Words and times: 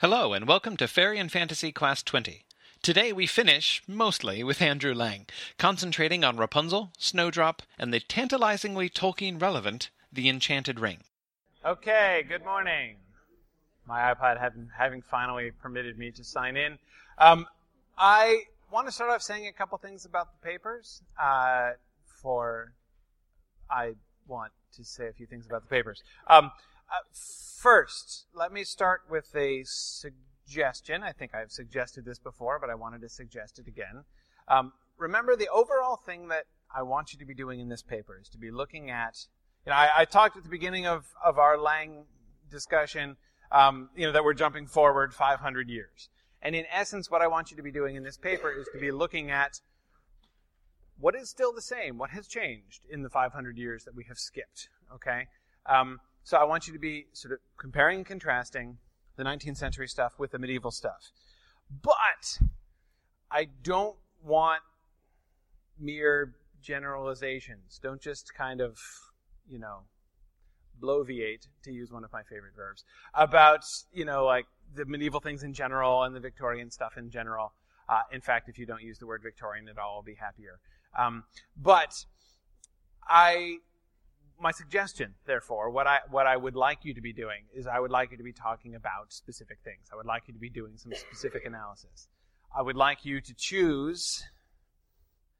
Hello, 0.00 0.32
and 0.32 0.48
welcome 0.48 0.78
to 0.78 0.88
Fairy 0.88 1.18
and 1.18 1.30
Fantasy 1.30 1.72
Class 1.72 2.02
20. 2.02 2.46
Today 2.80 3.12
we 3.12 3.26
finish, 3.26 3.82
mostly, 3.86 4.42
with 4.42 4.62
Andrew 4.62 4.94
Lang, 4.94 5.26
concentrating 5.58 6.24
on 6.24 6.38
Rapunzel, 6.38 6.90
Snowdrop, 6.96 7.60
and 7.78 7.92
the 7.92 8.00
tantalizingly 8.00 8.88
Tolkien 8.88 9.38
relevant 9.38 9.90
The 10.10 10.30
Enchanted 10.30 10.80
Ring. 10.80 11.00
Okay, 11.66 12.24
good 12.26 12.42
morning. 12.46 12.96
My 13.86 14.14
iPod 14.14 14.40
having, 14.40 14.70
having 14.74 15.02
finally 15.02 15.50
permitted 15.50 15.98
me 15.98 16.10
to 16.12 16.24
sign 16.24 16.56
in. 16.56 16.78
Um, 17.18 17.46
I 17.98 18.44
want 18.72 18.86
to 18.86 18.92
start 18.92 19.10
off 19.10 19.20
saying 19.20 19.48
a 19.48 19.52
couple 19.52 19.76
things 19.76 20.06
about 20.06 20.28
the 20.32 20.48
papers. 20.48 21.02
Uh, 21.22 21.72
for 22.22 22.72
I 23.70 23.96
want 24.26 24.52
to 24.76 24.82
say 24.82 25.08
a 25.08 25.12
few 25.12 25.26
things 25.26 25.44
about 25.44 25.60
the 25.60 25.68
papers. 25.68 26.02
Um, 26.26 26.52
uh, 26.90 27.04
first, 27.12 28.26
let 28.34 28.52
me 28.52 28.64
start 28.64 29.02
with 29.08 29.34
a 29.36 29.62
suggestion. 29.64 31.02
I 31.02 31.12
think 31.12 31.34
I've 31.34 31.52
suggested 31.52 32.04
this 32.04 32.18
before, 32.18 32.58
but 32.58 32.70
I 32.70 32.74
wanted 32.74 33.00
to 33.02 33.08
suggest 33.08 33.58
it 33.58 33.66
again. 33.68 34.04
Um, 34.48 34.72
remember, 34.98 35.36
the 35.36 35.48
overall 35.48 35.96
thing 35.96 36.28
that 36.28 36.44
I 36.74 36.82
want 36.82 37.12
you 37.12 37.18
to 37.18 37.24
be 37.24 37.34
doing 37.34 37.60
in 37.60 37.68
this 37.68 37.82
paper 37.82 38.18
is 38.20 38.28
to 38.30 38.38
be 38.38 38.50
looking 38.50 38.90
at. 38.90 39.26
You 39.66 39.70
know, 39.70 39.76
I, 39.76 39.90
I 39.98 40.04
talked 40.04 40.36
at 40.36 40.42
the 40.42 40.48
beginning 40.48 40.86
of, 40.86 41.04
of 41.24 41.38
our 41.38 41.58
Lang 41.58 42.04
discussion, 42.50 43.16
um, 43.52 43.90
you 43.94 44.06
know, 44.06 44.12
that 44.12 44.24
we're 44.24 44.34
jumping 44.34 44.66
forward 44.66 45.14
500 45.14 45.68
years. 45.68 46.08
And 46.42 46.54
in 46.54 46.64
essence, 46.72 47.10
what 47.10 47.20
I 47.20 47.26
want 47.26 47.50
you 47.50 47.56
to 47.58 47.62
be 47.62 47.70
doing 47.70 47.96
in 47.96 48.02
this 48.02 48.16
paper 48.16 48.50
is 48.50 48.66
to 48.72 48.80
be 48.80 48.90
looking 48.90 49.30
at 49.30 49.60
what 50.98 51.14
is 51.14 51.28
still 51.28 51.52
the 51.52 51.62
same, 51.62 51.98
what 51.98 52.10
has 52.10 52.26
changed 52.26 52.86
in 52.90 53.02
the 53.02 53.10
500 53.10 53.56
years 53.56 53.84
that 53.84 53.94
we 53.94 54.04
have 54.04 54.18
skipped. 54.18 54.68
Okay. 54.94 55.26
Um, 55.66 56.00
so 56.22 56.36
I 56.36 56.44
want 56.44 56.66
you 56.66 56.72
to 56.72 56.78
be 56.78 57.06
sort 57.12 57.32
of 57.32 57.38
comparing 57.56 57.98
and 57.98 58.06
contrasting 58.06 58.78
the 59.16 59.24
19th 59.24 59.56
century 59.56 59.88
stuff 59.88 60.18
with 60.18 60.30
the 60.30 60.38
medieval 60.38 60.70
stuff. 60.70 61.12
But 61.82 62.40
I 63.30 63.48
don't 63.62 63.96
want 64.22 64.62
mere 65.78 66.34
generalizations. 66.62 67.80
Don't 67.82 68.00
just 68.00 68.34
kind 68.34 68.60
of, 68.60 68.78
you 69.48 69.58
know, 69.58 69.80
bloviate, 70.80 71.46
to 71.62 71.72
use 71.72 71.92
one 71.92 72.04
of 72.04 72.12
my 72.12 72.22
favorite 72.22 72.54
verbs, 72.56 72.84
about, 73.14 73.64
you 73.92 74.04
know, 74.04 74.24
like 74.24 74.46
the 74.74 74.84
medieval 74.84 75.20
things 75.20 75.42
in 75.42 75.52
general 75.52 76.02
and 76.04 76.14
the 76.14 76.20
Victorian 76.20 76.70
stuff 76.70 76.96
in 76.96 77.10
general. 77.10 77.52
Uh, 77.88 78.02
in 78.12 78.20
fact, 78.20 78.48
if 78.48 78.58
you 78.58 78.66
don't 78.66 78.82
use 78.82 78.98
the 78.98 79.06
word 79.06 79.22
Victorian 79.22 79.68
at 79.68 79.78
all, 79.78 79.96
I'll 79.96 80.02
be 80.02 80.14
happier. 80.14 80.60
Um, 80.98 81.24
but 81.56 82.04
I 83.08 83.58
my 84.40 84.52
suggestion, 84.52 85.14
therefore, 85.26 85.70
what 85.70 85.86
I 85.86 85.98
what 86.10 86.26
I 86.26 86.36
would 86.36 86.56
like 86.56 86.84
you 86.84 86.94
to 86.94 87.00
be 87.00 87.12
doing 87.12 87.44
is 87.54 87.66
I 87.66 87.78
would 87.78 87.90
like 87.90 88.10
you 88.10 88.16
to 88.16 88.22
be 88.22 88.32
talking 88.32 88.74
about 88.74 89.12
specific 89.12 89.58
things. 89.64 89.88
I 89.92 89.96
would 89.96 90.06
like 90.06 90.24
you 90.26 90.34
to 90.34 90.40
be 90.40 90.50
doing 90.50 90.76
some 90.76 90.92
specific 90.94 91.44
analysis. 91.44 92.08
I 92.56 92.62
would 92.62 92.76
like 92.76 93.04
you 93.04 93.20
to 93.20 93.34
choose 93.36 94.24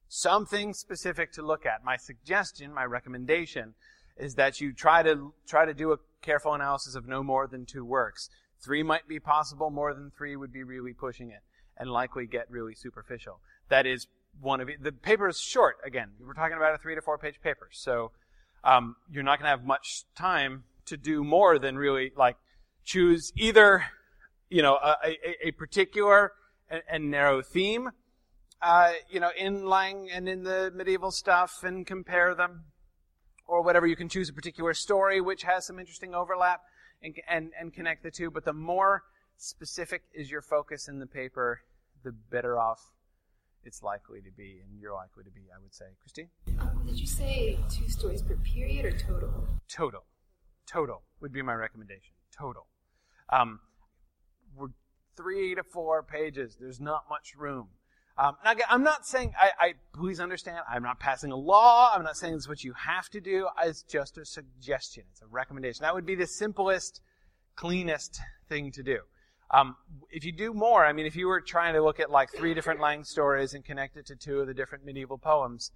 something 0.08 0.74
specific 0.74 1.32
to 1.32 1.42
look 1.42 1.64
at. 1.64 1.84
My 1.84 1.96
suggestion, 1.96 2.74
my 2.74 2.84
recommendation, 2.84 3.74
is 4.16 4.34
that 4.34 4.60
you 4.60 4.72
try 4.72 5.02
to 5.02 5.32
try 5.46 5.64
to 5.64 5.74
do 5.74 5.92
a 5.92 5.98
careful 6.22 6.54
analysis 6.54 6.94
of 6.94 7.08
no 7.08 7.22
more 7.22 7.46
than 7.46 7.64
two 7.64 7.84
works. 7.84 8.28
Three 8.62 8.82
might 8.82 9.08
be 9.08 9.18
possible. 9.18 9.70
More 9.70 9.94
than 9.94 10.10
three 10.16 10.36
would 10.36 10.52
be 10.52 10.62
really 10.62 10.92
pushing 10.92 11.30
it 11.30 11.40
and 11.78 11.90
likely 11.90 12.26
get 12.26 12.50
really 12.50 12.74
superficial. 12.74 13.40
That 13.70 13.86
is 13.86 14.06
one 14.40 14.60
of 14.60 14.68
the 14.80 14.92
paper 14.92 15.28
is 15.28 15.40
short. 15.40 15.78
Again, 15.84 16.10
we're 16.20 16.34
talking 16.34 16.56
about 16.56 16.74
a 16.74 16.78
three 16.78 16.94
to 16.94 17.00
four 17.00 17.18
page 17.18 17.40
paper, 17.42 17.68
so 17.72 18.12
um, 18.64 18.96
you're 19.10 19.22
not 19.22 19.38
going 19.38 19.46
to 19.46 19.50
have 19.50 19.64
much 19.64 20.04
time 20.14 20.64
to 20.86 20.96
do 20.96 21.24
more 21.24 21.58
than 21.58 21.76
really 21.76 22.12
like 22.16 22.36
choose 22.84 23.32
either, 23.36 23.84
you 24.48 24.62
know, 24.62 24.74
a, 24.74 24.96
a, 25.04 25.48
a 25.48 25.50
particular 25.52 26.32
and, 26.68 26.82
and, 26.88 27.10
narrow 27.10 27.42
theme, 27.42 27.90
uh, 28.62 28.92
you 29.08 29.20
know, 29.20 29.30
in 29.38 29.64
Lang 29.64 30.10
and 30.10 30.28
in 30.28 30.42
the 30.42 30.72
medieval 30.74 31.10
stuff 31.10 31.62
and 31.62 31.86
compare 31.86 32.34
them, 32.34 32.64
or 33.46 33.62
whatever. 33.62 33.86
You 33.86 33.96
can 33.96 34.08
choose 34.08 34.28
a 34.28 34.32
particular 34.32 34.74
story 34.74 35.20
which 35.20 35.42
has 35.42 35.66
some 35.66 35.78
interesting 35.78 36.14
overlap 36.14 36.60
and, 37.02 37.14
and, 37.28 37.52
and 37.58 37.72
connect 37.72 38.02
the 38.02 38.10
two. 38.10 38.30
But 38.30 38.44
the 38.44 38.52
more 38.52 39.02
specific 39.36 40.02
is 40.12 40.30
your 40.30 40.42
focus 40.42 40.88
in 40.88 40.98
the 40.98 41.06
paper, 41.06 41.60
the 42.02 42.12
better 42.12 42.58
off 42.58 42.80
it's 43.64 43.82
likely 43.82 44.20
to 44.22 44.30
be, 44.36 44.60
and 44.62 44.80
you're 44.80 44.94
likely 44.94 45.24
to 45.24 45.30
be, 45.30 45.42
I 45.54 45.60
would 45.62 45.74
say. 45.74 45.86
Christine? 46.00 46.28
Did 46.86 46.98
you 46.98 47.06
say 47.06 47.58
two 47.68 47.88
stories 47.88 48.22
per 48.22 48.36
period 48.36 48.84
or 48.84 48.92
total? 48.92 49.48
Total. 49.68 50.04
Total 50.66 51.02
would 51.20 51.32
be 51.32 51.42
my 51.42 51.54
recommendation. 51.54 52.14
Total. 52.36 52.66
Um, 53.30 53.60
we're 54.56 54.68
three 55.16 55.54
to 55.54 55.62
four 55.62 56.02
pages. 56.02 56.56
There's 56.60 56.80
not 56.80 57.04
much 57.08 57.34
room. 57.36 57.68
Um, 58.18 58.36
I'm 58.68 58.82
not 58.82 59.06
saying, 59.06 59.32
I, 59.40 59.50
I, 59.58 59.74
please 59.94 60.20
understand, 60.20 60.58
I'm 60.68 60.82
not 60.82 61.00
passing 61.00 61.32
a 61.32 61.36
law. 61.36 61.90
I'm 61.94 62.02
not 62.02 62.16
saying 62.16 62.34
it's 62.34 62.48
what 62.48 62.62
you 62.62 62.74
have 62.74 63.08
to 63.10 63.20
do. 63.20 63.48
It's 63.62 63.82
just 63.82 64.18
a 64.18 64.26
suggestion. 64.26 65.04
It's 65.12 65.22
a 65.22 65.26
recommendation. 65.26 65.82
That 65.82 65.94
would 65.94 66.04
be 66.04 66.16
the 66.16 66.26
simplest, 66.26 67.00
cleanest 67.56 68.20
thing 68.48 68.72
to 68.72 68.82
do. 68.82 68.98
Um, 69.52 69.76
if 70.10 70.24
you 70.24 70.32
do 70.32 70.52
more, 70.52 70.84
I 70.84 70.92
mean, 70.92 71.06
if 71.06 71.16
you 71.16 71.28
were 71.28 71.40
trying 71.40 71.74
to 71.74 71.82
look 71.82 71.98
at 71.98 72.10
like 72.10 72.30
three 72.30 72.52
different 72.52 72.80
Lang 72.80 73.04
stories 73.04 73.54
and 73.54 73.64
connect 73.64 73.96
it 73.96 74.06
to 74.06 74.16
two 74.16 74.40
of 74.40 74.46
the 74.46 74.54
different 74.54 74.84
medieval 74.84 75.18
poems, 75.18 75.72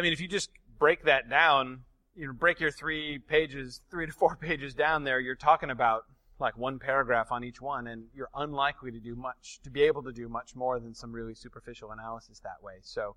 I 0.00 0.02
mean, 0.02 0.14
if 0.14 0.20
you 0.22 0.28
just 0.28 0.48
break 0.78 1.04
that 1.04 1.28
down, 1.28 1.80
you 2.16 2.26
know, 2.26 2.32
break 2.32 2.58
your 2.58 2.70
three 2.70 3.18
pages, 3.18 3.82
three 3.90 4.06
to 4.06 4.12
four 4.12 4.34
pages 4.40 4.72
down 4.72 5.04
there, 5.04 5.20
you're 5.20 5.34
talking 5.34 5.68
about 5.68 6.04
like 6.38 6.56
one 6.56 6.78
paragraph 6.78 7.30
on 7.30 7.44
each 7.44 7.60
one, 7.60 7.86
and 7.86 8.04
you're 8.14 8.30
unlikely 8.34 8.90
to 8.92 8.98
do 8.98 9.14
much, 9.14 9.60
to 9.62 9.70
be 9.70 9.82
able 9.82 10.02
to 10.02 10.10
do 10.10 10.26
much 10.26 10.56
more 10.56 10.80
than 10.80 10.94
some 10.94 11.12
really 11.12 11.34
superficial 11.34 11.90
analysis 11.90 12.40
that 12.40 12.62
way. 12.62 12.76
So 12.80 13.14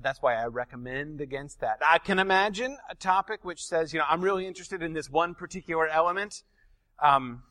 that's 0.00 0.22
why 0.22 0.36
I 0.36 0.46
recommend 0.46 1.20
against 1.20 1.60
that. 1.60 1.80
I 1.86 1.98
can 1.98 2.18
imagine 2.18 2.78
a 2.88 2.94
topic 2.94 3.44
which 3.44 3.62
says, 3.62 3.92
you 3.92 3.98
know, 3.98 4.06
I'm 4.08 4.22
really 4.22 4.46
interested 4.46 4.82
in 4.82 4.94
this 4.94 5.10
one 5.10 5.34
particular 5.34 5.88
element. 5.88 6.42
Um, 7.02 7.42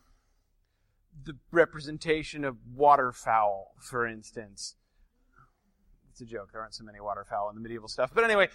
the 1.25 1.37
representation 1.51 2.43
of 2.43 2.57
waterfowl, 2.73 3.75
for 3.79 4.07
instance. 4.07 4.77
A 6.21 6.25
joke. 6.25 6.51
There 6.51 6.61
aren't 6.61 6.73
so 6.73 6.83
many 6.83 6.99
waterfowl 6.99 7.49
in 7.49 7.55
the 7.55 7.61
medieval 7.61 7.87
stuff. 7.87 8.11
But 8.13 8.23
anyway, 8.23 8.49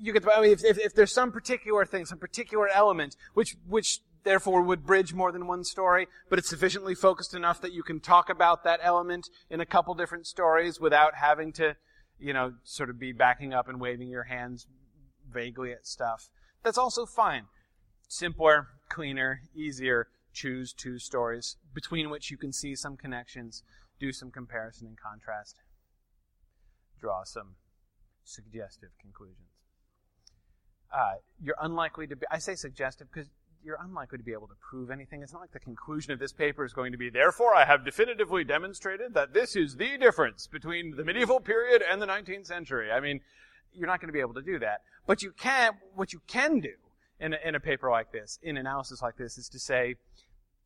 you 0.00 0.12
get. 0.12 0.24
I 0.28 0.40
mean, 0.40 0.52
if, 0.52 0.64
if, 0.64 0.78
if 0.78 0.94
there's 0.94 1.12
some 1.12 1.32
particular 1.32 1.84
thing, 1.84 2.04
some 2.04 2.18
particular 2.18 2.68
element, 2.68 3.16
which 3.34 3.56
which 3.66 4.00
therefore 4.24 4.62
would 4.62 4.84
bridge 4.84 5.14
more 5.14 5.32
than 5.32 5.46
one 5.46 5.64
story, 5.64 6.06
but 6.28 6.38
it's 6.38 6.48
sufficiently 6.48 6.94
focused 6.94 7.34
enough 7.34 7.60
that 7.62 7.72
you 7.72 7.82
can 7.82 8.00
talk 8.00 8.28
about 8.28 8.64
that 8.64 8.80
element 8.82 9.28
in 9.48 9.60
a 9.60 9.66
couple 9.66 9.94
different 9.94 10.26
stories 10.26 10.80
without 10.80 11.14
having 11.14 11.52
to, 11.52 11.76
you 12.18 12.32
know, 12.32 12.54
sort 12.64 12.90
of 12.90 12.98
be 12.98 13.12
backing 13.12 13.54
up 13.54 13.68
and 13.68 13.80
waving 13.80 14.08
your 14.08 14.24
hands 14.24 14.66
vaguely 15.32 15.72
at 15.72 15.86
stuff. 15.86 16.28
That's 16.62 16.78
also 16.78 17.06
fine. 17.06 17.44
Simpler, 18.08 18.68
cleaner, 18.88 19.42
easier 19.54 20.08
choose 20.32 20.72
two 20.72 20.98
stories 20.98 21.56
between 21.74 22.10
which 22.10 22.30
you 22.30 22.36
can 22.36 22.52
see 22.52 22.74
some 22.74 22.96
connections, 22.96 23.62
do 23.98 24.12
some 24.12 24.30
comparison 24.30 24.86
and 24.86 24.96
contrast, 24.98 25.56
draw 27.00 27.24
some 27.24 27.54
suggestive 28.24 28.90
conclusions. 29.00 29.48
Uh, 30.92 31.14
you're 31.42 31.56
unlikely 31.60 32.06
to 32.06 32.16
be, 32.16 32.26
I 32.30 32.38
say 32.38 32.54
suggestive 32.54 33.08
because 33.12 33.28
you're 33.64 33.78
unlikely 33.82 34.18
to 34.18 34.24
be 34.24 34.32
able 34.32 34.46
to 34.48 34.54
prove 34.70 34.90
anything. 34.90 35.22
It's 35.22 35.32
not 35.32 35.40
like 35.40 35.52
the 35.52 35.60
conclusion 35.60 36.12
of 36.12 36.18
this 36.18 36.32
paper 36.32 36.64
is 36.64 36.72
going 36.72 36.92
to 36.92 36.98
be, 36.98 37.10
therefore, 37.10 37.54
I 37.54 37.64
have 37.64 37.84
definitively 37.84 38.44
demonstrated 38.44 39.14
that 39.14 39.34
this 39.34 39.56
is 39.56 39.76
the 39.76 39.98
difference 39.98 40.46
between 40.46 40.96
the 40.96 41.04
medieval 41.04 41.40
period 41.40 41.82
and 41.88 42.00
the 42.00 42.06
19th 42.06 42.46
century. 42.46 42.90
I 42.90 43.00
mean, 43.00 43.20
you're 43.72 43.86
not 43.86 44.00
going 44.00 44.08
to 44.08 44.12
be 44.12 44.20
able 44.20 44.34
to 44.34 44.42
do 44.42 44.58
that. 44.60 44.82
But 45.06 45.22
you 45.22 45.32
can, 45.32 45.72
what 45.94 46.12
you 46.12 46.20
can 46.26 46.60
do 46.60 46.74
in 47.20 47.34
a, 47.34 47.38
in 47.44 47.54
a 47.54 47.60
paper 47.60 47.90
like 47.90 48.12
this, 48.12 48.38
in 48.42 48.56
analysis 48.56 49.02
like 49.02 49.16
this, 49.16 49.38
is 49.38 49.48
to 49.50 49.58
say, 49.58 49.96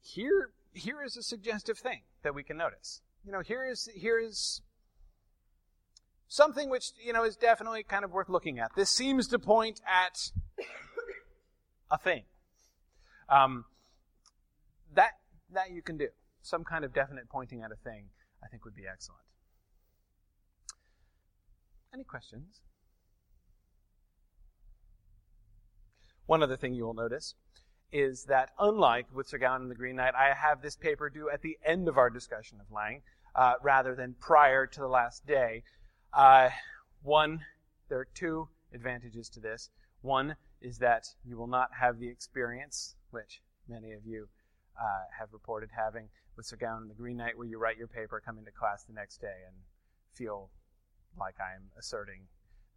here, 0.01 0.51
here 0.73 1.03
is 1.03 1.17
a 1.17 1.23
suggestive 1.23 1.79
thing 1.79 2.03
that 2.23 2.35
we 2.35 2.43
can 2.43 2.57
notice. 2.57 3.01
You 3.25 3.33
know, 3.33 3.41
here 3.41 3.65
is, 3.65 3.89
here 3.95 4.19
is 4.19 4.63
something 6.33 6.71
which, 6.71 6.93
you 7.05 7.13
know, 7.13 7.25
is 7.25 7.37
definitely 7.37 7.83
kind 7.83 8.05
of 8.05 8.11
worth 8.11 8.31
looking 8.31 8.59
at. 8.59 8.71
This 8.75 8.89
seems 8.89 9.29
to 9.29 9.39
point 9.39 9.83
at 9.87 10.31
a 11.91 11.99
thing. 11.99 12.23
Um, 13.29 13.67
that, 14.95 15.11
that 15.53 15.71
you 15.71 15.83
can 15.83 15.99
do. 15.99 16.09
Some 16.41 16.65
kind 16.65 16.87
of 16.87 16.95
definite 16.95 17.29
pointing 17.29 17.63
at 17.63 17.71
a 17.71 17.77
thing, 17.77 18.07
I 18.43 18.49
think 18.49 18.65
would 18.65 18.75
be 18.75 18.85
excellent. 18.91 19.21
Any 21.93 22.05
questions? 22.05 22.63
One 26.25 26.43
other 26.43 26.57
thing 26.57 26.73
you 26.73 26.85
will 26.85 26.95
notice 26.95 27.35
is 27.93 28.25
that 28.25 28.53
unlike 28.59 29.07
with 29.15 29.29
Sir 29.29 29.37
Gawain 29.37 29.61
and 29.61 29.71
the 29.71 29.75
Green 29.75 29.97
Knight, 29.97 30.15
I 30.15 30.33
have 30.33 30.63
this 30.63 30.77
paper 30.77 31.11
due 31.11 31.29
at 31.29 31.43
the 31.43 31.59
end 31.63 31.89
of 31.89 31.99
our 31.99 32.09
discussion 32.09 32.59
of 32.59 32.73
Lang, 32.75 33.03
uh, 33.35 33.55
rather 33.63 33.95
than 33.95 34.15
prior 34.19 34.67
to 34.67 34.81
the 34.81 34.89
last 34.89 35.27
day. 35.27 35.63
Uh, 36.13 36.51
one, 37.03 37.41
there 37.89 37.99
are 37.99 38.09
two 38.15 38.49
advantages 38.75 39.29
to 39.31 39.41
this. 39.41 39.71
One 40.03 40.37
is 40.61 40.79
that 40.79 41.07
you 41.25 41.37
will 41.37 41.47
not 41.47 41.71
have 41.79 41.99
the 41.99 42.09
experience, 42.09 42.97
which 43.11 43.41
many 43.69 43.93
of 43.93 44.05
you 44.05 44.29
uh, 44.81 45.05
have 45.19 45.33
reported 45.33 45.71
having 45.77 46.09
with 46.37 46.47
Sir 46.47 46.57
Gawain 46.57 46.83
and 46.83 46.91
the 46.91 46.95
Green 46.95 47.17
Knight, 47.17 47.37
where 47.37 47.47
you 47.47 47.59
write 47.59 47.77
your 47.77 47.89
paper, 47.89 48.23
come 48.25 48.39
into 48.39 48.51
class 48.51 48.85
the 48.85 48.93
next 48.93 49.21
day, 49.21 49.45
and 49.47 49.55
feel 50.15 50.51
like 51.19 51.35
I'm 51.41 51.65
asserting 51.79 52.23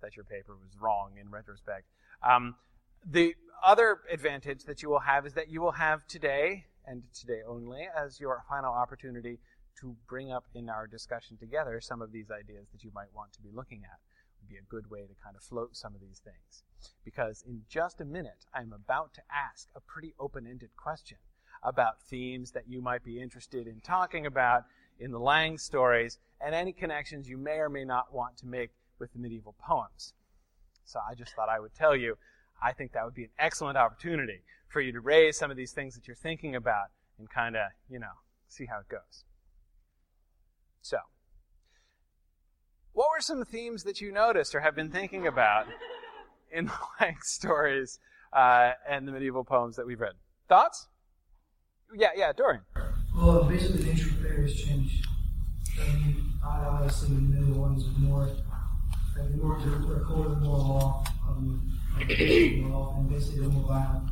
that 0.02 0.16
your 0.16 0.26
paper 0.26 0.56
was 0.56 0.80
wrong 0.80 1.12
in 1.20 1.30
retrospect. 1.30 1.86
Um, 2.22 2.56
the 3.10 3.36
other 3.64 4.00
advantage 4.12 4.64
that 4.66 4.82
you 4.82 4.90
will 4.90 5.00
have 5.00 5.26
is 5.26 5.34
that 5.34 5.50
you 5.50 5.62
will 5.62 5.72
have 5.72 6.06
today, 6.08 6.66
and 6.86 7.04
today 7.14 7.42
only, 7.48 7.88
as 7.98 8.20
your 8.20 8.44
final 8.50 8.74
opportunity 8.74 9.40
to 9.82 9.96
bring 10.08 10.32
up 10.32 10.46
in 10.54 10.70
our 10.70 10.88
discussion 10.88 11.38
together 11.38 11.80
some 11.82 12.02
of 12.02 12.12
these 12.12 12.32
ideas 12.32 12.68
that 12.72 12.84
you 12.84 12.92
might 12.94 13.14
want 13.14 13.34
to 13.34 13.42
be 13.42 13.50
looking 13.54 13.82
at. 13.84 14.00
Would 14.42 14.50
be 14.50 14.58
a 14.58 14.70
good 14.70 14.90
way 14.92 15.02
to 15.02 15.24
kind 15.24 15.36
of 15.36 15.44
float 15.44 15.76
some 15.76 15.96
of 15.96 16.02
these 16.02 16.20
things. 16.20 16.64
Because 17.04 17.44
in 17.48 17.64
just 17.68 18.02
a 18.02 18.06
minute, 18.06 18.46
I'm 18.54 18.74
about 18.74 19.14
to 19.16 19.22
ask 19.34 19.68
a 19.76 19.80
pretty 19.80 20.14
open 20.20 20.46
ended 20.46 20.70
question 20.78 21.18
about 21.64 22.02
themes 22.02 22.52
that 22.52 22.68
you 22.68 22.82
might 22.82 23.04
be 23.04 23.22
interested 23.22 23.68
in 23.68 23.82
talking 23.82 24.26
about 24.26 24.64
in 25.00 25.12
the 25.12 25.20
Lang 25.20 25.58
stories 25.58 26.20
and 26.40 26.54
any 26.54 26.72
connections 26.72 27.28
you 27.28 27.38
may 27.38 27.58
or 27.58 27.70
may 27.70 27.84
not 27.84 28.14
want 28.14 28.38
to 28.38 28.46
make 28.46 28.70
with 29.00 29.12
the 29.14 29.20
medieval 29.20 29.56
poems. 29.60 30.14
So 30.86 31.00
I 31.10 31.16
just 31.16 31.34
thought 31.36 31.50
I 31.50 31.60
would 31.60 31.74
tell 31.74 31.96
you, 31.96 32.18
I 32.62 32.72
think 32.72 32.94
that 32.94 33.04
would 33.04 33.16
be 33.16 33.24
an 33.24 33.32
excellent 33.40 33.78
opportunity 33.78 34.42
for 34.68 34.80
you 34.80 34.92
to 34.92 35.00
raise 35.00 35.38
some 35.38 35.52
of 35.52 35.58
these 35.58 35.72
things 35.72 35.96
that 35.96 36.08
you're 36.08 36.16
thinking 36.16 36.56
about 36.56 36.88
and 37.18 37.30
kind 37.30 37.56
of, 37.56 37.64
you 37.90 38.00
know, 38.00 38.14
see 38.48 38.66
how 38.66 38.80
it 38.80 38.88
goes. 38.88 39.26
So, 40.86 40.98
what 42.94 43.08
were 43.10 43.20
some 43.20 43.44
themes 43.44 43.86
that 43.86 44.02
you 44.02 44.12
noticed 44.12 44.54
or 44.54 44.60
have 44.60 44.76
been 44.76 44.92
thinking 44.92 45.26
about 45.26 45.66
in 46.52 46.66
the 46.68 46.74
Lang 47.02 47.18
stories 47.24 47.98
uh, 48.32 48.74
and 48.88 49.08
the 49.08 49.12
medieval 49.12 49.44
poems 49.44 49.78
that 49.78 49.88
we've 49.88 50.00
read? 50.00 50.14
Thoughts? 50.48 50.88
Yeah, 51.92 52.10
yeah, 52.16 52.34
Dorian. 52.34 52.62
Well, 53.18 53.46
basically, 53.46 53.82
the 53.82 53.92
of 53.94 53.98
fairies 54.22 54.62
changed. 54.62 55.08
I 55.82 55.92
mean, 55.92 56.34
I 56.46 56.60
obviously, 56.66 57.16
the 57.16 57.22
middle 57.22 57.62
ones 57.62 57.84
are 57.84 58.00
more, 58.02 58.28
like, 59.18 59.32
the 59.32 59.38
more 59.38 59.56
are 59.56 60.06
colder, 60.06 60.36
more 60.36 60.58
law, 60.60 61.04
um, 61.28 61.80
and 62.00 63.10
basically 63.10 63.40
they're 63.40 63.50
more 63.50 63.68
violent. 63.68 64.12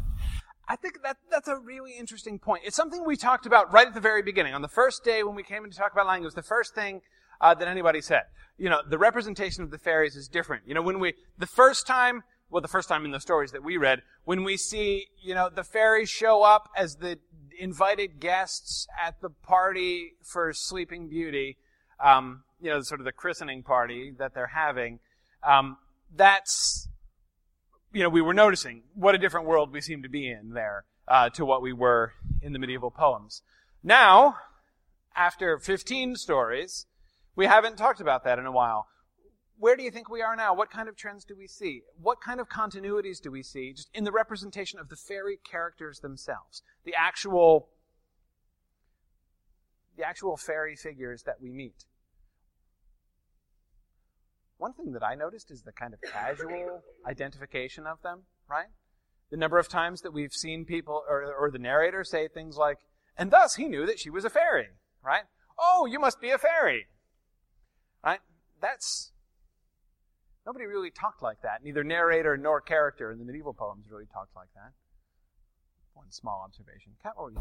I 0.68 0.76
think 0.76 1.02
that 1.04 1.18
that's 1.30 1.48
a 1.48 1.58
really 1.58 1.94
interesting 1.94 2.40
point. 2.40 2.64
It's 2.66 2.76
something 2.76 3.04
we 3.06 3.18
talked 3.18 3.46
about 3.46 3.74
right 3.74 3.88
at 3.88 3.94
the 3.94 4.00
very 4.00 4.22
beginning. 4.22 4.54
On 4.54 4.62
the 4.62 4.68
first 4.68 5.04
day 5.04 5.24
when 5.24 5.36
we 5.36 5.44
came 5.44 5.66
in 5.66 5.72
to 5.72 5.78
talk 5.78 5.92
about 5.92 6.08
language, 6.08 6.34
the 6.34 6.42
first 6.42 6.74
thing 6.74 7.02
uh, 7.42 7.54
that 7.54 7.68
anybody 7.68 8.02
said. 8.02 8.24
You 8.58 8.70
know, 8.70 8.82
the 8.88 8.98
representation 8.98 9.64
of 9.64 9.72
the 9.72 9.78
fairies 9.78 10.16
is 10.16 10.28
different. 10.28 10.64
You 10.66 10.74
know, 10.74 10.82
when 10.82 11.00
we 11.00 11.14
the 11.38 11.48
first 11.48 11.86
time, 11.86 12.24
well, 12.50 12.62
the 12.62 12.68
first 12.68 12.88
time 12.88 13.04
in 13.04 13.12
the 13.12 13.20
stories 13.20 13.52
that 13.52 13.64
we 13.64 13.78
read, 13.78 14.02
when 14.24 14.44
we 14.44 14.58
see, 14.58 15.08
you 15.22 15.36
know, 15.36 15.50
the 15.54 15.64
fairies 15.64 16.10
show 16.10 16.44
up 16.44 16.70
as 16.78 16.96
the 16.98 17.20
invited 17.60 18.20
guests 18.20 18.88
at 19.04 19.20
the 19.22 19.30
party 19.30 20.14
for 20.22 20.54
Sleeping 20.54 21.10
Beauty, 21.10 21.58
um, 22.04 22.44
you 22.62 22.70
know, 22.70 22.82
sort 22.82 23.02
of 23.02 23.06
the 23.06 23.12
christening 23.12 23.64
party 23.64 24.14
that 24.18 24.34
they're 24.34 24.48
having. 24.48 25.00
Um, 25.46 25.78
that's 26.16 26.88
you 27.94 28.02
know, 28.02 28.10
we 28.10 28.22
were 28.22 28.34
noticing 28.34 28.84
what 28.96 29.16
a 29.16 29.20
different 29.20 29.46
world 29.46 29.72
we 29.72 29.80
seem 29.80 30.02
to 30.02 30.10
be 30.10 30.30
in 30.30 30.54
there 30.54 30.86
uh, 31.08 31.30
to 31.30 31.46
what 31.46 31.62
we 31.62 31.72
were 31.72 32.14
in 32.42 32.52
the 32.52 32.60
medieval 32.60 32.92
poems. 32.92 33.44
Now, 33.84 34.38
after 35.16 35.60
15 35.60 36.16
stories, 36.16 36.88
we 37.36 37.46
haven't 37.46 37.78
talked 37.78 38.02
about 38.02 38.24
that 38.24 38.40
in 38.40 38.46
a 38.46 38.52
while. 38.52 38.88
Where 39.60 39.76
do 39.76 39.84
you 39.84 39.92
think 39.92 40.10
we 40.10 40.22
are 40.22 40.36
now? 40.36 40.56
What 40.56 40.72
kind 40.72 40.90
of 40.90 40.96
trends 40.96 41.24
do 41.24 41.36
we 41.38 41.48
see? 41.48 41.84
What 42.02 42.20
kind 42.20 42.40
of 42.40 42.50
continuities 42.50 43.22
do 43.22 43.32
we 43.32 43.44
see 43.44 43.74
just 43.74 43.90
in 43.94 44.04
the 44.04 44.12
representation 44.12 44.80
of 44.80 44.90
the 44.90 44.96
fairy 44.96 45.38
characters 45.50 46.00
themselves? 46.00 46.64
The 46.86 46.96
actual 46.98 47.70
the 49.96 50.04
actual 50.04 50.36
fairy 50.38 50.76
figures 50.76 51.22
that 51.24 51.40
we 51.40 51.52
meet. 51.52 51.86
One 54.64 54.72
thing 54.72 54.94
that 54.94 55.04
I 55.04 55.16
noticed 55.16 55.52
is 55.52 55.64
the 55.64 55.74
kind 55.74 55.94
of 55.94 56.00
casual 56.02 56.82
identification 57.06 57.86
of 57.86 58.02
them, 58.02 58.22
right? 58.50 58.68
The 59.30 59.36
number 59.36 59.58
of 59.58 59.68
times 59.68 60.00
that 60.04 60.14
we've 60.14 60.32
seen 60.32 60.64
people, 60.64 61.04
or, 61.06 61.36
or 61.38 61.52
the 61.52 61.60
narrator 61.60 62.06
say 62.06 62.30
things 62.30 62.56
like, 62.56 62.78
and 63.18 63.30
thus 63.30 63.56
he 63.56 63.68
knew 63.68 63.86
that 63.86 64.00
she 64.00 64.10
was 64.10 64.24
a 64.24 64.30
fairy, 64.30 64.70
right? 65.04 65.24
Oh, 65.60 65.86
you 65.86 66.00
must 66.00 66.22
be 66.22 66.30
a 66.30 66.38
fairy, 66.38 66.88
right? 68.06 68.22
That's, 68.62 69.12
nobody 70.46 70.64
really 70.64 70.92
talked 70.92 71.22
like 71.22 71.42
that. 71.42 71.62
Neither 71.62 71.84
narrator 71.84 72.38
nor 72.38 72.62
character 72.62 73.12
in 73.12 73.20
the 73.20 73.26
medieval 73.26 73.54
poems 73.54 73.88
really 73.92 74.08
talked 74.14 74.34
like 74.34 74.54
that. 74.56 74.72
One 75.94 76.10
small 76.10 76.42
observation. 76.42 76.94
Kat, 77.04 77.18
what 77.18 77.26
were 77.26 77.32
you 77.32 77.38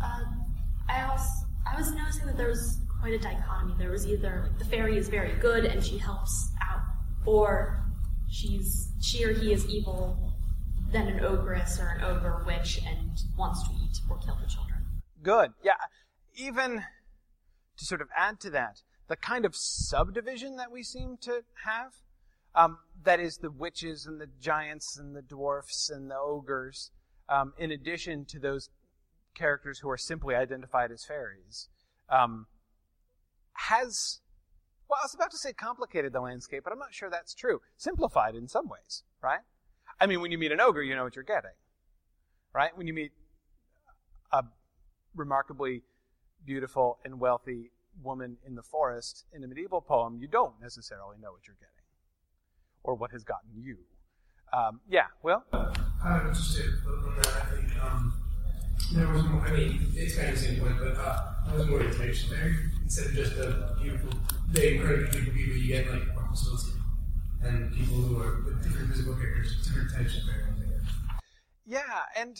um, 0.00 0.54
I 0.88 1.10
also, 1.10 1.49
I 1.66 1.76
was 1.76 1.92
noticing 1.92 2.26
that 2.26 2.36
there 2.36 2.48
was 2.48 2.78
quite 3.00 3.14
a 3.14 3.18
dichotomy. 3.18 3.74
There 3.78 3.90
was 3.90 4.06
either 4.06 4.42
like, 4.44 4.58
the 4.58 4.64
fairy 4.64 4.96
is 4.96 5.08
very 5.08 5.32
good 5.40 5.64
and 5.64 5.84
she 5.84 5.98
helps 5.98 6.50
out, 6.62 6.82
or 7.26 7.84
she's 8.28 8.92
she 9.00 9.24
or 9.24 9.32
he 9.32 9.52
is 9.52 9.68
evil, 9.68 10.32
then 10.92 11.08
an 11.08 11.24
ogress 11.24 11.80
or 11.80 11.88
an 11.88 12.04
ogre 12.04 12.42
witch 12.46 12.80
and 12.86 13.18
wants 13.38 13.62
to 13.68 13.74
eat 13.74 13.98
or 14.10 14.18
kill 14.18 14.38
the 14.40 14.48
children. 14.48 14.78
Good. 15.22 15.52
Yeah. 15.62 15.72
Even 16.36 16.84
to 17.76 17.84
sort 17.84 18.00
of 18.00 18.08
add 18.16 18.40
to 18.40 18.50
that, 18.50 18.82
the 19.08 19.16
kind 19.16 19.44
of 19.44 19.56
subdivision 19.56 20.56
that 20.56 20.70
we 20.70 20.82
seem 20.82 21.16
to 21.22 21.42
have, 21.64 21.92
um, 22.54 22.78
that 23.02 23.20
is 23.20 23.38
the 23.38 23.50
witches 23.50 24.06
and 24.06 24.20
the 24.20 24.28
giants 24.40 24.96
and 24.98 25.16
the 25.16 25.22
dwarfs 25.22 25.90
and 25.90 26.10
the 26.10 26.16
ogres, 26.16 26.90
um, 27.28 27.52
in 27.58 27.70
addition 27.70 28.24
to 28.26 28.38
those 28.38 28.68
characters 29.34 29.78
who 29.80 29.90
are 29.90 29.96
simply 29.96 30.34
identified 30.34 30.90
as 30.90 31.04
fairies. 31.04 31.68
Um, 32.08 32.46
has, 33.54 34.20
well, 34.88 34.98
I 35.00 35.04
was 35.04 35.14
about 35.14 35.30
to 35.30 35.38
say 35.38 35.52
complicated 35.52 36.12
the 36.12 36.20
landscape, 36.20 36.64
but 36.64 36.72
I'm 36.72 36.78
not 36.78 36.94
sure 36.94 37.10
that's 37.10 37.34
true. 37.34 37.60
Simplified 37.76 38.34
in 38.34 38.48
some 38.48 38.68
ways, 38.68 39.02
right? 39.22 39.40
I 40.00 40.06
mean, 40.06 40.20
when 40.20 40.30
you 40.32 40.38
meet 40.38 40.52
an 40.52 40.60
ogre, 40.60 40.82
you 40.82 40.94
know 40.94 41.04
what 41.04 41.14
you're 41.14 41.24
getting, 41.24 41.50
right? 42.54 42.76
When 42.76 42.86
you 42.86 42.94
meet 42.94 43.12
a 44.32 44.44
remarkably 45.14 45.82
beautiful 46.44 46.98
and 47.04 47.20
wealthy 47.20 47.70
woman 48.02 48.38
in 48.46 48.54
the 48.54 48.62
forest 48.62 49.26
in 49.32 49.44
a 49.44 49.46
medieval 49.46 49.80
poem, 49.80 50.16
you 50.18 50.26
don't 50.26 50.54
necessarily 50.60 51.16
know 51.20 51.32
what 51.32 51.46
you're 51.46 51.56
getting 51.56 51.84
or 52.82 52.94
what 52.94 53.10
has 53.10 53.24
gotten 53.24 53.50
you. 53.62 53.76
Um, 54.52 54.80
yeah, 54.88 55.06
well? 55.22 55.44
Interested 55.52 56.64
in 56.64 57.14
that. 57.16 57.26
I 57.26 57.40
think 57.54 57.84
um, 57.84 58.19
there 58.92 59.08
was 59.08 59.24
more, 59.24 59.40
I 59.46 59.52
mean, 59.52 59.92
it's 59.94 60.16
kind 60.16 60.28
of 60.30 60.34
the 60.34 60.40
same 60.40 60.60
point, 60.60 60.76
but 60.78 60.96
uh, 60.96 61.32
there 61.46 61.58
was 61.58 61.66
more 61.68 61.82
intention 61.82 62.30
there 62.30 62.54
instead 62.82 63.06
of 63.06 63.12
just 63.12 63.36
the 63.36 63.76
beautiful, 63.80 64.10
the 64.52 64.74
incredibly 64.74 65.10
beautiful 65.10 65.32
people 65.32 65.56
you 65.56 65.68
get 65.68 65.90
like 65.90 66.16
Rumpelstiltskin 66.16 66.82
and 67.42 67.72
people 67.72 67.96
who 67.96 68.20
are 68.20 68.42
with 68.44 68.62
different 68.62 68.90
physical 68.90 69.14
characters, 69.14 69.66
different 69.66 69.90
types 69.92 70.16
of 70.16 70.24
characters. 70.24 70.50
Yeah, 71.66 72.02
and 72.16 72.36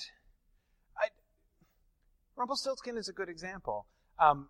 I, 0.98 1.06
Rumpelstiltskin 2.36 2.96
is 2.96 3.08
a 3.08 3.12
good 3.12 3.28
example. 3.28 3.86
Um, 4.18 4.48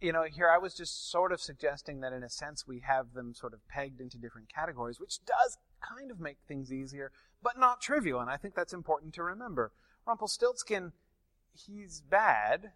you 0.00 0.12
know, 0.12 0.24
here 0.24 0.50
I 0.52 0.58
was 0.58 0.74
just 0.74 1.10
sort 1.10 1.32
of 1.32 1.40
suggesting 1.40 2.00
that 2.00 2.12
in 2.12 2.22
a 2.22 2.28
sense 2.28 2.66
we 2.66 2.80
have 2.80 3.14
them 3.14 3.34
sort 3.34 3.54
of 3.54 3.60
pegged 3.68 4.00
into 4.00 4.18
different 4.18 4.52
categories, 4.52 5.00
which 5.00 5.24
does 5.24 5.58
kind 5.80 6.10
of 6.10 6.18
make 6.18 6.38
things 6.48 6.72
easier, 6.72 7.12
but 7.42 7.58
not 7.58 7.80
trivial, 7.80 8.20
and 8.20 8.28
I 8.28 8.36
think 8.36 8.54
that's 8.54 8.72
important 8.72 9.14
to 9.14 9.22
remember. 9.22 9.72
Rumpelstiltskin, 10.06 10.92
he's 11.66 12.02
bad, 12.02 12.72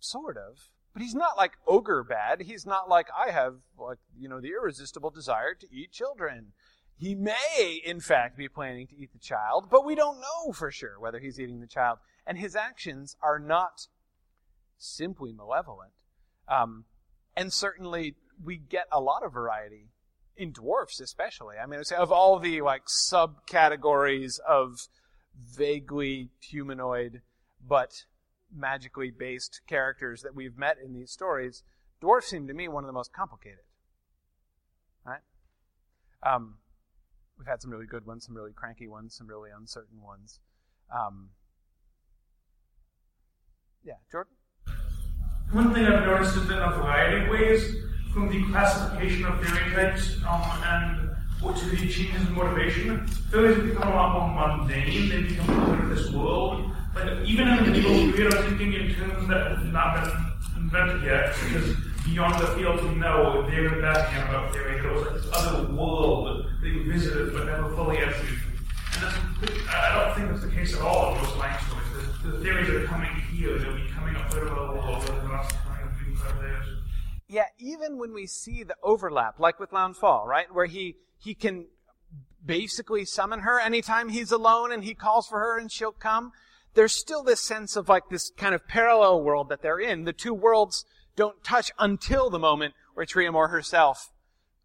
sort 0.00 0.36
of, 0.36 0.70
but 0.92 1.02
he's 1.02 1.14
not 1.14 1.36
like 1.36 1.52
ogre 1.66 2.04
bad. 2.04 2.42
He's 2.42 2.66
not 2.66 2.88
like 2.88 3.08
I 3.16 3.30
have 3.30 3.56
like 3.78 3.98
you 4.16 4.28
know 4.28 4.40
the 4.40 4.48
irresistible 4.48 5.10
desire 5.10 5.54
to 5.54 5.66
eat 5.72 5.92
children. 5.92 6.52
He 6.96 7.14
may, 7.14 7.80
in 7.84 8.00
fact, 8.00 8.36
be 8.36 8.48
planning 8.48 8.88
to 8.88 8.96
eat 8.96 9.12
the 9.12 9.20
child, 9.20 9.68
but 9.70 9.86
we 9.86 9.94
don't 9.94 10.20
know 10.20 10.52
for 10.52 10.72
sure 10.72 10.98
whether 10.98 11.20
he's 11.20 11.38
eating 11.38 11.60
the 11.60 11.68
child. 11.68 11.98
And 12.26 12.36
his 12.36 12.56
actions 12.56 13.14
are 13.22 13.38
not 13.38 13.86
simply 14.76 15.32
malevolent. 15.32 15.92
Um, 16.48 16.86
and 17.36 17.52
certainly, 17.52 18.16
we 18.42 18.56
get 18.56 18.86
a 18.90 19.00
lot 19.00 19.22
of 19.22 19.32
variety 19.32 19.90
in 20.36 20.52
dwarfs, 20.52 21.00
especially. 21.00 21.56
I 21.62 21.66
mean, 21.66 21.80
of 21.96 22.10
all 22.10 22.38
the 22.40 22.62
like 22.62 22.82
subcategories 22.86 24.40
of 24.40 24.88
vaguely 25.42 26.30
humanoid 26.40 27.22
but 27.66 28.04
magically 28.54 29.10
based 29.10 29.60
characters 29.66 30.22
that 30.22 30.34
we've 30.34 30.56
met 30.56 30.76
in 30.82 30.94
these 30.94 31.10
stories, 31.10 31.62
dwarfs 32.00 32.28
seem 32.28 32.46
to 32.46 32.54
me 32.54 32.68
one 32.68 32.84
of 32.84 32.88
the 32.88 32.92
most 32.92 33.12
complicated. 33.12 33.64
Right? 35.04 35.20
Um, 36.22 36.54
we've 37.38 37.46
had 37.46 37.60
some 37.60 37.70
really 37.70 37.86
good 37.86 38.06
ones, 38.06 38.26
some 38.26 38.36
really 38.36 38.52
cranky 38.52 38.88
ones, 38.88 39.14
some 39.14 39.26
really 39.26 39.50
uncertain 39.56 40.02
ones. 40.02 40.40
Um, 40.94 41.30
yeah, 43.84 43.94
Jordan? 44.10 44.32
One 45.52 45.72
thing 45.72 45.86
I've 45.86 46.04
noticed 46.04 46.36
is 46.36 46.44
in 46.44 46.58
a 46.58 46.72
variety 46.72 47.24
of 47.24 47.30
ways, 47.30 47.74
from 48.12 48.28
the 48.28 48.44
classification 48.50 49.24
of 49.26 49.42
fairy 49.42 49.72
types 49.72 50.16
um, 50.28 50.42
and 50.64 51.07
what 51.40 51.56
to 51.56 51.66
the 51.66 51.76
changes 51.76 52.26
in 52.26 52.34
motivation, 52.34 52.98
have 52.98 53.64
become 53.64 53.88
a 53.88 53.94
lot 53.94 54.34
more 54.34 54.58
mundane, 54.58 55.08
they 55.08 55.22
become 55.22 55.46
part 55.46 55.80
of 55.80 55.88
this 55.90 56.10
world, 56.10 56.70
But 56.98 57.24
even 57.24 57.46
in 57.46 57.56
the 57.56 57.70
medieval 57.70 58.12
period, 58.12 58.34
I'm 58.34 58.58
thinking 58.58 58.72
in 58.72 58.94
terms 58.94 59.28
that 59.28 59.52
have 59.52 59.64
not 59.66 60.02
been 60.02 60.62
invented 60.64 61.04
yet, 61.04 61.32
because 61.44 61.76
beyond 62.04 62.42
the 62.42 62.48
fields 62.48 62.82
we 62.82 62.94
know, 62.96 63.46
David 63.48 63.80
Bastian 63.80 64.26
about 64.28 64.52
theory, 64.52 64.80
there 64.80 64.92
was 64.92 65.06
like 65.06 65.14
this 65.14 65.32
other 65.32 65.72
world 65.74 66.46
that 66.60 66.68
you 66.68 66.92
visited 66.92 67.32
but 67.32 67.46
never 67.46 67.74
fully 67.76 67.98
entered. 67.98 68.16
And 68.94 69.02
that's, 69.02 69.16
I 69.68 69.94
don't 69.94 70.16
think 70.16 70.28
that's 70.30 70.42
the 70.42 70.50
case 70.50 70.74
at 70.74 70.82
all 70.82 71.14
in 71.14 71.22
most 71.22 71.36
Lang 71.36 71.58
stories. 71.66 72.22
The, 72.24 72.28
the 72.30 72.40
theories 72.42 72.68
are 72.70 72.84
coming 72.86 73.14
here, 73.30 73.58
they'll 73.58 73.76
be 73.76 73.86
coming 73.94 74.16
up 74.16 74.32
further 74.32 74.52
along, 74.52 75.02
and 75.02 75.08
they're 75.08 75.28
not 75.28 75.52
coming 75.52 75.82
up 75.84 76.18
further 76.18 76.42
there. 76.42 76.64
Yeah, 77.28 77.46
even 77.58 77.96
when 77.98 78.12
we 78.12 78.26
see 78.26 78.64
the 78.64 78.74
overlap, 78.82 79.38
like 79.38 79.60
with 79.60 79.70
Launfal, 79.70 80.26
right, 80.26 80.52
where 80.52 80.66
he 80.66 80.96
he 81.18 81.34
can 81.34 81.66
basically 82.44 83.04
summon 83.04 83.40
her 83.40 83.60
anytime 83.60 84.08
he's 84.08 84.32
alone 84.32 84.72
and 84.72 84.84
he 84.84 84.94
calls 84.94 85.26
for 85.26 85.38
her 85.38 85.58
and 85.58 85.70
she'll 85.70 85.92
come. 85.92 86.32
There's 86.74 86.92
still 86.92 87.22
this 87.22 87.40
sense 87.40 87.76
of 87.76 87.88
like 87.88 88.04
this 88.10 88.30
kind 88.36 88.54
of 88.54 88.66
parallel 88.68 89.22
world 89.22 89.48
that 89.48 89.62
they're 89.62 89.80
in. 89.80 90.04
The 90.04 90.12
two 90.12 90.34
worlds 90.34 90.84
don't 91.16 91.42
touch 91.42 91.70
until 91.78 92.30
the 92.30 92.38
moment 92.38 92.74
where 92.94 93.04
Tryamour 93.04 93.50
herself 93.50 94.12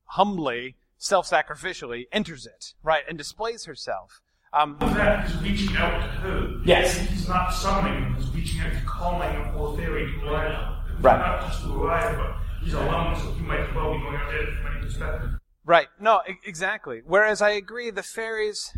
humbly, 0.06 0.76
self-sacrificially 0.98 2.06
enters 2.12 2.46
it, 2.46 2.74
right, 2.84 3.04
and 3.10 3.18
displays 3.18 3.66
herself. 3.66 4.22
Um, 4.54 4.78
that 4.80 5.28
he's 5.28 5.42
reaching 5.42 5.76
out 5.78 6.00
to 6.00 6.08
her. 6.22 6.62
Yes. 6.64 6.96
He's 6.96 7.28
not 7.28 7.50
summoning, 7.50 8.14
he's 8.16 8.30
reaching 8.30 8.62
out, 8.62 8.72
he's 8.72 8.88
calling 8.88 9.52
for 9.54 9.76
Theory 9.76 10.14
to 10.20 10.28
arrive. 10.28 11.02
Right. 11.02 11.18
Not 11.18 11.42
just 11.42 11.64
to 11.64 11.84
arrive, 11.84 12.16
but 12.16 12.36
he's 12.64 12.74
alone, 12.74 13.20
so 13.20 13.32
he 13.32 13.42
might 13.42 13.62
as 13.62 13.76
well 13.76 13.94
be 13.94 14.00
going 14.00 14.16
out 14.16 14.32
there 14.32 14.46
from 14.46 14.72
any 14.72 14.86
perspective. 14.86 15.30
Right. 15.66 15.88
No, 16.00 16.22
e- 16.30 16.40
exactly. 16.46 17.02
Whereas 17.06 17.42
I 17.42 17.52
agree 17.52 17.90
the 17.90 18.04
fairies 18.04 18.76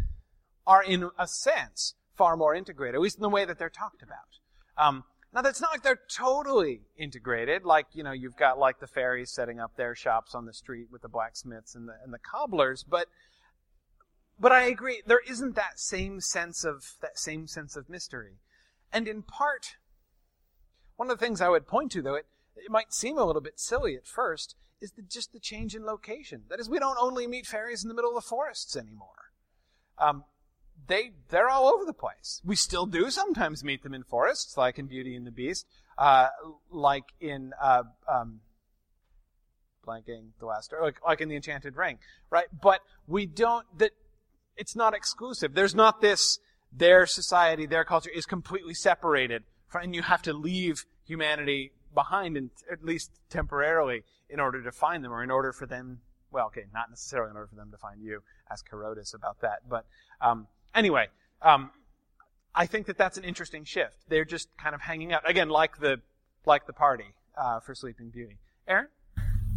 are 0.67 0.83
in 0.83 1.09
a 1.17 1.27
sense 1.27 1.95
far 2.15 2.37
more 2.37 2.55
integrated, 2.55 2.95
at 2.95 3.01
least 3.01 3.17
in 3.17 3.23
the 3.23 3.29
way 3.29 3.45
that 3.45 3.59
they're 3.59 3.69
talked 3.69 4.01
about. 4.01 4.39
Um, 4.77 5.03
now 5.33 5.41
that's 5.41 5.59
not 5.59 5.71
like 5.71 5.83
they're 5.83 5.99
totally 6.15 6.81
integrated, 6.97 7.65
like, 7.65 7.87
you 7.93 8.03
know, 8.03 8.13
you've 8.13 8.37
got 8.37 8.57
like 8.57 8.79
the 8.79 8.87
fairies 8.87 9.31
setting 9.31 9.59
up 9.59 9.75
their 9.75 9.93
shops 9.93 10.33
on 10.33 10.45
the 10.45 10.53
street 10.53 10.87
with 10.89 11.01
the 11.01 11.09
blacksmiths 11.09 11.75
and 11.75 11.89
the, 11.89 11.93
and 12.03 12.13
the 12.13 12.19
cobblers, 12.19 12.83
but, 12.83 13.07
but 14.39 14.53
I 14.53 14.63
agree, 14.63 15.01
there 15.05 15.21
isn't 15.27 15.55
that 15.55 15.77
same 15.77 16.21
sense 16.21 16.63
of, 16.63 16.93
that 17.01 17.19
same 17.19 17.47
sense 17.47 17.75
of 17.75 17.89
mystery. 17.89 18.35
And 18.93 19.07
in 19.09 19.23
part, 19.23 19.75
one 20.95 21.11
of 21.11 21.19
the 21.19 21.25
things 21.25 21.41
I 21.41 21.49
would 21.49 21.67
point 21.67 21.91
to, 21.93 22.01
though, 22.01 22.15
it, 22.15 22.27
it 22.55 22.71
might 22.71 22.93
seem 22.93 23.17
a 23.17 23.25
little 23.25 23.41
bit 23.41 23.59
silly 23.59 23.95
at 23.97 24.07
first, 24.07 24.55
is 24.81 24.91
the, 24.91 25.01
just 25.01 25.33
the 25.33 25.39
change 25.39 25.75
in 25.75 25.85
location. 25.85 26.43
That 26.49 26.59
is, 26.59 26.69
we 26.69 26.79
don't 26.79 26.97
only 26.99 27.27
meet 27.27 27.45
fairies 27.45 27.83
in 27.83 27.89
the 27.89 27.95
middle 27.95 28.15
of 28.15 28.23
the 28.23 28.27
forests 28.27 28.75
anymore. 28.75 29.31
Um, 29.97 30.23
they 30.87 31.11
they're 31.29 31.49
all 31.49 31.67
over 31.67 31.85
the 31.85 31.93
place. 31.93 32.41
We 32.43 32.55
still 32.55 32.85
do 32.85 33.09
sometimes 33.09 33.63
meet 33.63 33.83
them 33.83 33.93
in 33.93 34.03
forests, 34.03 34.57
like 34.57 34.77
in 34.77 34.87
Beauty 34.87 35.15
and 35.15 35.25
the 35.25 35.31
Beast, 35.31 35.65
uh, 35.97 36.27
like 36.69 37.05
in 37.19 37.53
uh, 37.61 37.83
um, 38.11 38.41
blanking 39.87 40.31
the 40.39 40.45
last, 40.45 40.73
or 40.73 40.81
like 40.81 40.97
like 41.05 41.21
in 41.21 41.29
the 41.29 41.35
Enchanted 41.35 41.75
Ring, 41.75 41.97
right? 42.29 42.47
But 42.61 42.81
we 43.07 43.25
don't 43.25 43.65
that 43.77 43.91
it's 44.57 44.75
not 44.75 44.93
exclusive. 44.93 45.53
There's 45.53 45.75
not 45.75 46.01
this 46.01 46.39
their 46.71 47.05
society, 47.05 47.65
their 47.65 47.85
culture 47.85 48.11
is 48.13 48.25
completely 48.25 48.73
separated, 48.73 49.43
from, 49.67 49.83
and 49.83 49.95
you 49.95 50.01
have 50.01 50.21
to 50.23 50.33
leave 50.33 50.85
humanity 51.05 51.71
behind, 51.93 52.35
and 52.35 52.49
at 52.69 52.83
least 52.83 53.11
temporarily, 53.29 54.03
in 54.29 54.39
order 54.39 54.61
to 54.63 54.71
find 54.71 55.03
them, 55.03 55.11
or 55.11 55.23
in 55.23 55.31
order 55.31 55.51
for 55.51 55.65
them. 55.65 55.99
Well, 56.31 56.47
okay, 56.47 56.65
not 56.73 56.89
necessarily 56.89 57.31
in 57.31 57.37
order 57.37 57.47
for 57.47 57.55
them 57.55 57.71
to 57.71 57.77
find 57.77 58.01
you. 58.01 58.21
Ask 58.51 58.69
Heurodis 58.69 59.13
about 59.13 59.39
that. 59.41 59.59
But 59.69 59.85
um, 60.19 60.47
anyway, 60.73 61.07
um, 61.41 61.71
I 62.53 62.65
think 62.65 62.87
that 62.87 62.97
that's 62.97 63.17
an 63.17 63.23
interesting 63.23 63.63
shift. 63.63 63.97
They're 64.09 64.25
just 64.25 64.49
kind 64.57 64.75
of 64.75 64.81
hanging 64.81 65.13
out 65.13 65.29
again, 65.29 65.49
like 65.49 65.79
the 65.79 66.01
like 66.45 66.67
the 66.67 66.73
party 66.73 67.13
uh, 67.37 67.59
for 67.59 67.75
Sleeping 67.75 68.09
Beauty. 68.09 68.37
Aaron. 68.67 68.87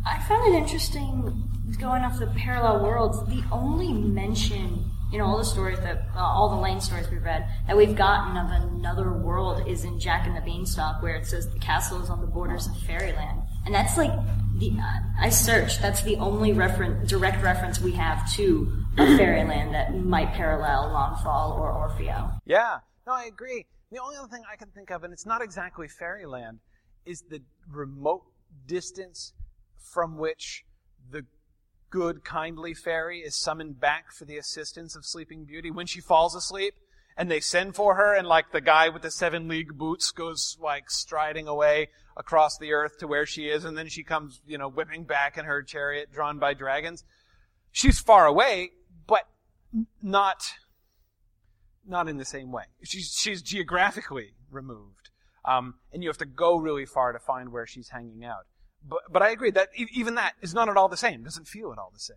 I 0.06 0.22
found 0.28 0.54
it 0.54 0.56
interesting 0.56 1.48
going 1.78 2.02
off 2.02 2.18
the 2.18 2.26
parallel 2.28 2.82
worlds. 2.82 3.18
The 3.28 3.44
only 3.52 3.92
mention 3.92 4.90
in 5.12 5.20
all 5.20 5.38
the 5.38 5.44
stories 5.44 5.78
that 5.80 6.06
uh, 6.14 6.20
all 6.20 6.50
the 6.50 6.56
Lang 6.56 6.80
stories 6.80 7.08
we've 7.10 7.22
read 7.22 7.48
that 7.66 7.76
we've 7.76 7.96
gotten 7.96 8.36
of 8.36 8.50
another 8.50 9.12
world 9.12 9.66
is 9.66 9.84
in 9.84 9.98
Jack 9.98 10.26
and 10.26 10.36
the 10.36 10.40
Beanstalk, 10.40 11.02
where 11.02 11.16
it 11.16 11.26
says 11.26 11.48
the 11.48 11.58
castle 11.58 12.02
is 12.02 12.10
on 12.10 12.20
the 12.20 12.26
borders 12.26 12.66
of 12.66 12.76
fairyland, 12.78 13.42
and 13.64 13.74
that's 13.74 13.96
like 13.96 14.12
the 14.58 14.72
I 15.20 15.28
searched. 15.30 15.80
That's 15.80 16.02
the 16.02 16.16
only 16.16 16.52
direct 16.52 17.42
reference 17.42 17.80
we 17.80 17.92
have 17.92 18.30
to 18.34 18.72
a 18.98 19.16
fairyland 19.16 19.74
that 19.74 19.96
might 19.96 20.32
parallel 20.32 20.90
Launfal 20.90 21.58
or 21.58 21.72
Orfeo. 21.72 22.38
Yeah, 22.44 22.78
no, 23.06 23.12
I 23.12 23.24
agree. 23.24 23.66
The 23.90 24.00
only 24.02 24.16
other 24.16 24.28
thing 24.28 24.42
I 24.50 24.56
can 24.56 24.68
think 24.68 24.90
of, 24.90 25.04
and 25.04 25.12
it's 25.12 25.26
not 25.26 25.42
exactly 25.42 25.88
fairyland, 25.88 26.58
is 27.06 27.22
the 27.30 27.42
remote 27.70 28.24
distance 28.66 29.32
from 29.78 30.18
which 30.18 30.64
the 31.10 31.24
good, 31.90 32.22
kindly 32.24 32.74
fairy 32.74 33.20
is 33.20 33.34
summoned 33.34 33.80
back 33.80 34.12
for 34.12 34.24
the 34.24 34.36
assistance 34.36 34.94
of 34.94 35.06
Sleeping 35.06 35.44
Beauty 35.44 35.70
when 35.70 35.86
she 35.86 36.00
falls 36.00 36.34
asleep. 36.34 36.74
And 37.16 37.28
they 37.28 37.40
send 37.40 37.74
for 37.74 37.96
her, 37.96 38.14
and 38.14 38.28
like 38.28 38.52
the 38.52 38.60
guy 38.60 38.90
with 38.90 39.02
the 39.02 39.10
seven 39.10 39.48
league 39.48 39.76
boots 39.76 40.12
goes 40.12 40.56
like 40.60 40.88
striding 40.88 41.48
away 41.48 41.88
across 42.18 42.58
the 42.58 42.72
earth 42.72 42.98
to 42.98 43.06
where 43.06 43.24
she 43.24 43.44
is, 43.44 43.64
and 43.64 43.78
then 43.78 43.88
she 43.88 44.02
comes, 44.02 44.40
you 44.46 44.58
know, 44.58 44.68
whipping 44.68 45.04
back 45.04 45.38
in 45.38 45.44
her 45.44 45.62
chariot 45.62 46.12
drawn 46.12 46.38
by 46.38 46.52
dragons. 46.52 47.04
She's 47.70 48.00
far 48.00 48.26
away, 48.26 48.72
but 49.06 49.28
not 50.02 50.42
not 51.86 52.08
in 52.08 52.18
the 52.18 52.24
same 52.24 52.52
way. 52.52 52.64
She's 52.82 53.14
she's 53.18 53.40
geographically 53.40 54.34
removed, 54.50 55.10
um, 55.44 55.74
and 55.92 56.02
you 56.02 56.08
have 56.08 56.18
to 56.18 56.26
go 56.26 56.56
really 56.56 56.84
far 56.84 57.12
to 57.12 57.18
find 57.18 57.52
where 57.52 57.66
she's 57.66 57.90
hanging 57.90 58.24
out. 58.24 58.46
But 58.86 59.00
but 59.10 59.22
I 59.22 59.30
agree 59.30 59.52
that 59.52 59.68
e- 59.76 59.86
even 59.94 60.16
that 60.16 60.34
is 60.42 60.52
not 60.52 60.68
at 60.68 60.76
all 60.76 60.88
the 60.88 60.96
same. 60.96 61.22
Doesn't 61.22 61.46
feel 61.46 61.72
at 61.72 61.78
all 61.78 61.90
the 61.92 62.00
same. 62.00 62.16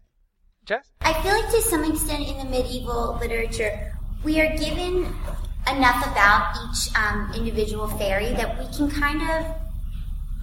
Jess? 0.65 0.91
I 1.01 1.13
feel 1.21 1.33
like 1.33 1.49
to 1.51 1.61
some 1.61 1.83
extent 1.83 2.27
in 2.27 2.37
the 2.37 2.45
medieval 2.45 3.17
literature, 3.19 3.97
we 4.23 4.39
are 4.41 4.55
given 4.57 5.13
enough 5.67 6.05
about 6.07 6.55
each 6.63 6.95
um, 6.95 7.31
individual 7.35 7.87
fairy 7.87 8.33
that 8.33 8.59
we 8.59 8.65
can 8.75 8.89
kind 8.89 9.21
of 9.21 9.60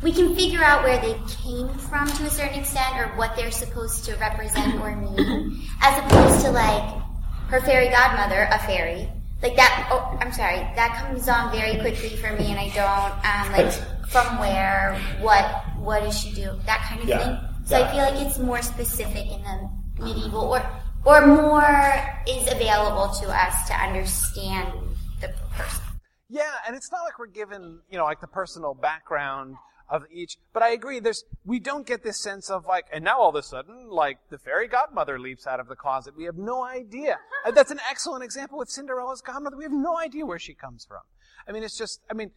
we 0.02 0.12
can 0.12 0.34
figure 0.34 0.62
out 0.62 0.84
where 0.84 1.00
they 1.00 1.18
came 1.28 1.68
from 1.78 2.06
to 2.08 2.24
a 2.24 2.30
certain 2.30 2.60
extent 2.60 2.96
or 2.98 3.06
what 3.16 3.34
they're 3.36 3.50
supposed 3.50 4.04
to 4.04 4.14
represent 4.16 4.80
or 4.80 4.94
mean, 4.94 5.60
as 5.80 5.98
opposed 6.04 6.44
to 6.44 6.50
like 6.52 7.02
her 7.48 7.60
fairy 7.62 7.88
godmother, 7.88 8.48
a 8.52 8.58
fairy. 8.60 9.08
Like 9.42 9.54
that. 9.56 9.88
Oh, 9.92 10.18
I'm 10.20 10.32
sorry. 10.32 10.56
That 10.74 10.96
comes 11.00 11.28
on 11.28 11.52
very 11.52 11.78
quickly 11.80 12.16
for 12.16 12.32
me, 12.32 12.46
and 12.50 12.58
I 12.58 12.68
don't 12.74 13.14
um, 13.24 13.52
like 13.52 13.72
from 14.08 14.38
where, 14.40 14.98
what, 15.20 15.44
what 15.78 16.00
does 16.02 16.18
she 16.18 16.32
do, 16.32 16.58
that 16.66 16.84
kind 16.88 17.00
of 17.02 17.08
Yeah. 17.08 17.18
thing. 17.18 17.38
So 17.64 17.78
Yeah. 17.78 17.84
I 17.88 17.92
feel 17.92 18.02
like 18.02 18.26
it's 18.26 18.38
more 18.40 18.60
specific 18.62 19.26
in 19.30 19.42
the 19.44 20.02
medieval, 20.04 20.40
or 20.54 20.62
or 21.04 21.24
more 21.26 21.94
is 22.26 22.50
available 22.50 23.14
to 23.20 23.28
us 23.28 23.68
to 23.68 23.74
understand 23.74 24.72
the 25.20 25.28
person. 25.52 25.84
Yeah, 26.28 26.50
and 26.66 26.74
it's 26.76 26.90
not 26.90 27.04
like 27.04 27.18
we're 27.20 27.26
given, 27.28 27.78
you 27.90 27.96
know, 27.96 28.04
like 28.04 28.20
the 28.20 28.26
personal 28.26 28.74
background 28.74 29.54
of 29.90 30.04
each. 30.12 30.36
But 30.52 30.62
I 30.62 30.70
agree, 30.70 31.00
there's, 31.00 31.24
we 31.44 31.58
don't 31.58 31.86
get 31.86 32.02
this 32.02 32.20
sense 32.20 32.50
of 32.50 32.66
like, 32.66 32.86
and 32.92 33.04
now 33.04 33.18
all 33.20 33.30
of 33.30 33.34
a 33.34 33.42
sudden, 33.42 33.88
like, 33.88 34.18
the 34.30 34.38
fairy 34.38 34.68
godmother 34.68 35.18
leaps 35.18 35.46
out 35.46 35.60
of 35.60 35.68
the 35.68 35.76
closet. 35.76 36.16
We 36.16 36.24
have 36.24 36.36
no 36.36 36.62
idea. 36.64 37.18
That's 37.54 37.70
an 37.70 37.80
excellent 37.90 38.24
example 38.24 38.58
with 38.58 38.68
Cinderella's 38.68 39.22
godmother. 39.22 39.56
We 39.56 39.64
have 39.64 39.72
no 39.72 39.98
idea 39.98 40.26
where 40.26 40.38
she 40.38 40.54
comes 40.54 40.84
from. 40.84 41.00
I 41.46 41.52
mean, 41.52 41.62
it's 41.62 41.78
just, 41.78 42.00
I 42.10 42.14
mean, 42.14 42.32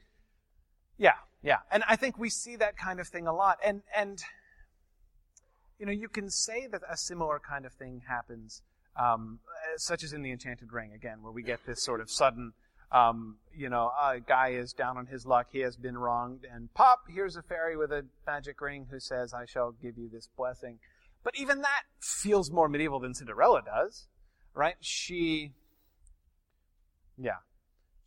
yeah, 0.97 1.15
yeah. 1.43 1.57
And 1.71 1.83
I 1.87 1.95
think 1.95 2.17
we 2.17 2.29
see 2.29 2.55
that 2.57 2.77
kind 2.77 2.99
of 2.99 3.07
thing 3.07 3.27
a 3.27 3.33
lot. 3.33 3.57
And, 3.65 3.81
and, 3.95 4.21
you 5.79 5.85
know, 5.85 5.91
you 5.91 6.07
can 6.07 6.29
say 6.29 6.67
that 6.67 6.81
a 6.89 6.95
similar 6.95 7.39
kind 7.39 7.65
of 7.65 7.73
thing 7.73 8.03
happens, 8.07 8.61
um, 8.95 9.39
uh, 9.47 9.77
such 9.77 10.03
as 10.03 10.13
in 10.13 10.21
the 10.21 10.31
Enchanted 10.31 10.71
Ring, 10.71 10.93
again, 10.93 11.21
where 11.21 11.31
we 11.33 11.43
get 11.43 11.65
this 11.65 11.83
sort 11.83 11.99
of 11.99 12.09
sudden, 12.09 12.53
um, 12.91 13.37
you 13.55 13.69
know, 13.69 13.91
a 13.99 14.19
guy 14.19 14.49
is 14.49 14.73
down 14.73 14.97
on 14.97 15.07
his 15.07 15.25
luck, 15.25 15.47
he 15.51 15.59
has 15.59 15.77
been 15.77 15.97
wronged, 15.97 16.45
and 16.51 16.73
pop, 16.73 17.03
here's 17.09 17.35
a 17.35 17.41
fairy 17.41 17.77
with 17.77 17.91
a 17.91 18.05
magic 18.27 18.59
ring 18.59 18.87
who 18.91 18.99
says, 18.99 19.33
I 19.33 19.45
shall 19.45 19.71
give 19.71 19.97
you 19.97 20.09
this 20.09 20.29
blessing. 20.35 20.79
But 21.23 21.37
even 21.37 21.61
that 21.61 21.83
feels 22.01 22.51
more 22.51 22.67
medieval 22.67 22.99
than 22.99 23.13
Cinderella 23.13 23.61
does, 23.63 24.07
right? 24.53 24.75
She, 24.81 25.53
yeah, 27.17 27.39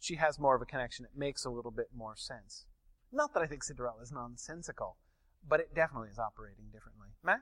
she 0.01 0.17
has 0.17 0.39
more 0.39 0.55
of 0.55 0.63
a 0.63 0.67
connection. 0.67 1.05
It 1.05 1.17
makes 1.17 1.45
a 1.45 1.51
little 1.51 1.71
bit 1.71 1.89
more 1.97 2.15
sense. 2.17 2.67
Not 3.13 3.33
that 3.35 3.43
I 3.43 3.47
think 3.47 3.63
Cinderella 3.63 4.03
is 4.03 4.13
nonsensical, 4.13 4.97
but 5.49 5.61
it 5.61 5.75
definitely 5.75 6.09
is 6.11 6.19
operating 6.19 6.67
differently. 6.73 7.09
Matt? 7.23 7.41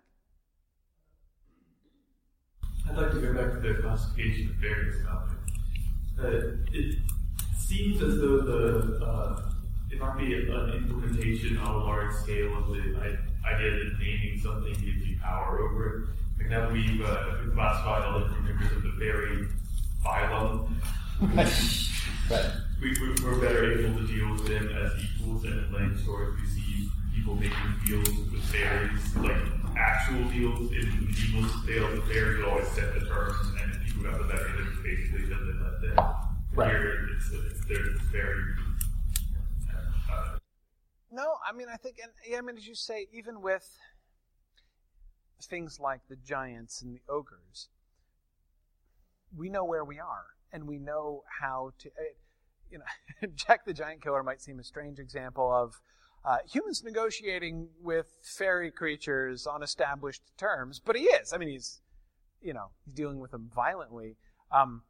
I'd 2.89 2.97
like 2.97 3.13
to 3.13 3.21
go 3.21 3.33
back 3.33 3.53
to 3.55 3.61
the 3.61 3.81
classification 3.81 4.51
of 4.51 4.57
fairies 4.57 5.05
topic. 5.05 5.39
Uh, 6.19 6.57
it 6.73 6.99
seems 7.73 8.03
as 8.03 8.19
though 8.19 8.41
the 8.41 9.05
uh, 9.05 9.43
it 9.91 9.99
might 9.99 10.17
be 10.19 10.35
an 10.35 10.73
implementation 10.75 11.57
on 11.59 11.75
a 11.75 11.85
large 11.85 12.15
scale 12.15 12.57
of 12.59 12.69
the 12.69 12.97
idea 13.47 13.71
that 13.71 13.97
naming 13.99 14.41
something 14.43 14.73
gives 14.73 15.07
you 15.07 15.19
power 15.21 15.61
over 15.61 15.87
it. 15.87 16.09
Like 16.39 16.51
now 16.51 16.71
we've, 16.71 17.01
uh, 17.01 17.37
we've 17.43 17.55
classified 17.55 18.03
all 18.03 18.21
the 18.21 18.27
different 18.27 18.45
members 18.45 18.73
of 18.73 18.83
the 18.83 18.93
fairy 18.99 19.49
phylum. 20.05 20.75
Right. 22.31 22.51
we, 22.81 22.91
we, 22.91 23.25
we're 23.25 23.41
better 23.41 23.79
able 23.79 23.99
to 23.99 24.07
deal 24.07 24.33
with 24.33 24.47
them 24.47 24.69
as 24.69 24.93
equals, 25.05 25.45
and 25.45 25.55
in 25.55 25.73
Lang 25.73 25.97
stories 25.99 26.41
we 26.41 26.49
see 26.49 26.89
people 27.15 27.35
making 27.35 27.57
deals 27.87 28.09
with 28.09 28.43
fairies, 28.45 29.17
like 29.17 29.37
actual 29.77 30.25
deals 30.31 30.73
in 30.73 31.07
medieval 31.07 31.49
tales. 31.67 31.95
The 31.95 32.13
fairies 32.13 32.39
would 32.39 32.49
always 32.49 32.69
set 32.69 32.95
the 32.95 33.07
terms, 33.07 33.37
and 33.63 33.73
if 33.73 33.85
people 33.85 34.03
got 34.05 34.19
the 34.19 34.25
better, 34.25 34.49
then 34.57 34.79
basically 34.83 35.27
then 35.27 35.47
they 35.47 35.63
let 35.63 35.97
them. 35.97 36.32
Right. 36.55 36.71
Here, 36.71 37.09
it's, 37.17 37.31
it's, 37.33 37.67
they're 37.67 37.79
very. 38.11 38.43
Uh, 40.13 40.39
No, 41.11 41.37
I 41.49 41.57
mean, 41.57 41.69
I 41.73 41.77
think, 41.77 41.97
and 42.03 42.13
yeah, 42.29 42.39
I 42.39 42.41
mean, 42.43 42.57
as 42.59 42.67
you 42.67 42.75
say, 42.75 43.07
even 43.13 43.41
with 43.41 43.67
things 45.43 45.81
like 45.81 46.01
the 46.09 46.17
giants 46.17 46.83
and 46.83 46.95
the 46.95 47.01
ogres, 47.09 47.69
we 49.35 49.49
know 49.49 49.65
where 49.65 49.85
we 49.85 49.99
are, 49.99 50.27
and 50.53 50.69
we 50.69 50.79
know 50.79 51.23
how 51.41 51.73
to. 51.79 51.89
Uh, 51.89 52.03
you 52.71 52.79
know, 52.79 53.29
Jack 53.35 53.65
the 53.65 53.73
Giant 53.73 54.03
Killer 54.03 54.23
might 54.23 54.43
seem 54.43 54.59
a 54.59 54.65
strange 54.65 54.99
example 54.99 55.51
of 55.51 55.81
uh, 56.25 56.39
humans 56.51 56.83
negotiating 56.85 57.69
with 57.81 58.07
fairy 58.23 58.71
creatures 58.71 59.47
on 59.47 59.63
established 59.63 60.23
terms, 60.39 60.81
but 60.85 60.97
he 60.97 61.05
is. 61.05 61.33
I 61.33 61.39
mean, 61.39 61.49
he's, 61.49 61.81
you 62.43 62.53
know, 62.53 62.73
he's 62.85 62.95
dealing 62.95 63.21
with 63.21 63.31
them 63.31 63.51
violently. 63.55 64.17
Um, 64.51 64.83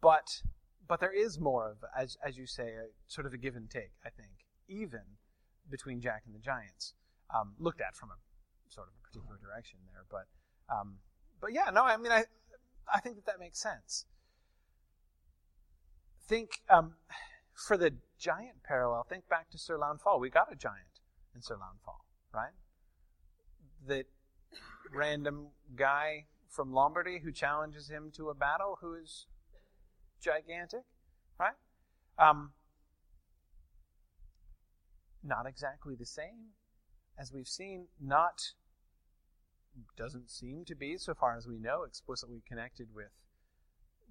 but 0.00 0.42
but 0.90 0.98
there 0.98 1.12
is 1.12 1.38
more 1.38 1.70
of, 1.70 1.76
as 1.96 2.18
as 2.26 2.36
you 2.36 2.46
say, 2.46 2.74
a 2.74 2.86
sort 3.06 3.24
of 3.24 3.32
a 3.32 3.36
give 3.36 3.54
and 3.54 3.70
take. 3.70 3.92
I 4.04 4.10
think 4.10 4.32
even 4.68 5.02
between 5.70 6.00
Jack 6.00 6.24
and 6.26 6.34
the 6.34 6.40
Giants, 6.40 6.94
um, 7.32 7.52
looked 7.60 7.80
at 7.80 7.94
from 7.94 8.08
a 8.10 8.18
sort 8.68 8.88
of 8.88 8.94
a 8.98 9.06
particular 9.06 9.38
direction 9.40 9.78
there. 9.86 10.04
But 10.10 10.26
um, 10.68 10.96
but 11.40 11.52
yeah, 11.52 11.70
no, 11.72 11.84
I 11.84 11.96
mean, 11.96 12.10
I 12.10 12.24
I 12.92 12.98
think 12.98 13.14
that 13.14 13.26
that 13.26 13.38
makes 13.38 13.60
sense. 13.60 14.04
Think 16.26 16.60
um, 16.68 16.94
for 17.54 17.76
the 17.76 17.94
giant 18.18 18.64
parallel. 18.64 19.06
Think 19.08 19.28
back 19.28 19.48
to 19.50 19.58
Sir 19.58 19.78
Launfal. 19.78 20.18
We 20.18 20.28
got 20.28 20.52
a 20.52 20.56
giant 20.56 20.98
in 21.36 21.40
Sir 21.40 21.54
Launfal, 21.54 22.00
right? 22.34 22.54
That 23.86 24.06
random 24.92 25.50
guy 25.76 26.24
from 26.48 26.72
Lombardy 26.72 27.20
who 27.20 27.30
challenges 27.30 27.88
him 27.88 28.10
to 28.16 28.28
a 28.28 28.34
battle 28.34 28.78
who 28.80 28.94
is 28.94 29.26
gigantic, 30.20 30.84
right? 31.38 31.54
Um, 32.18 32.52
not 35.22 35.46
exactly 35.46 35.94
the 35.94 36.06
same 36.06 36.54
as 37.18 37.32
we've 37.32 37.48
seen. 37.48 37.86
Not 38.00 38.52
doesn't 39.96 40.30
seem 40.30 40.64
to 40.66 40.74
be, 40.74 40.96
so 40.98 41.14
far 41.14 41.36
as 41.36 41.46
we 41.46 41.58
know, 41.58 41.84
explicitly 41.84 42.42
connected 42.46 42.88
with 42.94 43.12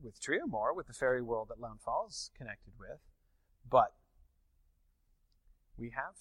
with 0.01 0.21
Tryamour, 0.21 0.73
with 0.73 0.87
the 0.87 0.93
fairy 0.93 1.21
world 1.21 1.49
that 1.49 1.59
Launfal 1.59 2.07
is 2.07 2.31
connected 2.37 2.73
with, 2.79 2.99
but 3.69 3.93
we 5.77 5.91
have 5.95 6.15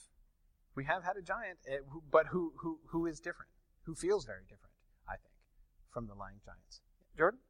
we 0.75 0.85
have 0.85 1.05
had 1.05 1.17
a 1.17 1.23
giant, 1.23 1.59
eh, 1.67 1.79
but 2.11 2.27
who 2.29 2.53
who 2.59 2.81
who 2.89 3.07
is 3.07 3.21
different, 3.21 3.51
who 3.83 3.95
feels 3.95 4.25
very 4.25 4.43
different, 4.43 4.75
I 5.09 5.17
think, 5.17 5.35
from 5.93 6.07
the 6.07 6.15
Lang 6.15 6.41
Giants. 6.45 6.81
Jordan. 7.17 7.41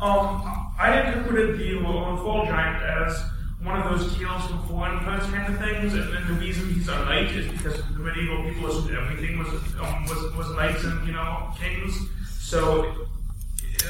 Um, 0.00 0.42
I 0.78 1.00
interpreted 1.06 1.58
the 1.58 1.80
Fall 2.18 2.44
Giant 2.46 2.82
as 2.82 3.22
one 3.62 3.80
of 3.80 3.90
those 3.90 4.16
tales 4.18 4.44
from 4.46 4.62
foreign 4.68 4.98
parts 5.00 5.26
kind 5.26 5.54
of 5.54 5.58
things, 5.58 5.94
and, 5.94 6.14
and 6.14 6.28
the 6.28 6.34
reason 6.34 6.74
he's 6.74 6.88
a 6.88 7.04
knight 7.04 7.30
is 7.30 7.50
because 7.50 7.76
the 7.76 7.98
medieval 8.00 8.42
people 8.44 8.68
assumed 8.68 8.90
everything 8.90 9.38
was 9.38 9.48
um, 9.80 10.04
was 10.04 10.34
was 10.36 10.50
knights 10.56 10.84
and 10.84 11.06
you 11.06 11.12
know 11.12 11.50
kings. 11.58 11.96
So, 12.40 13.06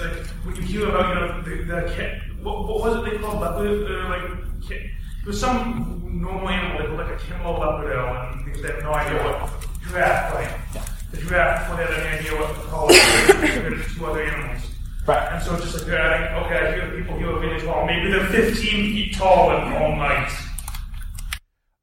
uh, 0.00 0.08
when 0.44 0.56
you 0.56 0.62
hear 0.62 0.88
about 0.90 1.08
you 1.08 1.14
know 1.14 1.42
the, 1.42 1.64
the 1.64 1.94
cat, 1.94 2.20
what, 2.42 2.68
what 2.68 2.80
was 2.80 2.96
it 2.98 3.10
they 3.10 3.18
called 3.18 3.40
leopard? 3.40 3.90
Uh, 3.90 4.08
like 4.08 4.68
ca- 4.68 4.90
it 5.22 5.26
was 5.26 5.40
some 5.40 6.20
normal 6.22 6.48
animal, 6.50 6.86
called 6.86 6.98
like 6.98 7.20
a 7.20 7.24
camel 7.24 7.54
leopardo, 7.54 8.34
and 8.34 8.44
because 8.44 8.62
they 8.62 8.68
have 8.68 8.82
no 8.84 8.92
idea 8.92 9.24
what 9.24 9.50
giraffe 9.88 10.34
like. 10.34 10.90
The 11.10 11.16
giraffe, 11.16 11.68
before 11.68 11.76
had 11.84 11.94
any 11.94 12.18
idea 12.18 12.38
what 12.38 12.54
to 12.54 12.60
call 12.62 12.86
it, 12.90 13.88
two 13.96 14.06
other 14.06 14.22
animals. 14.22 14.73
Right. 15.06 15.32
And 15.32 15.42
so 15.42 15.56
just 15.58 15.74
like, 15.74 15.86
you're 15.86 15.98
adding, 15.98 16.44
okay, 16.44 16.66
I 16.66 16.74
hear 16.74 16.98
people 16.98 17.18
here 17.18 17.30
are 17.30 17.38
really 17.38 17.60
tall. 17.60 17.84
Maybe 17.86 18.10
they're 18.10 18.26
15 18.26 18.54
feet 18.54 19.14
tall 19.14 19.50
and 19.50 19.74
all 19.74 19.96
night. 19.96 20.32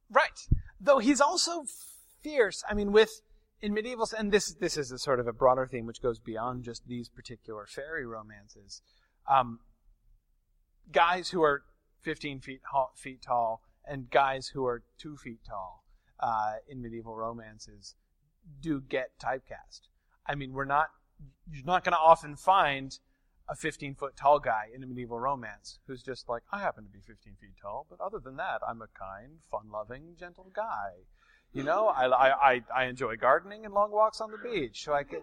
Right. 0.09 0.47
Though 0.79 0.97
he's 0.97 1.21
also 1.21 1.65
fierce. 2.23 2.63
I 2.67 2.73
mean, 2.73 2.91
with 2.91 3.21
in 3.61 3.75
medieval, 3.75 4.07
and 4.17 4.31
this 4.31 4.55
this 4.55 4.75
is 4.75 4.91
a 4.91 4.97
sort 4.97 5.19
of 5.19 5.27
a 5.27 5.33
broader 5.33 5.67
theme 5.67 5.85
which 5.85 6.01
goes 6.01 6.19
beyond 6.19 6.63
just 6.63 6.87
these 6.87 7.09
particular 7.09 7.67
fairy 7.67 8.07
romances. 8.07 8.81
Um, 9.29 9.59
guys 10.91 11.29
who 11.29 11.43
are 11.43 11.61
15 12.01 12.39
feet 12.39 12.61
feet 12.95 13.21
tall 13.21 13.61
and 13.87 14.09
guys 14.09 14.47
who 14.47 14.65
are 14.65 14.81
two 14.97 15.15
feet 15.15 15.41
tall 15.47 15.83
uh, 16.19 16.53
in 16.67 16.81
medieval 16.81 17.15
romances 17.15 17.93
do 18.59 18.81
get 18.81 19.11
typecast. 19.19 19.81
I 20.25 20.33
mean, 20.33 20.53
we're 20.53 20.65
not 20.65 20.87
you're 21.51 21.65
not 21.65 21.83
going 21.83 21.93
to 21.93 21.99
often 21.99 22.35
find 22.35 22.97
a 23.51 23.55
15 23.55 23.95
foot 23.95 24.15
tall 24.15 24.39
guy 24.39 24.67
in 24.73 24.81
a 24.81 24.87
medieval 24.87 25.19
romance 25.19 25.77
who's 25.85 26.01
just 26.01 26.29
like, 26.29 26.41
I 26.53 26.59
happen 26.59 26.85
to 26.85 26.89
be 26.89 27.01
15 27.05 27.33
feet 27.39 27.55
tall, 27.61 27.85
but 27.89 27.99
other 27.99 28.17
than 28.17 28.37
that, 28.37 28.61
I'm 28.65 28.81
a 28.81 28.87
kind, 28.97 29.39
fun 29.51 29.69
loving, 29.71 30.15
gentle 30.17 30.49
guy. 30.55 31.03
You 31.53 31.63
know, 31.63 31.87
I, 31.89 32.07
I, 32.07 32.61
I, 32.73 32.85
enjoy 32.85 33.17
gardening 33.17 33.65
and 33.65 33.73
long 33.73 33.91
walks 33.91 34.21
on 34.21 34.31
the 34.31 34.37
beach. 34.37 34.85
So 34.85 34.93
I 34.93 35.03
could, 35.03 35.19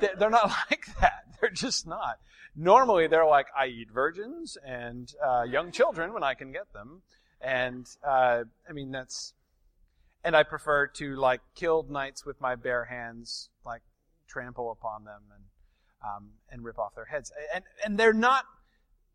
they- 0.00 0.10
they're 0.18 0.28
not 0.28 0.48
like 0.70 0.84
that. 1.00 1.24
They're 1.40 1.48
just 1.48 1.86
not. 1.86 2.18
Normally, 2.54 3.06
they're 3.06 3.24
like, 3.24 3.46
I 3.58 3.68
eat 3.68 3.88
virgins 3.90 4.58
and 4.62 5.10
uh, 5.26 5.44
young 5.44 5.72
children 5.72 6.12
when 6.12 6.22
I 6.22 6.34
can 6.34 6.52
get 6.52 6.70
them. 6.74 7.00
And, 7.40 7.88
uh, 8.06 8.44
I 8.68 8.72
mean, 8.74 8.90
that's, 8.90 9.32
and 10.22 10.36
I 10.36 10.42
prefer 10.42 10.88
to 10.88 11.16
like 11.16 11.40
kill 11.54 11.86
knights 11.88 12.26
with 12.26 12.38
my 12.38 12.54
bare 12.54 12.84
hands, 12.84 13.48
like 13.64 13.80
trample 14.28 14.70
upon 14.70 15.04
them 15.04 15.22
and 15.34 15.44
um, 16.04 16.30
and 16.50 16.64
rip 16.64 16.78
off 16.78 16.94
their 16.94 17.06
heads. 17.06 17.32
And 17.54 17.64
and 17.84 17.98
they're 17.98 18.12
not. 18.12 18.44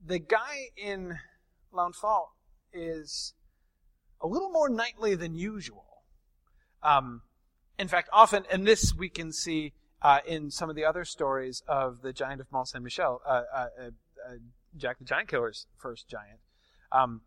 The 0.04 0.20
guy 0.20 0.70
in 0.76 1.20
Launfal 1.74 2.30
is 2.74 3.34
a 4.20 4.28
little 4.28 4.50
more 4.50 4.70
knightly 4.70 5.16
than 5.16 5.36
usual. 5.36 6.04
Um, 6.84 7.22
in 7.78 7.88
fact, 7.88 8.10
often, 8.12 8.44
and 8.52 8.66
this 8.66 8.94
we 8.96 9.10
can 9.10 9.32
see 9.32 9.74
uh, 10.02 10.20
in 10.26 10.52
some 10.52 10.70
of 10.70 10.76
the 10.76 10.86
other 10.86 11.06
stories 11.06 11.64
of 11.68 12.02
the 12.02 12.14
giant 12.14 12.42
of 12.42 12.52
Mont 12.52 12.68
Saint 12.68 12.84
Michel, 12.84 13.22
uh, 13.26 13.30
uh, 13.30 13.56
uh, 13.56 13.84
uh, 13.84 14.36
Jack 14.78 15.00
the 15.00 15.06
Giant 15.06 15.28
Killer's 15.28 15.68
first 15.78 16.08
giant. 16.08 16.40
Um, 16.92 17.22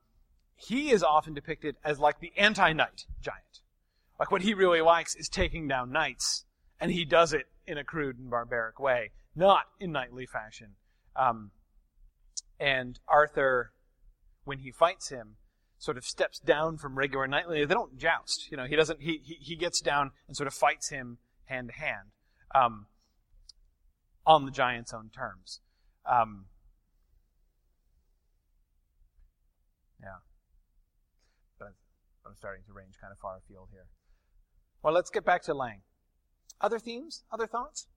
he 0.57 0.91
is 0.91 1.03
often 1.03 1.35
depicted 1.35 1.77
as 1.85 1.99
like 1.99 2.21
the 2.21 2.33
anti-knight 2.37 3.07
giant. 3.21 3.61
Like 4.19 4.31
what 4.31 4.43
he 4.43 4.55
really 4.55 4.81
likes 4.81 5.15
is 5.15 5.29
taking 5.29 5.69
down 5.69 5.91
knights, 5.91 6.45
and 6.81 6.93
he 6.93 7.05
does 7.05 7.33
it 7.33 7.47
in 7.67 7.79
a 7.79 7.85
crude 7.85 8.19
and 8.19 8.31
barbaric 8.31 8.79
way, 8.79 9.11
not 9.35 9.65
in 9.81 9.93
knightly 9.93 10.27
fashion. 10.27 10.77
Um, 11.17 11.51
and 12.61 12.99
Arthur, 13.09 13.73
when 14.45 14.59
he 14.59 14.71
fights 14.71 15.11
him, 15.11 15.37
sort 15.79 15.97
of 15.97 16.05
steps 16.05 16.39
down 16.39 16.79
from 16.79 16.97
regular 16.97 17.27
knightly. 17.27 17.65
They 17.65 17.75
don't 17.75 17.99
joust, 17.99 18.49
you 18.51 18.57
know. 18.57 18.65
He 18.65 18.77
doesn't. 18.77 19.03
He 19.03 19.21
he, 19.23 19.35
he 19.41 19.57
gets 19.57 19.81
down 19.81 20.13
and 20.27 20.37
sort 20.37 20.47
of 20.47 20.55
fights 20.55 20.89
him 20.89 21.19
hand 21.47 21.69
to 21.69 21.75
hand, 21.75 22.09
um, 22.55 22.87
on 24.27 24.45
the 24.47 24.51
giant's 24.51 24.95
own 24.95 25.11
terms. 25.15 25.61
Um, 26.11 26.47
yeah, 30.01 30.21
but, 31.59 31.75
I'm 32.27 32.37
starting 32.37 32.63
to 32.67 32.73
range 32.73 32.95
kind 33.01 33.13
of 33.13 33.19
far 33.19 33.39
afield 33.39 33.69
here. 33.73 33.87
Well, 34.83 34.95
let's 34.95 35.11
get 35.11 35.25
back 35.25 35.43
to 35.45 35.55
Lang. 35.55 35.83
Other 36.61 36.79
themes? 36.79 37.25
Other 37.33 37.47
thoughts? 37.47 37.89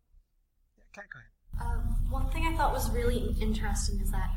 Yeah, 0.96 1.02
Kat, 1.02 1.06
go 1.12 1.20
ahead. 1.20 1.30
Uh, 1.60 1.82
one 2.10 2.30
thing 2.30 2.46
I 2.46 2.56
thought 2.56 2.72
was 2.74 2.90
really 2.92 3.36
interesting 3.42 4.00
is 4.02 4.12
that 4.12 4.30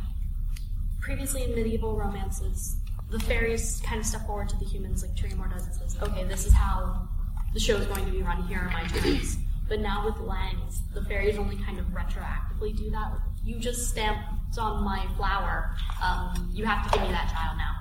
previously 1.00 1.44
in 1.44 1.54
medieval 1.54 1.96
romances, 1.96 2.76
the 3.10 3.20
fairies 3.20 3.80
kind 3.84 4.00
of 4.00 4.06
step 4.06 4.26
forward 4.26 4.48
to 4.50 4.56
the 4.58 4.64
humans, 4.64 5.02
like 5.02 5.14
Tryamour 5.16 5.48
does, 5.50 5.66
and 5.66 5.74
says, 5.74 5.96
"Okay, 6.02 6.24
this 6.24 6.46
is 6.46 6.52
how 6.52 7.08
the 7.52 7.60
show 7.60 7.76
is 7.76 7.86
going 7.86 8.04
to 8.06 8.12
be 8.12 8.22
run. 8.22 8.42
Here 8.46 8.58
are 8.60 8.70
my 8.70 8.86
terms." 8.88 9.36
But 9.68 9.80
now 9.80 10.04
with 10.04 10.18
Langs, 10.18 10.82
the 10.94 11.04
fairies 11.04 11.38
only 11.38 11.56
kind 11.56 11.78
of 11.78 11.86
retroactively 11.86 12.76
do 12.76 12.90
that. 12.90 13.12
Like, 13.12 13.20
you 13.44 13.58
just 13.60 13.88
stamped 13.88 14.58
on 14.58 14.82
my 14.82 15.06
flower. 15.16 15.76
Um, 16.02 16.50
you 16.52 16.64
have 16.64 16.90
to 16.90 16.98
give 16.98 17.06
me 17.06 17.12
that 17.12 17.30
child 17.30 17.56
now 17.56 17.76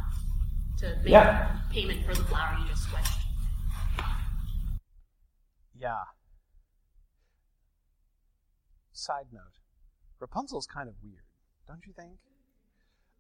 to 0.79 0.95
make 0.97 1.09
Yeah. 1.13 1.59
payment 1.71 2.05
for 2.05 2.13
the 2.13 2.23
flower 2.25 2.57
you 2.59 2.67
just 2.67 2.83
switched. 2.83 3.17
Yeah. 5.75 6.03
Side 8.99 9.27
note 9.31 9.59
Rapunzel's 10.19 10.67
kind 10.67 10.89
of 10.89 10.95
weird, 11.03 11.23
don't 11.67 11.85
you 11.85 11.93
think? 11.93 12.19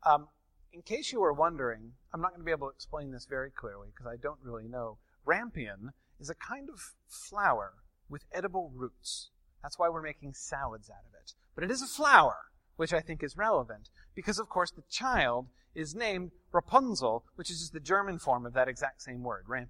Um, 0.03 0.27
in 0.71 0.81
case 0.81 1.11
you 1.11 1.21
were 1.21 1.33
wondering, 1.33 1.93
I'm 2.13 2.21
not 2.21 2.31
going 2.31 2.41
to 2.41 2.45
be 2.45 2.51
able 2.51 2.67
to 2.67 2.73
explain 2.73 3.11
this 3.11 3.25
very 3.25 3.51
clearly 3.51 3.89
because 3.93 4.07
I 4.07 4.17
don't 4.21 4.39
really 4.43 4.67
know. 4.67 4.97
Rampion 5.25 5.93
is 6.19 6.29
a 6.29 6.35
kind 6.35 6.69
of 6.69 6.93
flower 7.07 7.73
with 8.09 8.25
edible 8.33 8.71
roots. 8.75 9.29
That's 9.61 9.77
why 9.77 9.89
we're 9.89 10.01
making 10.01 10.33
salads 10.33 10.89
out 10.89 11.05
of 11.07 11.13
it. 11.13 11.33
But 11.55 11.63
it 11.63 11.71
is 11.71 11.81
a 11.81 11.87
flower, 11.87 12.37
which 12.75 12.93
I 12.93 13.01
think 13.01 13.23
is 13.23 13.37
relevant. 13.37 13.89
Because, 14.15 14.39
of 14.39 14.49
course, 14.49 14.71
the 14.71 14.83
child 14.89 15.47
is 15.75 15.95
named 15.95 16.31
Rapunzel, 16.51 17.25
which 17.35 17.49
is 17.49 17.59
just 17.59 17.73
the 17.73 17.79
German 17.79 18.19
form 18.19 18.45
of 18.45 18.53
that 18.53 18.67
exact 18.67 19.01
same 19.01 19.23
word, 19.23 19.45
rampion. 19.47 19.67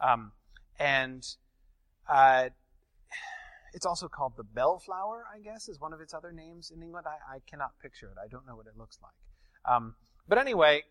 Um, 0.00 0.32
and 0.78 1.26
uh, 2.08 2.50
it's 3.74 3.84
also 3.84 4.08
called 4.08 4.34
the 4.36 4.44
bellflower, 4.44 5.26
I 5.34 5.40
guess, 5.40 5.68
is 5.68 5.80
one 5.80 5.92
of 5.92 6.00
its 6.00 6.14
other 6.14 6.32
names 6.32 6.70
in 6.74 6.80
England. 6.82 7.06
I, 7.08 7.36
I 7.36 7.38
cannot 7.50 7.72
picture 7.82 8.06
it. 8.06 8.16
I 8.24 8.28
don't 8.28 8.46
know 8.46 8.54
what 8.54 8.66
it 8.66 8.78
looks 8.78 8.98
like. 9.02 9.70
Um, 9.70 9.96
but 10.28 10.38
anyway, 10.38 10.84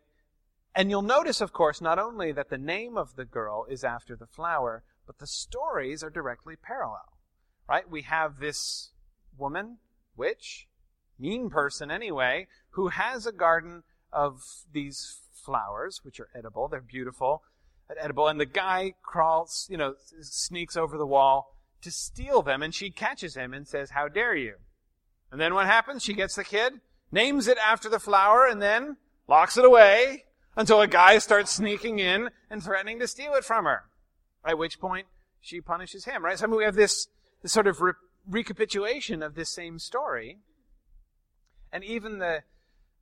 and 0.75 0.89
you'll 0.89 1.01
notice, 1.01 1.39
of 1.39 1.53
course, 1.53 1.79
not 1.79 1.97
only 1.97 2.33
that 2.33 2.49
the 2.49 2.57
name 2.57 2.97
of 2.97 3.15
the 3.15 3.23
girl 3.23 3.65
is 3.69 3.85
after 3.85 4.17
the 4.17 4.27
flower, 4.27 4.83
but 5.07 5.19
the 5.19 5.27
stories 5.27 6.03
are 6.03 6.09
directly 6.09 6.55
parallel. 6.55 7.17
Right? 7.69 7.89
We 7.89 8.01
have 8.01 8.39
this 8.39 8.91
woman, 9.37 9.77
witch, 10.17 10.67
mean 11.17 11.49
person 11.49 11.89
anyway, 11.89 12.47
who 12.71 12.89
has 12.89 13.25
a 13.25 13.31
garden 13.31 13.83
of 14.11 14.41
these 14.71 15.19
flowers, 15.33 16.01
which 16.03 16.19
are 16.19 16.29
edible. 16.35 16.67
They're 16.67 16.81
beautiful, 16.81 17.43
edible. 17.97 18.27
And 18.27 18.41
the 18.41 18.45
guy 18.45 18.95
crawls, 19.01 19.67
you 19.69 19.77
know, 19.77 19.95
sneaks 20.21 20.75
over 20.75 20.97
the 20.97 21.07
wall 21.07 21.52
to 21.83 21.91
steal 21.91 22.41
them, 22.41 22.61
and 22.61 22.73
she 22.73 22.89
catches 22.89 23.35
him 23.35 23.53
and 23.53 23.67
says, 23.67 23.91
How 23.91 24.07
dare 24.07 24.35
you? 24.35 24.55
And 25.31 25.39
then 25.39 25.53
what 25.53 25.65
happens? 25.65 26.03
She 26.03 26.13
gets 26.13 26.35
the 26.35 26.43
kid, 26.43 26.81
names 27.11 27.47
it 27.47 27.57
after 27.57 27.89
the 27.89 27.99
flower, 27.99 28.45
and 28.45 28.61
then 28.61 28.97
locks 29.27 29.57
it 29.57 29.65
away 29.65 30.25
until 30.55 30.81
a 30.81 30.87
guy 30.87 31.17
starts 31.17 31.51
sneaking 31.51 31.99
in 31.99 32.29
and 32.49 32.63
threatening 32.63 32.99
to 32.99 33.07
steal 33.07 33.33
it 33.33 33.43
from 33.43 33.65
her. 33.65 33.83
At 34.45 34.57
which 34.57 34.79
point, 34.79 35.07
she 35.41 35.61
punishes 35.61 36.05
him, 36.05 36.23
right? 36.23 36.37
So 36.37 36.45
I 36.45 36.47
mean, 36.47 36.57
we 36.57 36.63
have 36.63 36.75
this, 36.75 37.07
this 37.41 37.51
sort 37.51 37.67
of 37.67 37.81
re- 37.81 37.93
recapitulation 38.27 39.23
of 39.23 39.35
this 39.35 39.49
same 39.49 39.79
story. 39.79 40.39
And 41.71 41.83
even 41.83 42.19
the, 42.19 42.43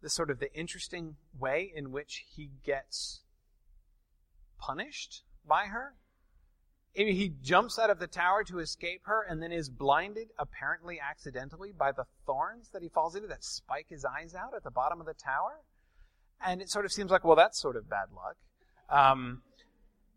the 0.02 0.10
sort 0.10 0.32
of 0.32 0.40
the 0.40 0.54
interesting 0.54 1.18
way 1.38 1.72
in 1.76 1.92
which 1.92 2.26
he 2.34 2.52
gets 2.64 3.22
punished 4.58 5.24
by 5.48 5.66
her. 5.66 5.96
He 6.94 7.34
jumps 7.42 7.80
out 7.80 7.90
of 7.90 8.00
the 8.00 8.08
tower 8.08 8.44
to 8.44 8.60
escape 8.60 9.04
her 9.06 9.26
and 9.28 9.42
then 9.42 9.52
is 9.52 9.70
blinded, 9.70 10.30
apparently 10.38 11.00
accidentally, 11.00 11.72
by 11.72 11.94
the 11.94 12.06
thorns 12.26 12.70
that 12.74 12.82
he 12.82 12.90
falls 12.90 13.16
into 13.16 13.30
that 13.30 13.46
spike 13.46 13.88
his 13.90 14.04
eyes 14.04 14.36
out 14.36 14.54
at 14.54 14.64
the 14.64 14.72
bottom 14.72 15.00
of 15.00 15.06
the 15.06 15.14
tower. 15.14 15.62
And 16.46 16.62
it 16.62 16.70
sort 16.70 16.86
of 16.86 16.92
seems 16.92 17.10
like, 17.10 17.24
well, 17.24 17.36
that's 17.38 17.62
sort 17.62 17.78
of 17.78 17.90
bad 17.90 18.08
luck. 18.14 18.36
Um, 18.90 19.42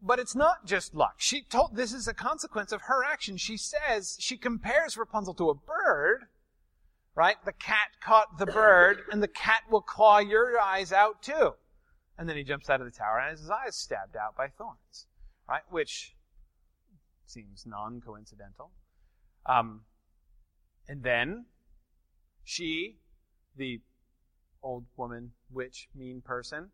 but 0.03 0.19
it's 0.19 0.35
not 0.35 0.67
just 0.67 0.95
luck. 0.95 1.15
She 1.19 1.43
told 1.43 1.77
this 1.77 1.93
is 1.93 2.09
a 2.09 2.15
consequence 2.15 2.73
of 2.73 2.83
her 2.83 3.05
action. 3.05 3.37
She 3.37 3.57
says 3.57 4.17
she 4.19 4.37
compares 4.37 4.97
Rapunzel 4.97 5.35
to 5.35 5.51
a 5.51 5.55
bird, 5.55 6.25
right? 7.15 7.37
The 7.45 7.53
cat 7.53 7.91
caught 8.03 8.39
the 8.39 8.47
bird, 8.47 9.03
and 9.13 9.23
the 9.23 9.29
cat 9.29 9.63
will 9.71 9.81
claw 9.81 10.19
your 10.19 10.59
eyes 10.59 10.93
out 10.93 11.23
too. 11.23 11.55
And 12.19 12.29
then 12.29 12.37
he 12.37 12.43
jumps 12.45 12.69
out 12.69 12.81
of 12.81 12.87
the 12.87 12.97
tower 12.97 13.19
and 13.19 13.39
his 13.39 13.51
eyes 13.51 13.77
stabbed 13.77 14.17
out 14.17 14.37
by 14.37 14.49
thorns, 14.49 15.07
right? 15.49 15.63
Which 15.71 16.15
seems 17.35 17.65
non-coincidental. 17.67 18.71
Um, 19.47 19.83
and 20.89 21.03
then 21.03 21.47
she, 22.45 22.99
the 23.57 23.81
old 24.63 24.85
woman, 24.97 25.33
witch, 25.51 25.89
mean 25.95 26.23
person, 26.25 26.71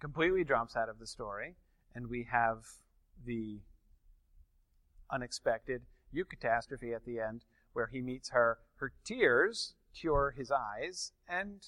completely 0.00 0.44
drops 0.44 0.76
out 0.76 0.88
of 0.88 0.98
the 0.98 1.06
story 1.06 1.54
and 1.94 2.08
we 2.08 2.26
have 2.30 2.58
the 3.24 3.58
unexpected 5.10 5.82
eucatastrophe 6.14 6.94
at 6.94 7.04
the 7.04 7.18
end 7.20 7.44
where 7.72 7.88
he 7.88 8.00
meets 8.00 8.30
her. 8.30 8.58
Her 8.76 8.92
tears 9.04 9.74
cure 9.94 10.34
his 10.36 10.50
eyes, 10.50 11.12
and 11.28 11.60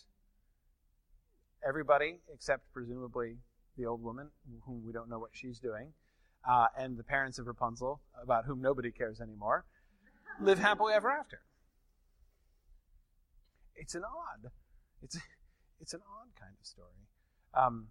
everybody, 1.67 2.21
except 2.33 2.73
presumably 2.73 3.39
the 3.77 3.87
old 3.87 4.03
woman, 4.03 4.29
whom 4.67 4.85
we 4.85 4.93
don't 4.93 5.09
know 5.09 5.19
what 5.19 5.31
she's 5.33 5.59
doing, 5.59 5.93
uh, 6.49 6.67
and 6.79 6.97
the 6.97 7.05
parents 7.05 7.39
of 7.39 7.47
Rapunzel, 7.47 8.01
about 8.23 8.45
whom 8.47 8.61
nobody 8.61 8.91
cares 8.91 9.21
anymore, 9.21 9.65
live 10.41 10.59
happily 10.59 10.95
ever 10.95 11.11
after. 11.11 11.41
It's 13.75 13.95
an 13.95 14.03
odd, 14.05 14.51
it's 15.03 15.17
it's 15.81 15.95
an 15.95 16.01
odd 16.01 16.29
kind 16.39 16.53
of 16.59 16.67
story. 16.67 17.09
Um, 17.55 17.89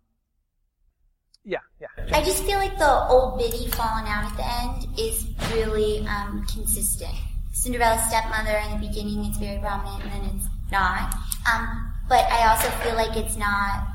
yeah, 1.44 1.60
yeah. 1.80 1.88
I 2.14 2.24
just 2.24 2.44
feel 2.44 2.58
like 2.58 2.78
the 2.78 3.08
old 3.08 3.40
biddy 3.40 3.68
falling 3.72 4.06
out 4.08 4.32
at 4.32 4.38
the 4.38 4.46
end 4.46 5.00
is 5.00 5.26
really 5.54 6.06
um, 6.08 6.46
consistent. 6.52 7.16
Cinderella's 7.54 8.06
stepmother 8.08 8.58
in 8.58 8.80
the 8.80 8.88
beginning 8.88 9.26
is 9.26 9.38
very 9.38 9.60
prominent 9.60 10.04
and 10.04 10.12
then 10.12 10.36
it's 10.36 10.48
not. 10.72 11.14
Um, 11.52 11.94
but 12.08 12.26
I 12.32 12.50
also 12.50 12.70
feel 12.84 12.96
like 12.96 13.18
it's 13.18 13.36
not 13.36 13.88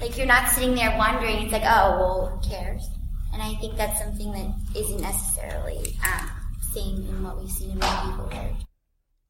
like 0.00 0.16
you're 0.16 0.26
not 0.26 0.48
sitting 0.50 0.74
there 0.74 0.96
wondering. 0.98 1.42
It's 1.42 1.52
like, 1.52 1.62
oh 1.64 1.98
well, 1.98 2.40
who 2.42 2.48
cares? 2.48 2.88
And 3.34 3.42
I 3.42 3.54
think 3.56 3.76
that's 3.76 3.98
something 3.98 4.30
that 4.30 4.54
isn't 4.78 5.00
necessarily 5.00 5.96
um, 6.06 6.30
same 6.72 7.04
in 7.08 7.22
what 7.24 7.36
we've 7.36 7.50
seen 7.50 7.72
in 7.72 7.78
medieval 7.78 8.30
art. 8.32 8.52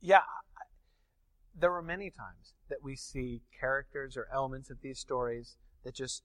Yeah, 0.02 0.20
there 1.58 1.70
were 1.70 1.82
many 1.82 2.10
times 2.10 2.52
that 2.68 2.78
we 2.82 2.96
see 2.96 3.40
characters 3.58 4.16
or 4.18 4.28
elements 4.30 4.68
of 4.68 4.82
these 4.82 4.98
stories 4.98 5.56
that 5.84 5.94
just 5.94 6.22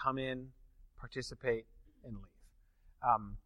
come 0.00 0.18
in, 0.18 0.50
participate, 1.00 1.66
and 2.04 2.14
leave. 2.14 3.04
Um, 3.04 3.38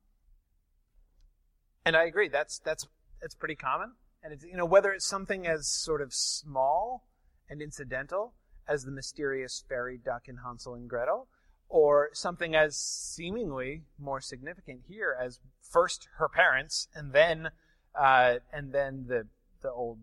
and 1.86 1.96
I 1.96 2.04
agree. 2.04 2.28
That's 2.28 2.58
that's 2.58 2.86
that's 3.22 3.34
pretty 3.34 3.56
common. 3.56 3.92
And 4.22 4.34
it's 4.34 4.44
you 4.44 4.56
know 4.56 4.66
whether 4.66 4.92
it's 4.92 5.06
something 5.06 5.46
as 5.46 5.66
sort 5.66 6.02
of 6.02 6.12
small 6.12 7.06
and 7.48 7.62
incidental 7.62 8.34
as 8.68 8.84
the 8.84 8.92
mysterious 8.92 9.64
fairy 9.68 9.98
duck 9.98 10.24
in 10.26 10.36
Hansel 10.44 10.74
and 10.74 10.88
Gretel, 10.88 11.28
or 11.70 12.10
something 12.12 12.54
as 12.54 12.76
seemingly 12.76 13.84
more 13.98 14.20
significant 14.20 14.80
here 14.88 15.16
as 15.18 15.38
first 15.62 16.08
her 16.18 16.28
parents 16.28 16.88
and 16.94 17.12
then 17.12 17.50
uh, 17.94 18.34
and 18.52 18.72
then 18.72 19.06
the 19.08 19.26
the 19.62 19.70
old 19.70 19.98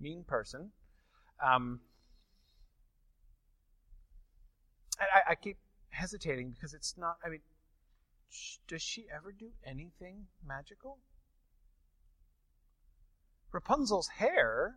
mean 0.00 0.24
person. 0.24 0.70
Um, 1.44 1.80
I, 4.98 5.32
I 5.32 5.34
keep 5.34 5.58
hesitating 5.90 6.50
because 6.50 6.74
it's 6.74 6.96
not. 6.96 7.18
I 7.24 7.28
mean, 7.28 7.40
sh- 8.30 8.56
does 8.66 8.82
she 8.82 9.06
ever 9.14 9.32
do 9.32 9.50
anything 9.64 10.26
magical? 10.46 10.98
Rapunzel's 13.52 14.08
hair, 14.08 14.76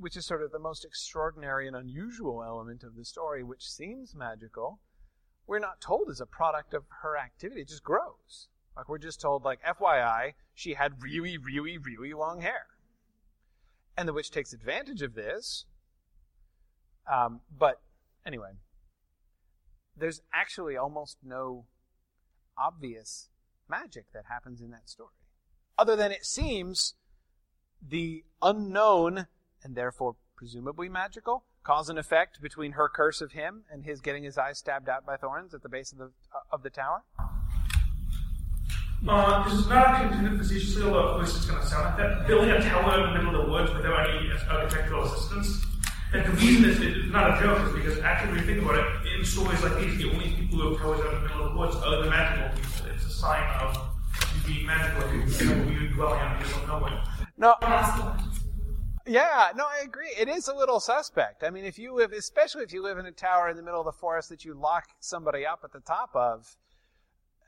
which 0.00 0.16
is 0.16 0.26
sort 0.26 0.42
of 0.42 0.50
the 0.50 0.58
most 0.58 0.84
extraordinary 0.84 1.66
and 1.66 1.76
unusual 1.76 2.42
element 2.42 2.82
of 2.82 2.96
the 2.96 3.04
story, 3.04 3.42
which 3.42 3.68
seems 3.70 4.14
magical, 4.14 4.80
we're 5.46 5.58
not 5.58 5.80
told 5.80 6.10
is 6.10 6.20
a 6.20 6.26
product 6.26 6.72
of 6.72 6.84
her 7.02 7.18
activity. 7.18 7.60
It 7.60 7.68
just 7.68 7.82
grows. 7.82 8.48
Like 8.76 8.88
we're 8.88 8.98
just 8.98 9.20
told, 9.20 9.44
like 9.44 9.60
FYI, 9.62 10.32
she 10.54 10.74
had 10.74 11.02
really, 11.02 11.36
really, 11.36 11.76
really 11.76 12.14
long 12.14 12.40
hair, 12.40 12.66
and 13.96 14.08
the 14.08 14.12
witch 14.12 14.30
takes 14.30 14.52
advantage 14.52 15.02
of 15.02 15.14
this. 15.14 15.66
Um, 17.10 17.40
but 17.56 17.80
anyway, 18.24 18.52
there's 19.96 20.22
actually 20.32 20.76
almost 20.76 21.18
no 21.22 21.66
obvious 22.56 23.28
magic 23.68 24.06
that 24.14 24.24
happens 24.28 24.60
in 24.60 24.70
that 24.70 24.88
story. 24.88 25.10
Other 25.76 25.96
than 25.96 26.12
it 26.12 26.24
seems 26.24 26.94
the 27.86 28.24
unknown, 28.40 29.26
and 29.62 29.74
therefore 29.74 30.16
presumably 30.36 30.88
magical, 30.88 31.44
cause 31.62 31.88
and 31.88 31.98
effect 31.98 32.40
between 32.40 32.72
her 32.72 32.88
curse 32.88 33.20
of 33.20 33.32
him 33.32 33.64
and 33.70 33.84
his 33.84 34.00
getting 34.00 34.24
his 34.24 34.38
eyes 34.38 34.58
stabbed 34.58 34.88
out 34.88 35.04
by 35.04 35.16
thorns 35.16 35.52
at 35.54 35.62
the 35.62 35.68
base 35.68 35.92
of 35.92 35.98
the, 35.98 36.04
uh, 36.34 36.38
of 36.52 36.62
the 36.62 36.70
tower. 36.70 37.02
Uh, 39.08 39.48
this 39.48 39.54
is 39.54 39.66
not 39.66 40.02
intended 40.02 40.38
facetiously, 40.38 40.82
although 40.82 40.98
of 40.98 41.16
course 41.16 41.36
it's 41.36 41.46
going 41.46 41.60
to 41.60 41.66
sound 41.66 41.84
like 41.86 41.96
that. 41.96 42.26
Building 42.26 42.50
a 42.50 42.60
tower 42.60 43.06
in 43.06 43.12
the 43.12 43.18
middle 43.18 43.40
of 43.40 43.46
the 43.46 43.52
woods 43.52 43.72
without 43.72 44.10
any 44.10 44.30
architectural 44.50 45.04
assistance 45.04 45.64
and 46.12 46.26
the 46.26 46.30
reason 46.44 46.68
it's, 46.68 46.80
it's 46.80 47.12
not 47.12 47.38
a 47.38 47.40
joke 47.40 47.68
is 47.68 47.72
because 47.72 47.98
actually, 48.00 48.32
when 48.32 48.40
you 48.40 48.46
think 48.46 48.62
about 48.62 48.78
it, 48.78 49.16
in 49.16 49.24
stories 49.24 49.62
like 49.62 49.78
these, 49.78 49.96
the 49.96 50.10
only 50.10 50.30
people 50.30 50.58
who 50.58 50.70
have 50.70 50.80
towers 50.80 51.00
out 51.00 51.14
in 51.14 51.22
the 51.22 51.28
middle 51.28 51.46
of 51.46 51.52
the 51.52 51.58
woods 51.58 51.76
are 51.76 52.02
the 52.02 52.10
magical 52.10 52.48
people. 52.56 52.90
It's 52.92 53.04
a 53.04 53.10
sign 53.10 53.60
of 53.60 53.78
you 54.34 54.54
being 54.54 54.66
magical 54.66 55.02
if 55.08 55.40
you 55.40 55.54
know 55.54 55.70
you 55.70 55.88
dwelling 55.90 56.18
on 56.18 56.42
people 56.42 56.66
knowing. 56.66 56.98
No. 57.36 57.54
Yeah, 59.10 59.50
no, 59.56 59.64
I 59.64 59.82
agree. 59.82 60.12
It 60.16 60.28
is 60.28 60.46
a 60.46 60.54
little 60.54 60.78
suspect. 60.78 61.42
I 61.42 61.50
mean, 61.50 61.64
if 61.64 61.80
you 61.80 61.92
live, 61.92 62.12
especially 62.12 62.62
if 62.62 62.72
you 62.72 62.80
live 62.80 62.96
in 62.96 63.06
a 63.06 63.10
tower 63.10 63.48
in 63.48 63.56
the 63.56 63.62
middle 63.62 63.80
of 63.80 63.84
the 63.84 63.90
forest 63.90 64.28
that 64.28 64.44
you 64.44 64.54
lock 64.54 64.84
somebody 65.00 65.44
up 65.44 65.62
at 65.64 65.72
the 65.72 65.80
top 65.80 66.10
of, 66.14 66.56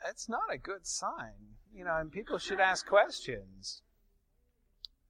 that's 0.05 0.29
not 0.29 0.53
a 0.53 0.59
good 0.59 0.89
sign. 0.89 1.55
You 1.73 1.85
know, 1.85 1.97
and 1.97 2.11
people 2.11 2.39
should 2.39 2.59
ask 2.59 2.85
questions. 2.85 3.83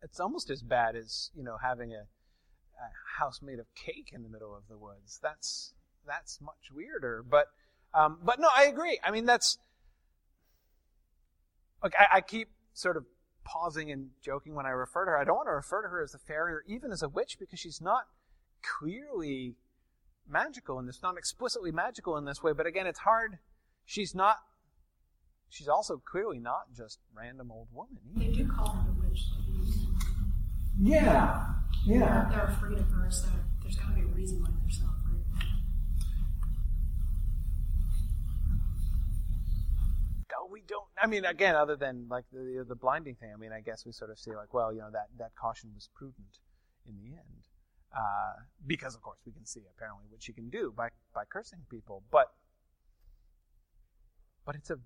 It's 0.02 0.20
almost 0.20 0.50
as 0.50 0.62
bad 0.62 0.94
as, 0.94 1.30
you 1.34 1.42
know, 1.42 1.56
having 1.62 1.94
a 1.94 2.02
a 2.78 3.18
house 3.18 3.40
made 3.42 3.58
of 3.58 3.66
cake 3.74 4.10
in 4.12 4.22
the 4.22 4.28
middle 4.28 4.54
of 4.54 4.64
the 4.68 4.76
woods. 4.76 5.18
That's 5.22 5.72
that's 6.06 6.38
much 6.40 6.70
weirder. 6.74 7.24
But 7.28 7.46
um, 7.94 8.18
but 8.22 8.38
no, 8.38 8.48
I 8.54 8.64
agree. 8.64 8.98
I 9.02 9.10
mean, 9.10 9.24
that's 9.24 9.56
look. 11.82 11.94
I, 11.98 12.16
I 12.16 12.20
keep 12.20 12.48
sort 12.74 12.98
of 12.98 13.04
pausing 13.44 13.90
and 13.90 14.10
joking 14.22 14.54
when 14.54 14.66
I 14.66 14.70
refer 14.70 15.04
to 15.04 15.10
her. 15.12 15.18
I 15.18 15.24
don't 15.24 15.36
want 15.36 15.48
to 15.48 15.52
refer 15.52 15.82
to 15.82 15.88
her 15.88 16.02
as 16.02 16.14
a 16.14 16.18
fairy 16.18 16.52
or 16.52 16.64
even 16.66 16.92
as 16.92 17.02
a 17.02 17.08
witch 17.08 17.36
because 17.38 17.58
she's 17.58 17.80
not 17.80 18.04
clearly 18.62 19.54
magical 20.28 20.78
in 20.78 20.86
this, 20.86 21.00
not 21.02 21.16
explicitly 21.18 21.72
magical 21.72 22.16
in 22.16 22.24
this 22.24 22.42
way. 22.42 22.52
But 22.52 22.66
again, 22.66 22.86
it's 22.86 23.00
hard. 23.00 23.38
She's 23.84 24.14
not. 24.14 24.36
She's 25.48 25.68
also 25.68 25.98
clearly 25.98 26.38
not 26.38 26.72
just 26.74 26.98
random 27.14 27.50
old 27.50 27.68
woman. 27.72 27.98
They 28.16 28.28
do 28.28 28.48
call 28.48 28.68
her 28.72 28.90
a 28.90 29.08
witch. 29.08 29.22
Yeah, 30.80 31.44
They're, 31.86 32.28
they're 32.30 32.44
afraid 32.56 32.78
of 32.78 32.88
her, 32.90 33.10
so 33.10 33.28
there's 33.62 33.76
got 33.76 33.88
to 33.88 33.94
be 33.94 34.00
a 34.00 34.04
reason 34.06 34.40
why 34.40 34.48
they're 34.48 34.70
so 34.70 34.84
afraid. 34.84 35.22
No, 40.30 40.41
we 40.52 40.62
don't. 40.66 40.84
I 41.02 41.06
mean, 41.06 41.24
again, 41.24 41.56
other 41.56 41.76
than 41.76 42.06
like 42.08 42.24
the 42.32 42.64
the 42.68 42.76
blinding 42.76 43.16
thing, 43.16 43.30
I 43.34 43.36
mean, 43.36 43.52
I 43.52 43.60
guess 43.60 43.86
we 43.86 43.92
sort 43.92 44.10
of 44.10 44.18
see 44.18 44.32
like, 44.32 44.52
well, 44.52 44.72
you 44.72 44.80
know, 44.80 44.90
that 44.92 45.08
that 45.18 45.34
caution 45.34 45.70
was 45.74 45.88
prudent 45.94 46.38
in 46.86 46.94
the 46.98 47.16
end, 47.16 47.48
uh, 47.96 48.44
because 48.66 48.94
of 48.94 49.02
course 49.02 49.18
we 49.24 49.32
can 49.32 49.46
see 49.46 49.62
apparently 49.74 50.04
what 50.10 50.22
she 50.22 50.32
can 50.32 50.50
do 50.50 50.72
by 50.76 50.90
by 51.14 51.24
cursing 51.24 51.60
people, 51.70 52.02
but 52.10 52.32
but 54.44 54.54
it's 54.54 54.70
a 54.70 54.78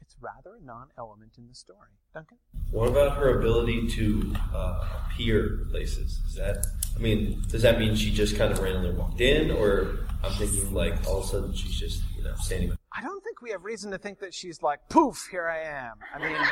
it's 0.00 0.14
rather 0.20 0.56
a 0.60 0.64
non-element 0.64 1.32
in 1.36 1.48
the 1.48 1.54
story. 1.54 1.90
Duncan, 2.14 2.38
What 2.70 2.88
about 2.88 3.16
her 3.16 3.40
ability 3.40 3.88
to 3.88 4.34
uh, 4.54 4.88
appear 5.04 5.66
places? 5.70 6.20
Is 6.28 6.34
that, 6.34 6.64
I 6.94 6.98
mean, 7.00 7.42
does 7.48 7.62
that 7.62 7.80
mean 7.80 7.96
she 7.96 8.12
just 8.12 8.36
kind 8.36 8.52
of 8.52 8.60
randomly 8.60 8.92
walked 8.92 9.20
in, 9.20 9.50
or 9.50 10.06
I'm 10.22 10.32
thinking 10.32 10.72
like 10.72 10.94
all 11.08 11.18
of 11.18 11.24
a 11.24 11.28
sudden 11.28 11.54
she's 11.54 11.74
just, 11.74 12.02
you 12.16 12.22
know, 12.22 12.34
standing. 12.40 12.76
I 12.96 13.02
don't 13.02 13.22
think 13.22 13.42
we 13.42 13.50
have 13.50 13.64
reason 13.64 13.90
to 13.90 13.98
think 13.98 14.20
that 14.20 14.32
she's 14.32 14.62
like, 14.62 14.80
poof, 14.88 15.28
here 15.30 15.46
I 15.46 15.60
am. 15.62 15.94
I 16.14 16.18
mean. 16.18 16.36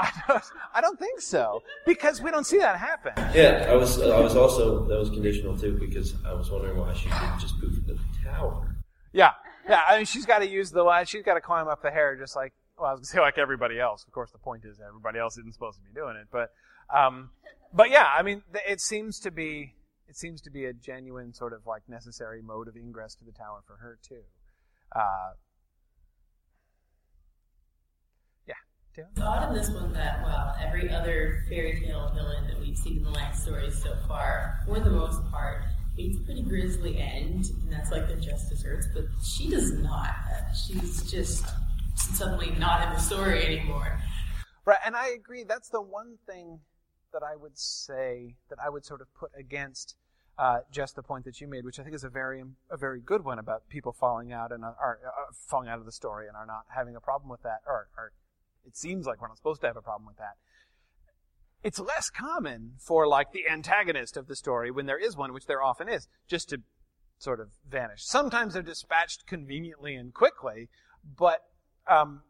I 0.00 0.10
don't, 0.26 0.42
I 0.74 0.80
don't 0.80 0.98
think 0.98 1.20
so 1.20 1.62
because 1.86 2.20
we 2.20 2.30
don't 2.30 2.46
see 2.46 2.58
that 2.58 2.76
happen. 2.76 3.12
Yeah, 3.36 3.68
I 3.68 3.76
was, 3.76 4.00
I 4.00 4.18
was 4.18 4.34
also 4.34 4.84
that 4.86 4.98
was 4.98 5.10
conditional 5.10 5.56
too 5.56 5.78
because 5.78 6.14
I 6.26 6.32
was 6.32 6.50
wondering 6.50 6.76
why 6.76 6.92
she 6.94 7.08
didn't 7.08 7.38
just 7.38 7.60
poof 7.60 7.76
into 7.76 7.94
the 7.94 8.00
tower. 8.24 8.74
Yeah, 9.12 9.32
yeah. 9.68 9.82
I 9.86 9.98
mean, 9.98 10.06
she's 10.06 10.26
got 10.26 10.40
to 10.40 10.48
use 10.48 10.72
the 10.72 10.82
line. 10.82 11.06
She's 11.06 11.22
got 11.22 11.34
to 11.34 11.40
climb 11.40 11.68
up 11.68 11.82
the 11.82 11.90
hair, 11.90 12.16
just 12.16 12.34
like 12.34 12.52
well, 12.78 12.88
I 12.88 12.92
was 12.92 13.00
gonna 13.00 13.06
say 13.06 13.20
like 13.20 13.38
everybody 13.38 13.78
else. 13.78 14.04
Of 14.04 14.12
course, 14.12 14.32
the 14.32 14.38
point 14.38 14.64
is 14.64 14.80
everybody 14.80 15.18
else 15.18 15.38
isn't 15.38 15.52
supposed 15.52 15.78
to 15.78 15.84
be 15.84 15.94
doing 15.94 16.16
it, 16.16 16.28
but 16.32 16.50
um, 16.92 17.30
but 17.72 17.90
yeah, 17.90 18.08
I 18.16 18.22
mean, 18.22 18.42
it 18.66 18.80
seems 18.80 19.20
to 19.20 19.30
be 19.30 19.74
it 20.08 20.16
seems 20.16 20.40
to 20.42 20.50
be 20.50 20.64
a 20.64 20.72
genuine 20.72 21.32
sort 21.32 21.52
of 21.52 21.66
like 21.66 21.82
necessary 21.88 22.42
mode 22.42 22.66
of 22.66 22.76
ingress 22.76 23.14
to 23.16 23.24
the 23.24 23.32
tower 23.32 23.62
for 23.66 23.76
her 23.76 23.98
too. 24.06 24.22
Uh, 24.94 25.32
yeah, 28.46 28.54
Taylor? 28.94 29.08
It's 29.16 29.46
in 29.48 29.54
this 29.54 29.70
one 29.70 29.92
that, 29.94 30.22
well, 30.22 30.54
every 30.60 30.90
other 30.90 31.44
fairy 31.48 31.80
tale 31.80 32.10
villain 32.14 32.46
that 32.48 32.60
we've 32.60 32.76
seen 32.76 32.98
in 32.98 33.04
the 33.04 33.10
Lang 33.10 33.34
stories 33.34 33.82
so 33.82 33.96
far, 34.06 34.60
for 34.66 34.80
the 34.80 34.90
most 34.90 35.24
part, 35.30 35.62
it's 35.96 36.18
a 36.18 36.22
pretty 36.22 36.42
grisly 36.42 36.98
end, 36.98 37.46
and 37.62 37.72
that's 37.72 37.90
like 37.90 38.08
the 38.08 38.16
just 38.16 38.48
desserts, 38.48 38.86
but 38.94 39.04
she 39.24 39.50
does 39.50 39.72
not. 39.72 40.14
She's 40.66 41.10
just 41.10 41.44
suddenly 41.96 42.50
not 42.58 42.86
in 42.86 42.94
the 42.94 42.98
story 42.98 43.44
anymore. 43.44 43.98
Right, 44.64 44.78
and 44.84 44.96
I 44.96 45.08
agree. 45.08 45.44
That's 45.44 45.68
the 45.68 45.82
one 45.82 46.16
thing 46.26 46.60
that 47.12 47.22
I 47.22 47.36
would 47.36 47.58
say 47.58 48.36
that 48.48 48.58
I 48.64 48.70
would 48.70 48.84
sort 48.84 49.00
of 49.00 49.12
put 49.14 49.30
against 49.38 49.96
uh, 50.38 50.58
just 50.70 50.96
the 50.96 51.02
point 51.02 51.24
that 51.24 51.40
you 51.40 51.46
made, 51.46 51.64
which 51.64 51.78
I 51.78 51.82
think 51.82 51.94
is 51.94 52.04
a 52.04 52.08
very 52.08 52.42
a 52.70 52.76
very 52.76 53.00
good 53.00 53.24
one 53.24 53.38
about 53.38 53.68
people 53.68 53.92
falling 53.92 54.32
out 54.32 54.50
and 54.52 54.64
are, 54.64 54.98
uh, 55.06 55.32
falling 55.46 55.68
out 55.68 55.78
of 55.78 55.84
the 55.84 55.92
story 55.92 56.26
and 56.26 56.36
are 56.36 56.46
not 56.46 56.64
having 56.74 56.96
a 56.96 57.00
problem 57.00 57.30
with 57.30 57.42
that, 57.42 57.60
or, 57.66 57.88
or 57.96 58.12
it 58.66 58.76
seems 58.76 59.06
like 59.06 59.20
we're 59.20 59.28
not 59.28 59.36
supposed 59.36 59.60
to 59.60 59.66
have 59.66 59.76
a 59.76 59.82
problem 59.82 60.06
with 60.06 60.16
that. 60.16 60.36
It's 61.62 61.78
less 61.78 62.10
common 62.10 62.72
for 62.78 63.06
like 63.06 63.32
the 63.32 63.48
antagonist 63.48 64.16
of 64.16 64.26
the 64.26 64.34
story 64.34 64.70
when 64.70 64.86
there 64.86 64.98
is 64.98 65.16
one, 65.16 65.32
which 65.32 65.46
there 65.46 65.62
often 65.62 65.88
is, 65.88 66.08
just 66.26 66.48
to 66.48 66.62
sort 67.18 67.38
of 67.38 67.48
vanish. 67.68 68.04
Sometimes 68.04 68.54
they're 68.54 68.62
dispatched 68.62 69.26
conveniently 69.26 69.94
and 69.94 70.12
quickly, 70.12 70.70
but 71.16 71.40
um, 71.88 72.22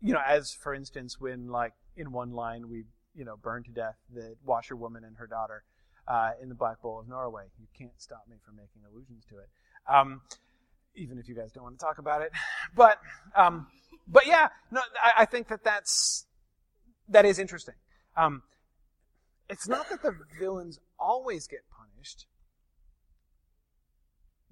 you 0.00 0.12
know, 0.12 0.22
as 0.26 0.52
for 0.52 0.74
instance, 0.74 1.20
when 1.20 1.48
like 1.48 1.74
in 1.96 2.12
one 2.12 2.32
line 2.32 2.68
we 2.68 2.84
you 3.14 3.24
know 3.24 3.36
burn 3.36 3.62
to 3.64 3.70
death 3.70 3.96
the 4.12 4.36
washerwoman 4.44 5.04
and 5.04 5.18
her 5.18 5.26
daughter 5.26 5.64
uh, 6.08 6.30
in 6.42 6.48
the 6.48 6.54
Black 6.54 6.80
Bull 6.82 7.00
of 7.00 7.08
Norway. 7.08 7.44
You 7.58 7.66
can't 7.76 7.98
stop 7.98 8.24
me 8.28 8.36
from 8.44 8.56
making 8.56 8.82
allusions 8.90 9.24
to 9.30 9.38
it, 9.38 9.48
um, 9.88 10.20
even 10.94 11.18
if 11.18 11.28
you 11.28 11.34
guys 11.34 11.52
don't 11.52 11.64
want 11.64 11.78
to 11.78 11.84
talk 11.84 11.98
about 11.98 12.22
it. 12.22 12.32
But 12.74 12.98
um, 13.36 13.66
but 14.06 14.26
yeah, 14.26 14.48
no, 14.70 14.80
I, 15.02 15.22
I 15.22 15.24
think 15.24 15.48
that 15.48 15.64
that's 15.64 16.26
that 17.08 17.24
is 17.24 17.38
interesting. 17.38 17.74
Um, 18.16 18.42
it's 19.48 19.68
not 19.68 19.88
that 19.90 20.02
the 20.02 20.16
villains 20.38 20.78
always 20.98 21.46
get 21.46 21.60
punished, 21.70 22.26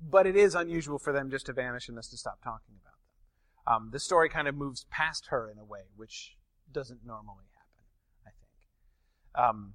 but 0.01 0.27
it 0.27 0.37
is 0.37 0.55
unusual 0.55 0.99
for 0.99 1.13
them 1.13 1.31
just 1.31 1.47
to 1.47 1.53
vanish 1.53 1.89
and 1.89 1.99
us 1.99 2.09
to 2.09 2.17
stop 2.17 2.43
talking 2.43 2.75
about 2.81 2.95
them. 2.95 3.75
Um, 3.75 3.91
the 3.93 4.01
story 4.01 4.29
kind 4.29 4.49
of 4.49 4.55
moves 4.55 4.87
past 4.91 5.27
her 5.29 5.51
in 5.51 5.59
a 5.59 5.65
way, 5.65 5.81
which 5.97 6.37
doesn't 6.73 7.01
normally 7.05 7.45
happen, 7.55 7.85
I 8.27 8.31
think. 8.41 9.49
Um, 9.49 9.75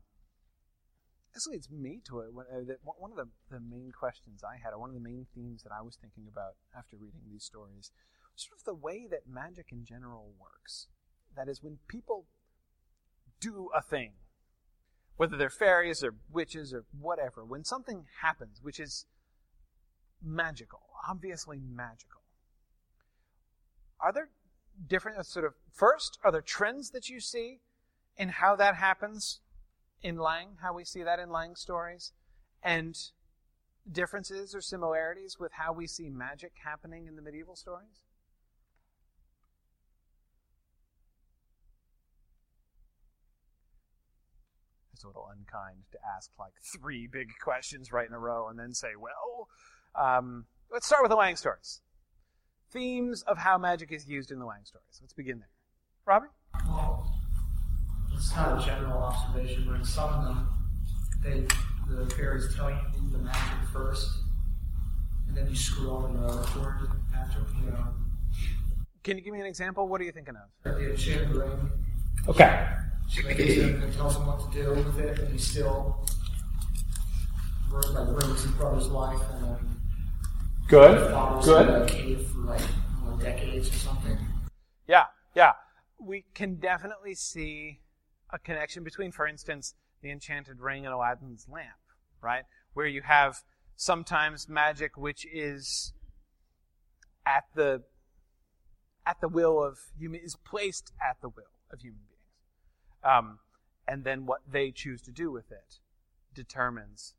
this 1.36 1.46
leads 1.46 1.70
me 1.70 2.00
to 2.08 2.22
it. 2.22 2.34
One 2.34 2.46
uh, 2.52 2.74
one 2.98 3.12
of 3.12 3.18
the, 3.18 3.28
the 3.52 3.60
main 3.60 3.92
questions 3.92 4.42
I 4.44 4.56
had, 4.56 4.74
or 4.74 4.80
one 4.80 4.90
of 4.90 4.96
the 4.96 5.02
main 5.02 5.28
themes 5.36 5.64
that 5.64 5.74
I 5.78 5.82
was 5.82 5.98
thinking 6.02 6.24
about 6.32 6.56
after 6.76 6.96
reading 6.96 7.20
these 7.30 7.44
stories, 7.44 7.92
sort 8.36 8.58
of 8.58 8.64
the 8.64 8.74
way 8.74 9.06
that 9.12 9.28
magic 9.30 9.68
in 9.72 9.84
general 9.84 10.32
works. 10.40 10.88
That 11.36 11.50
is, 11.50 11.62
when 11.62 11.80
people 11.90 12.26
do 13.42 13.70
a 13.76 13.82
thing, 13.82 14.14
whether 15.18 15.36
they're 15.36 15.50
fairies 15.50 16.04
or 16.04 16.16
witches 16.32 16.74
or 16.74 16.86
whatever, 16.98 17.44
when 17.44 17.66
something 17.66 18.06
happens 18.22 18.60
which 18.64 18.80
is 18.80 19.06
magical, 20.24 20.80
obviously 21.08 21.60
magical, 21.60 22.22
are 24.00 24.14
there 24.14 24.30
different 24.88 25.26
sort 25.26 25.46
of 25.46 25.54
first 25.72 26.20
are 26.24 26.32
there 26.34 26.42
trends 26.42 26.90
that 26.90 27.08
you 27.08 27.22
see 27.22 27.60
in 28.18 28.28
how 28.28 28.58
that 28.58 28.76
happens 28.76 29.40
in 30.02 30.18
Lang, 30.18 30.58
how 30.62 30.74
we 30.74 30.84
see 30.84 31.04
that 31.04 31.20
in 31.20 31.30
Lang 31.30 31.56
stories, 31.56 32.14
and 32.62 32.98
differences 33.92 34.56
or 34.56 34.62
similarities 34.62 35.38
with 35.40 35.54
how 35.54 35.72
we 35.72 35.88
see 35.88 36.10
magic 36.10 36.54
happening 36.64 37.08
in 37.08 37.16
the 37.16 37.22
medieval 37.22 37.56
stories? 37.56 38.04
It's 44.94 45.04
a 45.04 45.08
little 45.08 45.28
unkind 45.30 45.84
to 45.92 45.98
ask 46.16 46.32
like 46.40 46.54
three 46.64 47.08
big 47.08 47.30
questions 47.44 47.92
right 47.92 48.08
in 48.08 48.14
a 48.14 48.20
row 48.20 48.48
and 48.48 48.58
then 48.58 48.74
say, 48.74 48.92
well, 48.98 49.50
um, 49.94 50.46
let's 50.72 50.86
start 50.88 51.04
with 51.04 51.10
the 51.10 51.18
Lang 51.18 51.36
stories. 51.36 51.82
Themes 52.72 53.22
of 53.24 53.38
how 53.38 53.58
magic 53.58 53.92
is 53.92 54.08
used 54.08 54.32
in 54.32 54.40
the 54.40 54.46
Lang 54.46 54.64
stories. 54.64 55.00
Let's 55.02 55.14
begin 55.14 55.40
there. 55.40 55.50
Robert? 56.06 56.32
It's 58.16 58.36
not 58.36 58.62
a 58.62 58.66
general 58.66 58.98
observation, 59.04 59.66
but 59.68 59.76
in 59.76 59.86
some 59.86 60.10
of 60.10 60.24
them, 60.26 60.48
they 61.24 61.46
the 61.88 62.10
fairies 62.16 62.54
tell 62.56 62.70
you 62.70 62.78
to 62.94 63.00
do 63.00 63.10
the 63.10 63.18
magic 63.20 63.70
first, 63.72 64.10
and 65.28 65.38
then 65.38 65.48
you 65.48 65.56
screw 65.56 65.92
over 65.92 66.08
the 66.08 66.26
other 66.26 66.60
word 66.60 66.90
after, 67.16 67.40
you 67.64 67.72
know, 67.72 67.88
Can 69.04 69.18
you 69.18 69.24
give 69.24 69.34
me 69.34 69.40
an 69.42 69.46
example? 69.46 69.88
What 69.88 70.02
are 70.02 70.04
you 70.04 70.12
thinking 70.12 70.36
of? 70.36 70.76
the 70.78 70.92
enchanted 70.92 71.30
ring. 71.36 71.70
Okay. 72.28 72.68
She 73.08 73.22
gives 73.22 73.54
him 73.54 73.84
and 73.84 73.94
tells 73.94 74.16
him 74.16 74.26
what 74.26 74.52
to 74.52 74.58
do 74.64 74.70
with 74.72 75.00
it, 75.00 75.20
and 75.20 75.32
he 75.32 75.38
still 75.38 76.04
ruins, 77.70 77.90
like, 77.92 78.08
ruins 78.08 78.42
his 78.44 78.52
brother's 78.54 78.88
life, 78.88 79.20
and 79.34 79.44
then 79.44 79.82
Good. 80.68 81.44
Good. 81.44 81.70
in 81.70 81.82
a 81.82 81.86
cave 81.86 82.28
for 82.32 82.40
like 82.40 82.62
what, 82.62 83.20
decades 83.20 83.70
or 83.70 83.74
something. 83.74 84.18
Yeah, 84.88 85.06
yeah. 85.36 85.54
We 86.00 86.26
can 86.34 86.56
definitely 86.56 87.14
see 87.14 87.80
a 88.32 88.40
connection 88.40 88.84
between, 88.84 89.12
for 89.12 89.28
instance, 89.28 89.76
the 90.02 90.12
enchanted 90.12 90.60
ring 90.60 90.86
and 90.86 90.94
Aladdin's 90.94 91.48
lamp, 91.52 91.80
right? 92.22 92.44
Where 92.74 92.88
you 92.88 93.02
have 93.02 93.38
sometimes 93.76 94.48
magic 94.48 94.98
which 94.98 95.26
is 95.32 95.94
at 97.26 97.44
the 97.56 97.84
at 99.06 99.22
the 99.22 99.28
will 99.28 99.64
of 99.64 99.78
human 99.98 100.20
is 100.22 100.36
placed 100.36 100.92
at 101.02 101.18
the 101.22 101.30
will 101.30 101.44
of 101.72 101.80
human 101.82 102.02
beings. 102.08 103.04
Um, 103.04 103.40
and 103.88 104.04
then 104.04 104.26
what 104.26 104.42
they 104.50 104.72
choose 104.72 105.02
to 105.04 105.12
do 105.12 105.32
with 105.32 105.52
it 105.52 105.80
determines 106.34 107.14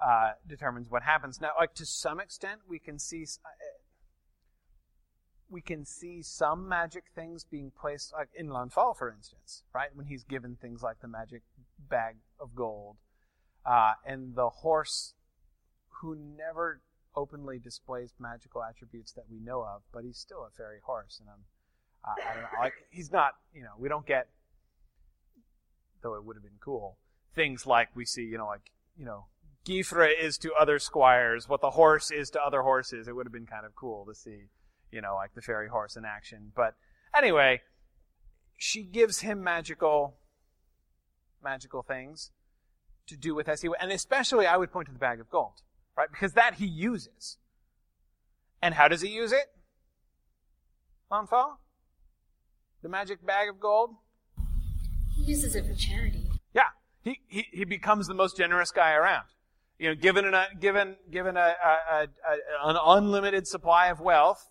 uh, 0.00 0.32
determines 0.46 0.90
what 0.90 1.02
happens. 1.02 1.40
Now, 1.40 1.50
like 1.58 1.74
to 1.74 1.86
some 1.86 2.18
extent, 2.18 2.60
we 2.68 2.78
can 2.78 2.98
see 2.98 3.22
uh, 3.22 3.48
we 5.52 5.60
can 5.60 5.84
see 5.84 6.22
some 6.22 6.68
magic 6.68 7.04
things 7.14 7.44
being 7.44 7.70
placed, 7.78 8.12
like 8.12 8.30
in 8.34 8.48
Launfal, 8.48 8.96
for 8.96 9.12
instance, 9.12 9.62
right? 9.74 9.90
When 9.94 10.06
he's 10.06 10.24
given 10.24 10.56
things 10.56 10.82
like 10.82 11.00
the 11.00 11.08
magic 11.08 11.42
bag 11.88 12.16
of 12.40 12.54
gold, 12.54 12.96
uh, 13.64 13.92
and 14.06 14.34
the 14.34 14.48
horse, 14.48 15.14
who 16.00 16.16
never 16.16 16.80
openly 17.14 17.58
displays 17.58 18.14
magical 18.18 18.62
attributes 18.62 19.12
that 19.12 19.24
we 19.30 19.38
know 19.38 19.62
of, 19.62 19.82
but 19.92 20.04
he's 20.04 20.16
still 20.16 20.44
a 20.44 20.50
fairy 20.50 20.80
horse, 20.82 21.20
and 21.20 21.28
I'm, 21.28 21.44
uh, 22.04 22.30
I 22.30 22.34
don't 22.34 22.42
know, 22.42 22.58
like 22.58 22.72
he's 22.90 23.12
not, 23.12 23.34
you 23.54 23.62
know, 23.62 23.74
we 23.78 23.88
don't 23.88 24.06
get 24.06 24.28
though 26.02 26.14
it 26.14 26.24
would 26.24 26.36
have 26.36 26.42
been 26.42 26.58
cool. 26.60 26.98
Things 27.34 27.66
like 27.66 27.88
we 27.94 28.04
see, 28.04 28.22
you 28.22 28.36
know, 28.36 28.46
like, 28.46 28.72
you 28.96 29.04
know, 29.04 29.26
Gyfre 29.64 30.10
is 30.20 30.36
to 30.38 30.52
other 30.54 30.78
squires 30.78 31.48
what 31.48 31.60
the 31.60 31.70
horse 31.70 32.10
is 32.10 32.30
to 32.30 32.42
other 32.42 32.62
horses. 32.62 33.06
It 33.06 33.14
would 33.14 33.26
have 33.26 33.32
been 33.32 33.46
kind 33.46 33.64
of 33.64 33.74
cool 33.76 34.04
to 34.06 34.14
see, 34.14 34.48
you 34.92 35.00
know, 35.00 35.14
like 35.14 35.34
the 35.34 35.42
fairy 35.42 35.68
horse 35.68 35.96
in 35.96 36.04
action. 36.04 36.52
But 36.54 36.74
anyway, 37.16 37.62
she 38.56 38.82
gives 38.82 39.20
him 39.20 39.42
magical, 39.42 40.14
magical 41.42 41.82
things 41.82 42.30
to 43.08 43.16
do 43.16 43.34
with 43.34 43.48
as 43.48 43.62
he, 43.62 43.68
and 43.80 43.90
especially 43.90 44.46
I 44.46 44.56
would 44.56 44.70
point 44.70 44.86
to 44.86 44.92
the 44.92 44.98
bag 44.98 45.18
of 45.18 45.28
gold, 45.30 45.62
right? 45.96 46.08
Because 46.10 46.34
that 46.34 46.54
he 46.54 46.66
uses. 46.66 47.38
And 48.60 48.74
how 48.74 48.86
does 48.86 49.00
he 49.00 49.08
use 49.08 49.32
it? 49.32 49.46
Launfal? 51.10 51.56
The 52.82 52.88
magic 52.88 53.26
bag 53.26 53.48
of 53.48 53.58
gold? 53.58 53.96
He 55.16 55.22
uses 55.24 55.56
it 55.56 55.66
for 55.66 55.74
charity. 55.74 56.28
Yeah. 56.54 56.62
He, 57.02 57.18
he, 57.26 57.46
he 57.52 57.64
becomes 57.64 58.06
the 58.06 58.14
most 58.14 58.36
generous 58.36 58.70
guy 58.70 58.92
around. 58.92 59.24
You 59.78 59.88
know, 59.88 59.94
given 59.96 60.24
an, 60.24 60.34
given, 60.60 60.96
given 61.10 61.36
a, 61.36 61.40
a, 61.40 61.72
a, 61.90 62.02
a, 62.02 62.68
an 62.68 62.76
unlimited 62.84 63.48
supply 63.48 63.88
of 63.88 64.00
wealth, 64.00 64.48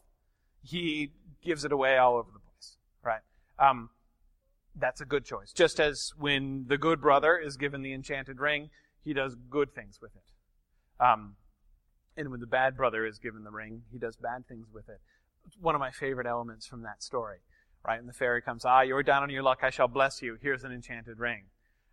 he 0.64 1.12
gives 1.44 1.66
it 1.66 1.72
away 1.72 1.98
all 1.98 2.16
over 2.16 2.30
the 2.32 2.40
place, 2.40 2.78
right? 3.04 3.22
Um, 3.60 3.90
that's 4.76 5.02
a 5.02 5.06
good 5.06 5.26
choice. 5.26 5.52
Just 5.52 5.80
as 5.80 6.12
when 6.18 6.66
the 6.68 6.78
good 6.78 7.02
brother 7.02 7.38
is 7.38 7.58
given 7.58 7.82
the 7.82 7.94
enchanted 7.94 8.40
ring, 8.40 8.70
he 9.04 9.14
does 9.14 9.36
good 9.50 9.74
things 9.74 10.00
with 10.02 10.12
it. 10.16 11.04
Um, 11.04 11.36
and 12.16 12.30
when 12.30 12.40
the 12.40 12.48
bad 12.48 12.78
brother 12.78 13.06
is 13.06 13.18
given 13.18 13.44
the 13.44 13.52
ring, 13.52 13.84
he 13.92 13.98
does 13.98 14.16
bad 14.16 14.48
things 14.48 14.68
with 14.74 14.88
it. 14.90 15.00
One 15.60 15.76
of 15.76 15.80
my 15.80 15.92
favorite 15.92 16.28
elements 16.28 16.68
from 16.68 16.84
that 16.84 17.02
story, 17.02 17.40
right? 17.86 18.00
And 18.00 18.08
the 18.08 18.14
fairy 18.14 18.42
comes, 18.42 18.64
ah, 18.64 18.82
you're 18.82 19.04
down 19.04 19.24
on 19.24 19.30
your 19.30 19.44
luck, 19.44 19.60
I 19.64 19.72
shall 19.72 19.88
bless 19.88 20.22
you. 20.22 20.38
Here's 20.42 20.64
an 20.64 20.72
enchanted 20.72 21.20
ring. 21.20 21.46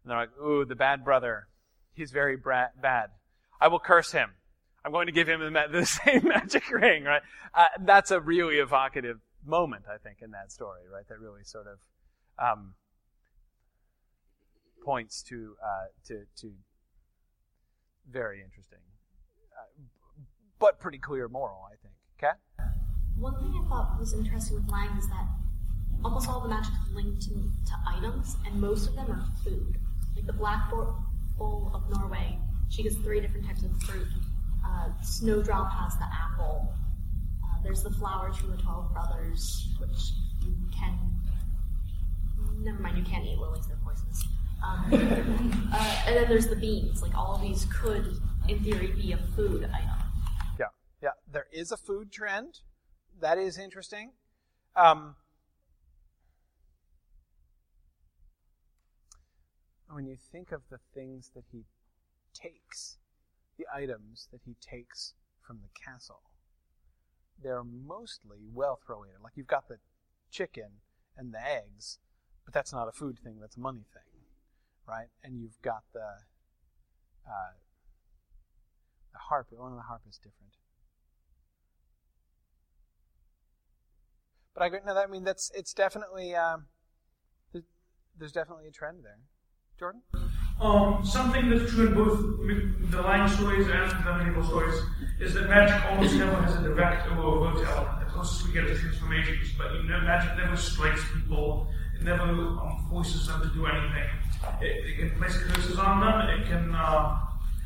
And 0.03 0.11
they're 0.11 0.19
like, 0.19 0.39
ooh, 0.39 0.65
the 0.65 0.77
bad 0.77 1.05
brother, 1.05 1.49
he's 1.95 2.11
very 2.11 2.37
bra- 2.37 2.69
bad. 2.81 3.11
I 3.61 3.69
will 3.69 3.81
curse 3.81 4.13
him. 4.13 4.31
I'm 4.85 4.93
going 4.93 5.07
to 5.07 5.13
give 5.13 5.29
him 5.29 5.41
the, 5.41 5.65
the 5.71 5.87
same 5.87 6.29
magic 6.29 6.71
ring, 6.71 7.05
right? 7.05 7.23
Uh, 7.55 7.67
that's 7.81 8.11
a 8.11 8.21
really 8.21 8.57
evocative 8.57 9.19
moment, 9.45 9.85
I 9.93 9.99
think, 9.99 10.19
in 10.23 10.31
that 10.33 10.53
story, 10.53 10.83
right? 10.93 11.07
That 11.09 11.19
really 11.19 11.45
sort 11.45 11.67
of 11.67 11.79
um, 12.39 12.75
points 14.85 15.23
to 15.25 15.55
uh, 15.63 15.87
to 16.07 16.25
to 16.41 16.53
very 18.11 18.43
interesting, 18.43 18.79
uh, 19.53 19.83
but 20.59 20.79
pretty 20.79 20.99
clear 20.99 21.29
moral, 21.29 21.61
I 21.67 21.77
think. 21.83 21.95
Okay. 22.19 22.37
One 23.19 23.35
thing 23.35 23.53
I 23.65 23.69
thought 23.69 23.99
was 23.99 24.13
interesting 24.13 24.57
with 24.57 24.71
Lang 24.71 24.97
is 24.97 25.09
that 25.09 25.27
almost 26.05 26.29
all 26.29 26.41
the 26.41 26.49
magic 26.49 26.73
is 26.87 26.95
linked 26.95 27.23
to, 27.23 27.31
to 27.31 27.75
items, 27.87 28.37
and 28.47 28.61
most 28.61 28.89
of 28.89 28.95
them 28.95 29.11
are 29.11 29.27
food. 29.43 29.77
Like 30.15 30.27
the 30.27 30.33
Black 30.33 30.71
Bull 30.71 31.71
of 31.75 31.83
Norway, 31.91 32.39
she 32.69 32.83
gets 32.83 32.97
three 32.97 33.21
different 33.21 33.47
types 33.47 33.63
of 33.63 33.71
fruit. 33.83 34.07
Uh, 34.69 34.89
Snowdrop 35.03 35.73
has 35.73 35.97
the 35.97 36.05
apple. 36.05 36.73
Uh, 37.43 37.63
there's 37.63 37.83
the 37.83 37.91
flowers 37.91 38.37
from 38.37 38.51
the 38.51 38.57
Twelve 38.57 38.93
Brothers, 38.93 39.69
which 39.79 40.13
you 40.45 40.55
can. 40.77 40.99
Never 42.61 42.81
mind, 42.81 42.99
you 42.99 43.05
can't 43.05 43.25
eat 43.25 43.39
lilies; 43.39 43.67
they're 43.67 43.79
poisonous. 43.85 44.25
Um, 44.65 45.71
uh, 45.73 46.03
and 46.07 46.17
then 46.17 46.29
there's 46.29 46.49
the 46.49 46.57
beans. 46.57 47.03
Like 47.03 47.17
all 47.17 47.37
of 47.37 47.43
these 47.43 47.67
could, 47.67 48.21
in 48.49 48.63
theory, 48.63 48.89
be 48.89 49.13
a 49.13 49.19
food 49.35 49.65
item. 49.65 49.97
Yeah, 50.59 50.67
yeah. 51.03 51.11
There 51.33 51.47
is 51.53 51.73
a 51.73 51.77
food 51.77 52.13
trend. 52.13 52.61
That 53.21 53.39
is 53.39 53.59
interesting. 53.59 54.13
Um, 54.77 55.17
when 59.91 60.07
you 60.07 60.17
think 60.17 60.53
of 60.53 60.63
the 60.71 60.79
things 60.95 61.31
that 61.35 61.45
he 61.51 61.65
takes, 62.35 62.99
the 63.59 63.67
items 63.73 64.29
that 64.33 64.41
he 64.45 64.55
takes 64.61 65.15
from 65.41 65.59
the 65.63 65.69
castle, 65.85 66.23
they're 67.43 67.65
mostly 67.65 68.39
wealth 68.53 68.83
related. 68.89 69.21
Like 69.23 69.33
you've 69.37 69.47
got 69.47 69.69
the 69.69 69.79
chicken 70.31 70.81
and 71.17 71.35
the 71.35 71.45
eggs, 71.45 71.99
but 72.45 72.55
that's 72.55 72.73
not 72.73 72.89
a 72.89 72.93
food 72.93 73.19
thing, 73.19 73.39
that's 73.41 73.57
a 73.57 73.61
money 73.61 73.85
thing, 73.93 74.23
right? 74.87 75.09
And 75.23 75.41
you've 75.41 75.61
got 75.63 75.83
the 75.93 76.23
uh, 77.27 77.55
the 79.13 79.19
harp. 79.19 79.49
One 79.51 79.73
of 79.73 79.79
the 79.79 79.83
harp 79.83 80.03
is 80.09 80.17
different. 80.17 80.55
But 84.55 84.63
I. 84.63 84.69
No, 84.87 84.97
I 85.01 85.07
mean 85.07 85.25
that's 85.25 85.51
it's 85.55 85.73
definitely 85.75 86.35
um, 86.35 86.67
there's 88.19 88.33
definitely 88.33 88.67
a 88.67 88.73
trend 88.73 89.05
there. 89.05 89.19
Jordan. 89.79 90.03
Um, 90.61 91.05
something 91.05 91.51
that's 91.51 91.71
true 91.71 91.87
in 91.87 91.95
both 91.95 92.19
the 92.91 93.01
Lang 93.03 93.29
stories 93.29 93.69
and 93.69 93.91
the 94.05 94.19
medieval 94.19 94.43
stories 94.43 94.75
is 95.21 95.35
that 95.35 95.49
magic 95.49 95.85
almost 95.87 96.17
never 96.17 96.35
has 96.43 96.57
a 96.57 96.63
direct 96.63 97.09
or 97.13 97.19
overt 97.19 97.65
element. 97.65 98.01
The 98.01 98.13
closest 98.13 98.45
we 98.45 98.53
get 98.53 98.65
is 98.65 98.81
transformations, 98.81 99.53
but 99.57 99.73
you 99.75 99.85
know, 99.85 100.01
magic 100.01 100.37
never 100.37 100.57
strikes 100.57 101.01
people. 101.15 101.69
It 101.95 102.03
never 102.03 102.25
um, 102.25 102.87
forces 102.91 103.29
them 103.29 103.41
to 103.43 103.49
do 103.49 103.67
anything. 103.67 104.05
It, 104.61 104.85
it, 104.87 104.99
can 104.99 105.11
place 105.19 105.37
curses 105.37 105.79
on 105.79 106.01
them. 106.01 106.41
It 106.41 106.47
can 106.47 106.75
uh, 106.75 107.19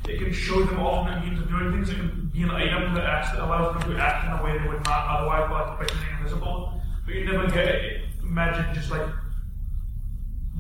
it 0.07 0.18
can 0.18 0.33
show 0.33 0.62
them 0.62 0.81
alternate 0.81 1.24
means 1.24 1.40
of 1.40 1.48
doing 1.48 1.72
things. 1.72 1.88
It 1.88 1.96
can 1.96 2.31
be 2.33 2.42
an 2.42 2.50
item 2.50 2.94
that 2.94 3.05
acts, 3.05 3.38
allows 3.38 3.72
them 3.74 3.90
to 3.90 4.02
act 4.02 4.26
in 4.26 4.33
a 4.33 4.44
way 4.44 4.59
they 4.59 4.68
would 4.68 4.85
not 4.85 5.07
otherwise 5.09 5.50
like 5.50 5.78
by 5.78 5.94
being 5.94 6.18
invisible. 6.18 6.81
But 7.07 7.14
you 7.14 7.24
never 7.24 7.48
get 7.48 8.02
magic 8.22 8.74
just 8.74 8.90
like 8.90 9.07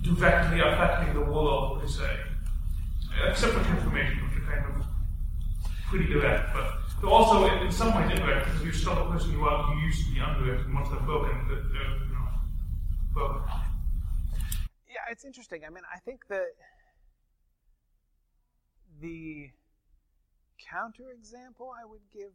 directly 0.00 0.60
affecting 0.60 1.14
the 1.14 1.20
world, 1.20 1.80
per 1.80 1.86
se. 1.86 2.16
Except 3.28 3.52
for 3.52 3.64
transformation, 3.64 4.18
which 4.24 4.42
are 4.42 4.52
kind 4.52 4.80
of 4.80 4.86
pretty 5.88 6.06
direct, 6.06 6.54
but 6.54 7.08
also 7.08 7.46
in, 7.46 7.66
in 7.66 7.72
some 7.72 7.94
ways 7.94 8.10
indirect 8.10 8.46
because 8.46 8.62
you're 8.64 8.72
still 8.72 8.94
the 8.94 9.04
person 9.04 9.32
you 9.32 9.44
are 9.44 9.74
you 9.74 9.80
used 9.82 10.06
to 10.06 10.14
be 10.14 10.20
under 10.20 10.54
it, 10.54 10.60
and 10.64 10.74
once 10.74 10.88
they're 10.88 11.00
broken, 11.00 11.46
they're, 11.48 11.56
they're 11.56 11.98
you 12.06 12.12
know, 12.12 12.28
broken. 13.12 13.42
Yeah, 14.88 15.10
it's 15.10 15.24
interesting. 15.24 15.62
I 15.66 15.70
mean, 15.70 15.84
I 15.92 15.98
think 15.98 16.26
that 16.28 16.46
the 19.00 19.50
counterexample 20.60 21.68
I 21.80 21.84
would 21.84 22.02
give, 22.12 22.32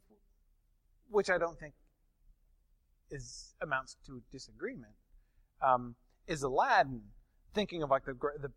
which 1.09 1.29
I 1.29 1.37
don't 1.37 1.59
think 1.59 1.73
is 3.09 3.55
amounts 3.61 3.95
to 4.05 4.21
disagreement, 4.31 4.93
um, 5.61 5.95
is 6.27 6.43
Aladdin 6.43 7.01
thinking 7.57 7.81
of 7.81 7.89
like 7.89 8.05
the 8.05 8.13
the 8.39 8.51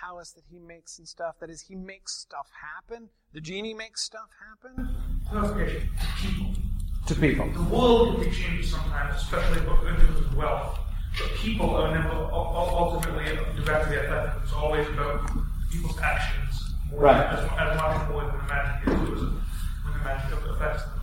palace 0.00 0.32
that 0.32 0.44
he 0.50 0.58
makes 0.58 0.98
and 0.98 1.06
stuff. 1.06 1.34
That 1.40 1.50
is, 1.50 1.60
he 1.60 1.74
makes 1.74 2.16
stuff 2.16 2.48
happen. 2.74 3.10
The 3.34 3.40
genie 3.40 3.74
makes 3.74 4.02
stuff 4.02 4.30
happen. 4.48 4.88
Clarification. 5.28 5.90
People. 6.22 6.54
To 7.06 7.14
people. 7.14 7.50
The 7.52 7.74
world 7.74 8.14
can 8.14 8.24
be 8.24 8.30
changed 8.30 8.70
sometimes, 8.70 9.20
especially 9.20 9.66
of 9.66 10.36
wealth. 10.36 10.78
But 11.18 11.30
people 11.36 11.68
are 11.74 11.94
never 11.94 12.14
ultimately 12.32 13.36
uh, 13.36 13.62
directly 13.62 13.96
affected. 13.96 14.42
It's 14.42 14.54
always 14.54 14.88
about 14.88 15.30
people's 15.70 15.98
actions. 16.00 16.74
More 16.90 17.00
right. 17.00 17.26
As, 17.26 17.44
as 17.44 17.76
much 17.76 18.08
more 18.08 18.24
than 18.24 18.36
the 18.38 18.44
magic 18.44 18.88
is 18.88 19.20
when 19.20 19.92
the 19.98 20.04
magic 20.04 20.38
affects 20.48 20.84
them. 20.84 21.00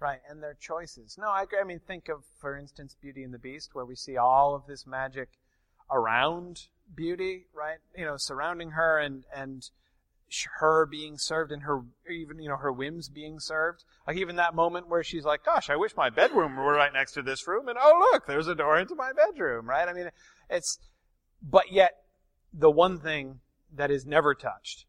Right, 0.00 0.20
and 0.30 0.42
their 0.42 0.56
choices. 0.58 1.18
No, 1.18 1.28
I, 1.28 1.44
I 1.60 1.64
mean, 1.64 1.80
think 1.86 2.08
of, 2.08 2.22
for 2.40 2.56
instance, 2.56 2.96
Beauty 2.98 3.24
and 3.24 3.34
the 3.34 3.38
Beast, 3.38 3.74
where 3.74 3.84
we 3.84 3.96
see 3.96 4.16
all 4.16 4.54
of 4.54 4.62
this 4.66 4.86
magic 4.86 5.28
around 5.90 6.68
beauty, 6.94 7.46
right? 7.54 7.78
You 7.96 8.04
know, 8.04 8.16
surrounding 8.16 8.70
her 8.72 8.98
and 8.98 9.24
and 9.34 9.68
her 10.60 10.84
being 10.86 11.16
served 11.16 11.52
and 11.52 11.62
her 11.62 11.82
even 12.10 12.38
you 12.38 12.48
know 12.48 12.56
her 12.56 12.72
whims 12.72 13.08
being 13.08 13.40
served. 13.40 13.84
Like 14.06 14.16
even 14.16 14.36
that 14.36 14.54
moment 14.54 14.88
where 14.88 15.02
she's 15.02 15.24
like, 15.24 15.44
"Gosh, 15.44 15.70
I 15.70 15.76
wish 15.76 15.96
my 15.96 16.10
bedroom 16.10 16.56
were 16.56 16.74
right 16.74 16.92
next 16.92 17.12
to 17.12 17.22
this 17.22 17.46
room," 17.46 17.68
and 17.68 17.78
oh 17.80 18.08
look, 18.12 18.26
there's 18.26 18.48
a 18.48 18.54
door 18.54 18.78
into 18.78 18.94
my 18.94 19.12
bedroom, 19.12 19.68
right? 19.68 19.88
I 19.88 19.92
mean, 19.92 20.10
it's 20.50 20.78
but 21.42 21.72
yet 21.72 21.92
the 22.52 22.70
one 22.70 22.98
thing 22.98 23.40
that 23.74 23.90
is 23.90 24.06
never 24.06 24.34
touched, 24.34 24.86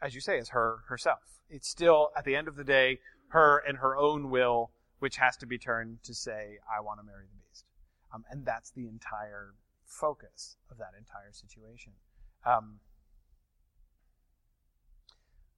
as 0.00 0.14
you 0.14 0.20
say, 0.20 0.38
is 0.38 0.50
her 0.50 0.80
herself. 0.88 1.40
It's 1.48 1.68
still 1.68 2.10
at 2.16 2.24
the 2.24 2.36
end 2.36 2.48
of 2.48 2.56
the 2.56 2.64
day 2.64 2.98
her 3.28 3.58
and 3.58 3.78
her 3.78 3.96
own 3.96 4.30
will, 4.30 4.72
which 4.98 5.16
has 5.16 5.36
to 5.38 5.46
be 5.46 5.58
turned 5.58 6.02
to 6.04 6.14
say, 6.14 6.58
"I 6.70 6.80
want 6.80 7.00
to 7.00 7.04
marry 7.04 7.24
the 7.26 7.36
beast," 7.48 7.64
um, 8.12 8.24
and 8.30 8.44
that's 8.44 8.70
the 8.70 8.88
entire 8.88 9.54
focus 9.92 10.56
of 10.70 10.78
that 10.78 10.92
entire 10.98 11.32
situation. 11.32 11.92
Um, 12.46 12.80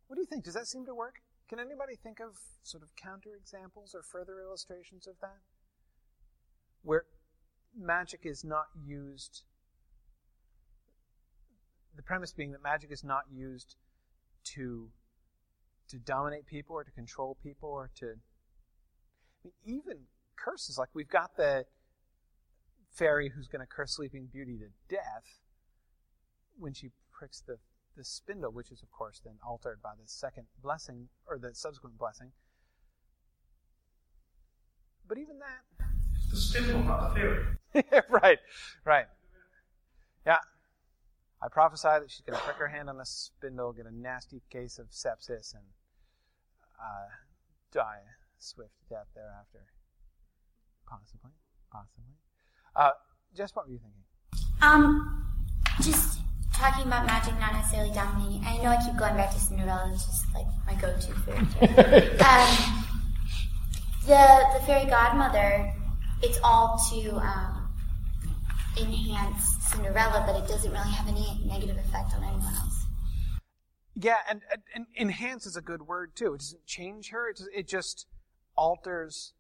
what 0.07 0.17
do 0.17 0.21
you 0.21 0.27
think? 0.27 0.45
Does 0.45 0.55
that 0.55 0.67
seem 0.67 0.85
to 0.87 0.95
work? 0.95 1.17
Can 1.49 1.59
anybody 1.59 1.95
think 1.97 2.21
of 2.21 2.37
sort 2.63 2.83
of 2.83 2.91
counterexamples 2.97 3.95
or 3.95 4.03
further 4.03 4.41
illustrations 4.41 5.07
of 5.07 5.15
that? 5.21 5.39
Where 6.83 7.05
magic 7.77 8.21
is 8.25 8.45
not 8.45 8.67
used, 8.85 9.43
the 11.97 12.03
premise 12.03 12.33
being 12.33 12.53
that 12.53 12.63
magic 12.63 12.91
is 12.91 13.05
not 13.05 13.25
used 13.33 13.77
to 14.55 14.91
to 15.87 15.99
dominate 15.99 16.47
people 16.47 16.75
or 16.75 16.83
to 16.83 16.91
control 16.91 17.37
people 17.43 17.69
or 17.69 17.91
to 17.95 18.07
I 18.07 19.45
mean, 19.45 19.53
even 19.65 19.99
curses 20.37 20.79
like 20.79 20.89
we've 20.95 21.09
got 21.09 21.37
the 21.37 21.67
fairy 22.95 23.31
who's 23.35 23.49
going 23.49 23.61
to 23.61 23.67
curse 23.67 23.93
Sleeping 23.93 24.29
Beauty 24.33 24.59
to 24.59 24.95
death 24.95 25.41
when 26.57 26.73
she 26.73 26.91
pricks 27.13 27.43
the, 27.47 27.59
the 27.97 28.05
spindle, 28.05 28.53
which 28.53 28.71
is, 28.71 28.83
of 28.83 28.91
course, 28.91 29.21
then 29.25 29.35
altered 29.47 29.81
by 29.83 29.91
the 30.01 30.07
second 30.07 30.47
blessing, 30.63 31.09
or 31.27 31.39
the 31.39 31.55
subsequent 31.55 31.99
blessing. 31.99 32.31
But 35.07 35.19
even 35.19 35.39
that. 35.39 35.87
The 36.31 36.37
spindle, 36.37 36.83
not 36.85 37.15
the 37.15 37.21
fairy. 37.21 38.03
right, 38.09 38.39
right. 38.85 39.07
Yeah. 40.27 40.39
I 41.43 41.49
prophesy 41.49 41.89
that 41.89 42.11
she's 42.11 42.23
going 42.23 42.39
to 42.39 42.45
prick 42.45 42.57
her 42.57 42.69
hand 42.69 42.89
on 42.89 43.01
a 43.01 43.05
spindle, 43.05 43.73
get 43.73 43.87
a 43.87 43.95
nasty 43.95 44.41
case 44.51 44.79
of 44.79 44.87
sepsis, 44.89 45.53
and 45.53 45.65
uh, 46.81 47.11
die 47.73 47.99
a 47.99 48.15
swift 48.39 48.73
death 48.89 49.09
thereafter. 49.15 49.67
Possibly. 50.89 51.33
Possibly. 51.71 52.15
Uh, 52.77 52.91
Jess, 53.37 53.55
what 53.55 53.67
were 53.67 53.73
you 53.73 53.79
thinking? 53.79 54.01
Um, 54.63 55.27
just 55.83 56.21
talking 56.55 56.87
about 56.87 57.07
magic 57.07 57.39
not 57.41 57.53
necessarily 57.53 57.93
dominating. 57.93 58.45
I 58.45 58.57
know 58.59 58.71
I 58.71 58.85
keep 58.85 58.97
going 58.97 59.17
back 59.17 59.33
to 59.33 59.39
Cinderella, 59.39 59.91
it's 59.93 60.07
just 60.07 60.25
like 60.35 60.47
my 60.67 60.75
go-to 60.75 61.13
fairy 61.21 61.47
tale. 61.55 61.69
um, 62.27 62.85
the 64.07 64.59
the 64.59 64.67
fairy 64.67 64.89
godmother, 64.89 65.73
it's 66.23 66.39
all 66.43 66.81
to 66.91 67.17
um, 67.17 67.69
enhance 68.81 69.57
Cinderella, 69.61 70.25
but 70.27 70.37
it 70.37 70.49
doesn't 70.49 70.71
really 70.71 70.91
have 70.91 71.09
any 71.09 71.41
negative 71.45 71.77
effect 71.79 72.15
on 72.15 72.25
anyone 72.25 72.55
else. 72.55 72.87
Yeah, 73.97 74.19
and, 74.29 74.43
and, 74.53 74.63
and 74.75 74.87
enhance 74.99 75.47
is 75.47 75.57
a 75.57 75.63
good 75.63 75.83
word 75.83 76.17
too. 76.17 76.35
It 76.35 76.39
doesn't 76.39 76.67
change 76.67 77.11
her. 77.11 77.29
It 77.29 77.37
just, 77.37 77.51
it 77.55 77.69
just 77.69 78.07
alters 78.57 79.33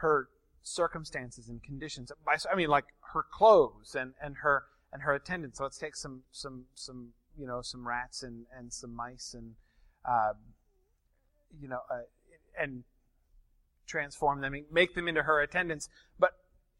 her 0.00 0.28
circumstances 0.64 1.48
and 1.48 1.62
conditions. 1.62 2.10
By, 2.26 2.36
I 2.50 2.56
mean, 2.56 2.68
like 2.68 2.86
her 3.12 3.24
clothes 3.30 3.94
and, 3.94 4.14
and 4.20 4.36
her 4.38 4.64
and 4.92 5.02
her 5.02 5.14
attendants. 5.14 5.58
So 5.58 5.64
let's 5.64 5.78
take 5.78 5.94
some 5.94 6.22
some 6.32 6.64
some 6.74 7.10
you 7.38 7.46
know 7.46 7.62
some 7.62 7.86
rats 7.86 8.22
and, 8.22 8.46
and 8.56 8.72
some 8.72 8.94
mice 8.94 9.34
and 9.34 9.52
uh, 10.04 10.32
you 11.60 11.68
know 11.68 11.80
uh, 11.90 12.02
and 12.58 12.84
transform 13.86 14.40
them 14.40 14.54
and 14.54 14.64
make 14.72 14.94
them 14.94 15.06
into 15.06 15.22
her 15.22 15.40
attendants. 15.40 15.88
But 16.18 16.30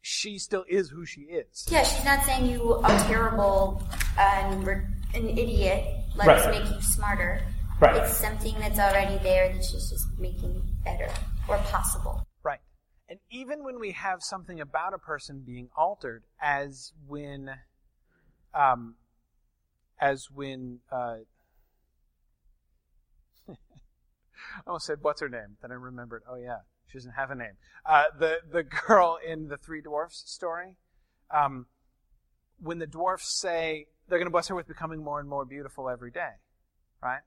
she 0.01 0.37
still 0.37 0.65
is 0.67 0.89
who 0.89 1.05
she 1.05 1.21
is. 1.21 1.67
Yeah, 1.69 1.83
she's 1.83 2.05
not 2.05 2.23
saying 2.25 2.47
you 2.47 2.73
are 2.73 2.99
terrible 3.07 3.81
and 4.17 4.65
we're 4.65 4.87
an 5.13 5.29
idiot. 5.29 5.85
Let 6.15 6.29
us 6.29 6.47
make 6.47 6.73
you 6.73 6.81
smarter. 6.81 7.41
Right. 7.81 7.97
It's 7.97 8.15
something 8.15 8.55
that's 8.59 8.79
already 8.79 9.17
there 9.21 9.51
that 9.51 9.63
she's 9.63 9.89
just 9.89 10.07
making 10.17 10.61
better 10.85 11.09
or 11.47 11.57
possible. 11.57 12.24
And 13.15 13.21
even 13.29 13.63
when 13.63 13.79
we 13.79 13.93
have 13.93 14.21
something 14.21 14.59
about 14.59 14.93
a 14.93 14.97
person 14.97 15.41
being 15.45 15.69
altered, 15.77 16.23
as 16.41 16.91
when, 17.07 17.49
um, 18.53 18.95
as 20.01 20.29
when, 20.29 20.79
uh, 20.91 21.19
I 23.49 23.55
almost 24.67 24.85
said, 24.85 24.97
what's 25.01 25.21
her 25.21 25.29
name? 25.29 25.55
Then 25.61 25.71
I 25.71 25.75
remembered, 25.75 26.23
oh 26.29 26.35
yeah, 26.35 26.57
she 26.87 26.97
doesn't 26.97 27.13
have 27.13 27.31
a 27.31 27.35
name. 27.35 27.53
Uh, 27.85 28.03
the, 28.19 28.39
the 28.51 28.63
girl 28.63 29.17
in 29.25 29.47
the 29.47 29.55
Three 29.55 29.79
Dwarfs 29.79 30.23
story, 30.25 30.75
um, 31.31 31.67
when 32.59 32.79
the 32.79 32.87
dwarfs 32.87 33.29
say 33.29 33.87
they're 34.09 34.19
going 34.19 34.27
to 34.27 34.31
bless 34.31 34.49
her 34.49 34.55
with 34.55 34.67
becoming 34.67 35.01
more 35.01 35.21
and 35.21 35.29
more 35.29 35.45
beautiful 35.45 35.89
every 35.89 36.11
day, 36.11 36.31
right? 37.01 37.21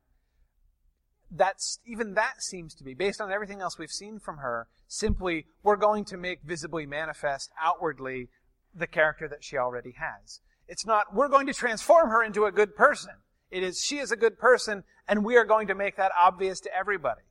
That's 1.30 1.78
even 1.86 2.14
that 2.14 2.42
seems 2.42 2.74
to 2.74 2.84
be 2.84 2.94
based 2.94 3.20
on 3.20 3.30
everything 3.30 3.60
else 3.60 3.78
we've 3.78 3.90
seen 3.90 4.18
from 4.18 4.38
her 4.38 4.66
simply 4.86 5.46
we're 5.62 5.76
going 5.76 6.04
to 6.06 6.16
make 6.16 6.40
visibly 6.42 6.86
manifest 6.86 7.50
outwardly 7.60 8.28
the 8.74 8.86
character 8.86 9.28
that 9.28 9.44
she 9.44 9.56
already 9.56 9.92
has. 9.92 10.40
It's 10.66 10.86
not 10.86 11.14
we're 11.14 11.28
going 11.28 11.46
to 11.46 11.52
transform 11.52 12.10
her 12.10 12.22
into 12.22 12.46
a 12.46 12.52
good 12.52 12.76
person. 12.76 13.12
It 13.50 13.62
is 13.62 13.82
she 13.82 13.98
is 13.98 14.10
a 14.10 14.16
good 14.16 14.38
person 14.38 14.84
and 15.06 15.24
we 15.24 15.36
are 15.36 15.44
going 15.44 15.66
to 15.68 15.74
make 15.74 15.96
that 15.96 16.12
obvious 16.18 16.60
to 16.60 16.74
everybody. 16.74 17.22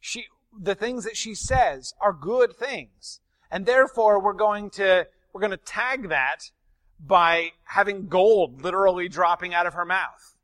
She 0.00 0.24
the 0.58 0.74
things 0.74 1.04
that 1.04 1.16
she 1.16 1.34
says 1.34 1.92
are 2.00 2.12
good 2.12 2.56
things 2.56 3.20
and 3.50 3.66
therefore 3.66 4.22
we're 4.22 4.32
going 4.32 4.70
to 4.70 5.06
we're 5.32 5.40
going 5.40 5.50
to 5.50 5.56
tag 5.56 6.08
that 6.08 6.50
by 6.98 7.50
having 7.64 8.08
gold 8.08 8.62
literally 8.62 9.08
dropping 9.08 9.54
out 9.54 9.66
of 9.66 9.74
her 9.74 9.84
mouth 9.84 10.35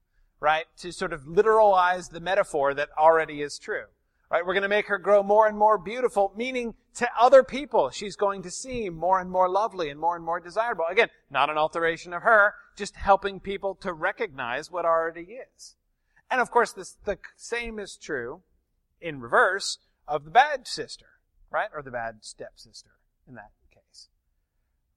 right? 0.43 0.65
To 0.79 0.93
sort 0.93 1.13
of 1.13 1.23
literalize 1.23 2.11
the 2.11 2.19
metaphor 2.19 2.75
that 2.75 2.89
already 2.99 3.43
is 3.43 3.61
true, 3.61 3.85
right? 4.29 4.45
We're 4.45 4.55
going 4.55 4.65
to 4.65 4.69
make 4.69 4.89
her 4.89 4.99
grow 4.99 5.23
more 5.23 5.47
and 5.47 5.57
more 5.57 5.79
beautiful, 5.79 6.33
meaning 6.37 6.75
to 6.97 7.09
other 7.19 7.45
people, 7.45 7.91
she's 7.91 8.17
going 8.17 8.43
to 8.43 8.51
seem 8.51 8.93
more 8.93 9.21
and 9.21 9.31
more 9.31 9.49
lovely 9.49 9.89
and 9.89 10.01
more 10.01 10.17
and 10.17 10.25
more 10.25 10.41
desirable. 10.41 10.85
Again, 10.91 11.11
not 11.31 11.49
an 11.49 11.59
alteration 11.59 12.13
of 12.13 12.23
her, 12.23 12.55
just 12.77 12.97
helping 12.97 13.39
people 13.39 13.77
to 13.77 13.93
recognize 13.93 14.69
what 14.69 14.85
already 14.85 15.39
is. 15.57 15.77
And 16.29 16.41
of 16.41 16.51
course, 16.51 16.73
this, 16.73 16.97
the 17.05 17.19
same 17.37 17.79
is 17.79 17.97
true 17.97 18.43
in 19.01 19.21
reverse 19.21 19.79
of 20.09 20.25
the 20.25 20.31
bad 20.33 20.67
sister, 20.67 21.07
right? 21.53 21.69
Or 21.73 21.83
the 21.83 21.93
bad 21.93 22.17
stepsister 22.23 22.91
in 23.29 23.37
that 23.37 23.53
case. 23.73 24.09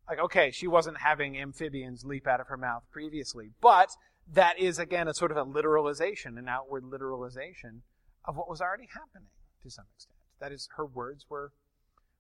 Like, 0.10 0.20
okay, 0.20 0.50
she 0.50 0.68
wasn't 0.68 0.98
having 1.02 1.38
amphibians 1.38 2.04
leap 2.04 2.26
out 2.26 2.42
of 2.42 2.48
her 2.48 2.58
mouth 2.58 2.84
previously, 2.92 3.52
but 3.62 3.92
that 4.32 4.60
is 4.60 4.80
again 4.80 5.08
a 5.08 5.14
sort 5.14 5.32
of 5.32 5.38
a 5.38 5.46
literalization, 5.46 6.38
an 6.38 6.48
outward 6.48 6.84
literalization 6.84 7.82
of 8.26 8.36
what 8.36 8.50
was 8.50 8.62
already 8.62 8.88
happening 8.92 9.30
to 9.62 9.70
some 9.70 9.86
extent. 9.96 10.16
That 10.40 10.52
is, 10.52 10.68
her 10.76 10.86
words 10.86 11.26
were 11.30 11.52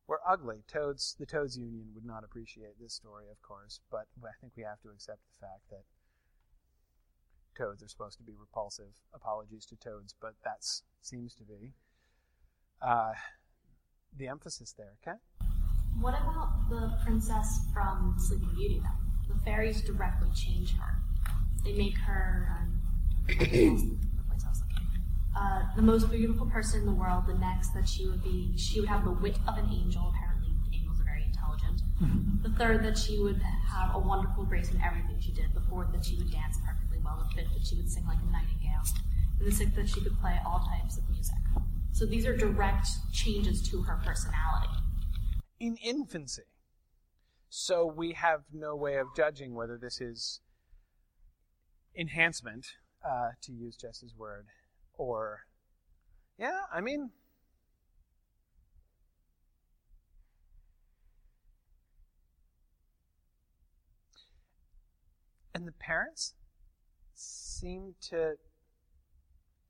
were 0.07 0.19
ugly. 0.27 0.63
Toads, 0.67 1.15
the 1.19 1.25
Toads 1.25 1.57
Union 1.57 1.87
would 1.95 2.05
not 2.05 2.23
appreciate 2.23 2.79
this 2.79 2.93
story, 2.93 3.25
of 3.31 3.41
course, 3.41 3.79
but 3.89 4.05
I 4.23 4.37
think 4.39 4.53
we 4.55 4.63
have 4.63 4.79
to 4.81 4.89
accept 4.89 5.19
the 5.33 5.47
fact 5.47 5.69
that 5.71 5.83
toads 7.57 7.81
are 7.81 7.87
supposed 7.87 8.17
to 8.17 8.23
be 8.23 8.33
repulsive. 8.39 8.93
Apologies 9.13 9.65
to 9.65 9.75
toads, 9.75 10.13
but 10.21 10.33
that 10.43 10.63
seems 11.01 11.33
to 11.35 11.43
be 11.43 11.73
uh, 12.81 13.13
the 14.15 14.27
emphasis 14.27 14.75
there. 14.77 14.93
Okay. 15.01 15.17
What 15.99 16.13
about 16.13 16.69
the 16.69 16.93
princess 17.03 17.61
from 17.73 18.15
Sleeping 18.19 18.53
Beauty, 18.55 18.81
though? 18.83 19.33
The 19.33 19.41
fairies 19.41 19.81
directly 19.81 20.29
change 20.35 20.73
her. 20.73 20.97
They 21.65 21.73
make 21.73 21.97
her 21.97 22.47
um, 22.57 22.79
the 23.27 23.35
place 23.35 24.43
I 24.45 24.49
was 24.49 24.61
looking. 24.61 24.87
Uh, 25.35 25.63
the 25.75 25.81
most 25.81 26.09
beautiful 26.11 26.45
person 26.47 26.81
in 26.81 26.85
the 26.85 26.93
world. 26.93 27.23
The 27.27 27.33
next 27.33 27.73
that 27.73 27.89
she 27.89 28.05
would 28.07 28.23
be, 28.23 28.55
she 28.57 28.79
would 28.79 28.87
have 28.89 29.03
the 29.03 29.11
wit 29.11 29.37
of 29.47 29.57
an 29.57 29.67
angel. 29.73 30.13
Apparently, 30.15 30.53
angels 30.71 31.01
are 31.01 31.03
very 31.03 31.23
intelligent. 31.25 31.81
The 32.43 32.49
third 32.57 32.83
that 32.85 32.97
she 32.97 33.19
would 33.19 33.41
have 33.67 33.95
a 33.95 33.99
wonderful 33.99 34.45
grace 34.45 34.71
in 34.71 34.79
everything 34.81 35.19
she 35.19 35.31
did. 35.33 35.47
The 35.53 35.61
fourth 35.61 35.91
that 35.93 36.05
she 36.05 36.15
would 36.17 36.31
dance 36.31 36.57
perfectly 36.65 36.99
well. 37.03 37.17
The 37.27 37.41
fifth 37.41 37.53
that 37.53 37.65
she 37.65 37.75
would 37.75 37.89
sing 37.89 38.05
like 38.05 38.19
a 38.21 38.31
nightingale. 38.31 38.83
And 39.39 39.47
the 39.47 39.51
sixth 39.51 39.75
that 39.75 39.89
she 39.89 40.01
could 40.01 40.17
play 40.19 40.39
all 40.45 40.59
types 40.71 40.97
of 40.97 41.09
music. 41.09 41.35
So 41.93 42.05
these 42.05 42.25
are 42.25 42.35
direct 42.37 42.87
changes 43.11 43.67
to 43.69 43.81
her 43.81 43.99
personality. 44.05 44.69
in 45.59 45.77
infancy. 45.77 46.43
So 47.49 47.85
we 47.85 48.11
have 48.13 48.41
no 48.53 48.75
way 48.75 48.95
of 48.97 49.07
judging 49.15 49.55
whether 49.55 49.77
this 49.77 50.01
is 50.01 50.41
enhancement, 51.97 52.67
uh, 53.03 53.29
to 53.41 53.51
use 53.51 53.75
Jess's 53.75 54.13
word, 54.17 54.47
or, 54.97 55.41
yeah, 56.37 56.61
I 56.73 56.81
mean, 56.81 57.11
and 65.53 65.65
the 65.67 65.71
parents 65.71 66.33
seem 67.13 67.95
to 68.09 68.35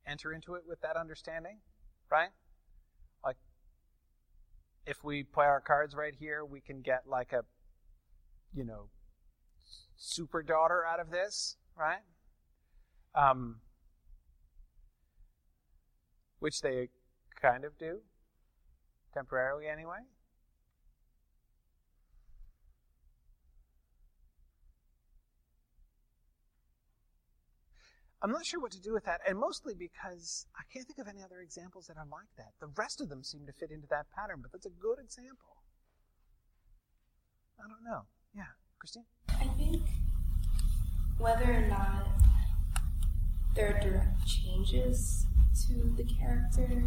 enter 0.06 0.32
into 0.32 0.54
it 0.54 0.62
with 0.66 0.80
that 0.80 0.96
understanding, 0.96 1.58
right? 2.10 2.30
Like, 3.24 3.36
if 4.86 5.02
we 5.04 5.22
play 5.22 5.46
our 5.46 5.60
cards 5.60 5.94
right 5.94 6.14
here, 6.18 6.44
we 6.44 6.60
can 6.60 6.80
get 6.80 7.04
like 7.08 7.32
a, 7.32 7.42
you 8.52 8.64
know, 8.64 8.88
super 9.96 10.42
daughter 10.42 10.84
out 10.84 11.00
of 11.00 11.10
this, 11.10 11.56
right? 11.76 12.00
Um, 13.16 13.60
which 16.38 16.60
they 16.60 16.90
kind 17.40 17.64
of 17.64 17.78
do, 17.78 18.00
temporarily 19.14 19.66
anyway. 19.66 20.00
I'm 28.22 28.32
not 28.32 28.44
sure 28.44 28.60
what 28.60 28.72
to 28.72 28.80
do 28.80 28.92
with 28.92 29.04
that, 29.04 29.20
and 29.28 29.38
mostly 29.38 29.74
because 29.74 30.46
I 30.56 30.62
can't 30.72 30.86
think 30.86 30.98
of 30.98 31.06
any 31.06 31.22
other 31.22 31.40
examples 31.40 31.86
that 31.86 31.96
are 31.96 32.06
like 32.10 32.28
that. 32.36 32.52
The 32.60 32.66
rest 32.76 33.00
of 33.00 33.08
them 33.08 33.22
seem 33.22 33.46
to 33.46 33.52
fit 33.52 33.70
into 33.70 33.86
that 33.88 34.06
pattern, 34.10 34.40
but 34.42 34.52
that's 34.52 34.66
a 34.66 34.70
good 34.70 34.98
example. 34.98 35.62
I 37.58 37.68
don't 37.68 37.84
know. 37.84 38.02
Yeah, 38.34 38.50
Christine? 38.78 39.04
I 39.28 39.46
think 39.56 39.82
whether 41.18 41.44
or 41.44 41.66
not 41.68 42.06
there 43.56 43.74
are 43.74 43.80
direct 43.80 44.26
changes 44.26 45.26
to 45.66 45.94
the 45.96 46.04
character, 46.04 46.84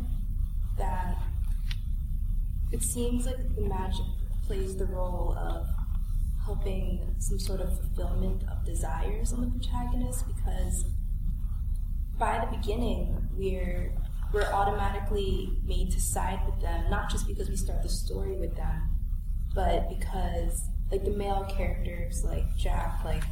that 0.77 1.17
it 2.71 2.83
seems 2.83 3.25
like 3.25 3.55
the 3.55 3.61
magic 3.61 4.05
plays 4.45 4.77
the 4.77 4.85
role 4.85 5.35
of 5.37 5.67
helping 6.45 7.15
some 7.17 7.39
sort 7.39 7.59
of 7.59 7.77
fulfillment 7.79 8.43
of 8.49 8.63
desires 8.65 9.33
on 9.33 9.41
the 9.41 9.47
protagonist 9.47 10.25
because 10.27 10.85
by 12.17 12.45
the 12.45 12.57
beginning, 12.57 13.29
we're 13.35 13.91
we're 14.31 14.51
automatically 14.53 15.49
made 15.65 15.89
to 15.91 15.99
side 15.99 16.39
with 16.45 16.61
them, 16.61 16.87
not 16.91 17.09
just 17.09 17.27
because 17.27 17.49
we 17.49 17.55
start 17.55 17.81
the 17.81 17.89
story 17.89 18.35
with 18.35 18.55
them, 18.55 18.89
but 19.55 19.89
because 19.89 20.67
like 20.91 21.03
the 21.03 21.11
male 21.11 21.45
characters, 21.49 22.23
like 22.23 22.43
Jack, 22.57 23.03
like 23.03 23.23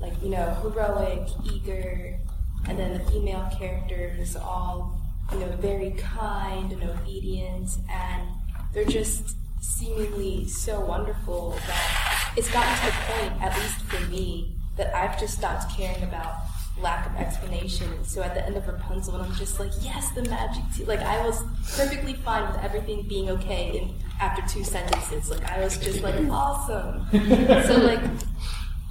like 0.00 0.20
you 0.22 0.28
know, 0.28 0.54
heroic, 0.62 1.28
eager, 1.52 2.18
and 2.66 2.78
then 2.78 2.94
the 2.94 3.10
female 3.10 3.48
characters 3.56 4.36
all 4.36 5.00
you 5.32 5.40
know 5.40 5.48
very 5.56 5.92
kind 5.92 6.72
and 6.72 6.82
obedient, 6.82 7.70
and 7.90 8.28
they're 8.72 8.84
just 8.84 9.36
seemingly 9.60 10.46
so 10.48 10.80
wonderful 10.80 11.58
that 11.66 12.32
it's 12.36 12.50
gotten 12.52 12.74
to 12.78 12.86
the 12.86 12.92
point, 13.12 13.42
at 13.42 13.56
least 13.58 13.80
for 13.82 14.00
me, 14.10 14.56
that 14.76 14.94
I've 14.94 15.18
just 15.18 15.36
stopped 15.38 15.76
caring 15.76 16.02
about 16.02 16.34
lack 16.80 17.06
of 17.06 17.16
explanation. 17.16 18.04
So 18.04 18.22
at 18.22 18.34
the 18.34 18.44
end 18.44 18.56
of 18.56 18.66
Rapunzel, 18.66 19.14
and 19.14 19.24
I'm 19.24 19.34
just 19.34 19.58
like, 19.58 19.72
yes, 19.80 20.10
the 20.12 20.22
magic. 20.24 20.62
Tea. 20.74 20.84
Like 20.84 21.00
I 21.00 21.24
was 21.26 21.42
perfectly 21.76 22.14
fine 22.14 22.46
with 22.50 22.62
everything 22.62 23.06
being 23.08 23.30
okay 23.30 23.78
in, 23.78 23.94
after 24.20 24.42
two 24.52 24.64
sentences. 24.64 25.30
Like 25.30 25.44
I 25.50 25.62
was 25.62 25.76
just 25.78 26.02
like 26.02 26.14
awesome. 26.30 27.06
so 27.66 27.76
like, 27.78 28.00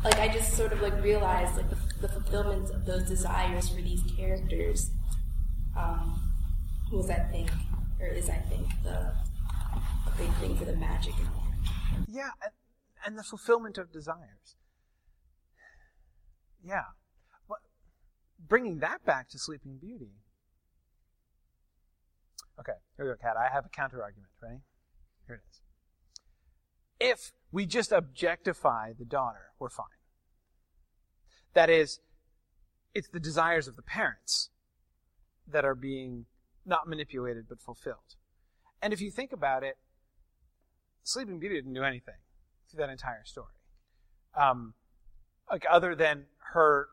like 0.04 0.20
I 0.20 0.28
just 0.28 0.54
sort 0.54 0.74
of 0.74 0.82
like 0.82 1.02
realized 1.04 1.58
like 1.58 1.70
the, 1.70 1.78
the 2.02 2.08
fulfillment 2.08 2.70
of 2.72 2.86
those 2.86 3.08
desires 3.08 3.70
for 3.70 3.82
these 3.82 4.04
characters 4.16 4.92
um, 5.78 6.34
was, 6.92 7.10
I 7.10 7.20
think, 7.32 7.50
or 8.00 8.08
is, 8.08 8.30
I 8.30 8.38
think, 8.38 8.68
the 8.84 9.12
big 10.18 10.32
thing 10.36 10.56
for 10.56 10.66
the 10.66 10.76
magic 10.76 11.14
in 11.18 11.26
there. 11.26 12.06
Yeah, 12.08 12.30
and, 12.44 12.52
and 13.06 13.20
the 13.20 13.24
fulfillment 13.24 13.78
of 13.78 13.92
desires. 13.92 14.56
Yeah. 16.64 16.86
But 17.48 17.60
bringing 18.48 18.80
that 18.80 19.06
back 19.06 19.30
to 19.30 19.40
Sleeping 19.40 19.78
Beauty. 19.80 20.12
Okay, 22.60 22.74
here 22.96 23.06
we 23.06 23.12
go, 23.12 23.18
Kat. 23.22 23.36
I 23.38 23.54
have 23.54 23.66
a 23.66 23.70
counter 23.70 24.02
argument. 24.02 24.32
Ready? 24.42 24.62
Here 25.28 25.36
it 25.36 25.42
is. 25.52 25.62
If 27.00 27.32
we 27.52 27.66
just 27.66 27.92
objectify 27.92 28.94
the 28.98 29.06
daughter, 29.06 29.52
we're 29.60 29.70
fine. 29.70 29.86
That 31.54 31.70
is, 31.70 32.00
it's 32.94 33.10
the 33.10 33.20
desires 33.20 33.68
of 33.68 33.76
the 33.76 33.82
parents 33.82 34.50
that 35.48 35.64
are 35.64 35.76
being 35.76 36.26
not 36.66 36.88
manipulated 36.88 37.46
but 37.48 37.62
fulfilled. 37.62 38.16
And 38.82 38.94
if 38.94 39.02
you 39.02 39.12
think 39.12 39.32
about 39.32 39.64
it, 39.64 39.78
Sleeping 41.04 41.40
Beauty 41.40 41.56
didn't 41.56 41.74
do 41.74 41.84
anything 41.84 42.16
through 42.70 42.80
that 42.80 42.90
entire 42.90 43.24
story. 43.24 43.54
Um, 44.36 44.74
like 45.50 45.66
other 45.70 45.96
than 45.96 46.26
her 46.54 46.88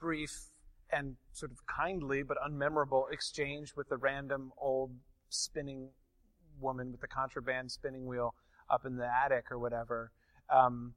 brief 0.00 0.46
and 0.90 1.16
sort 1.32 1.52
of 1.52 1.58
kindly 1.66 2.22
but 2.22 2.36
unmemorable 2.38 3.10
exchange 3.12 3.74
with 3.76 3.88
the 3.88 3.96
random 3.96 4.52
old 4.58 4.92
spinning 5.28 5.90
woman 6.60 6.92
with 6.92 7.00
the 7.00 7.08
contraband 7.08 7.70
spinning 7.70 8.06
wheel 8.06 8.34
up 8.68 8.84
in 8.84 8.96
the 8.96 9.06
attic 9.06 9.50
or 9.50 9.58
whatever. 9.58 10.12
Um, 10.50 10.94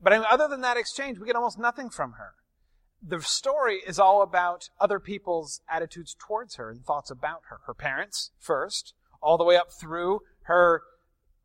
but 0.00 0.12
I 0.12 0.18
mean, 0.18 0.26
other 0.30 0.48
than 0.48 0.60
that 0.60 0.76
exchange, 0.76 1.18
we 1.18 1.26
get 1.26 1.36
almost 1.36 1.58
nothing 1.58 1.90
from 1.90 2.12
her. 2.12 2.34
The 3.02 3.20
story 3.20 3.80
is 3.86 3.98
all 3.98 4.22
about 4.22 4.70
other 4.80 4.98
people's 4.98 5.60
attitudes 5.68 6.16
towards 6.18 6.56
her 6.56 6.70
and 6.70 6.84
thoughts 6.84 7.10
about 7.10 7.42
her. 7.48 7.60
Her 7.66 7.74
parents 7.74 8.30
first, 8.38 8.94
all 9.22 9.38
the 9.38 9.44
way 9.44 9.56
up 9.56 9.72
through 9.72 10.20
her 10.42 10.82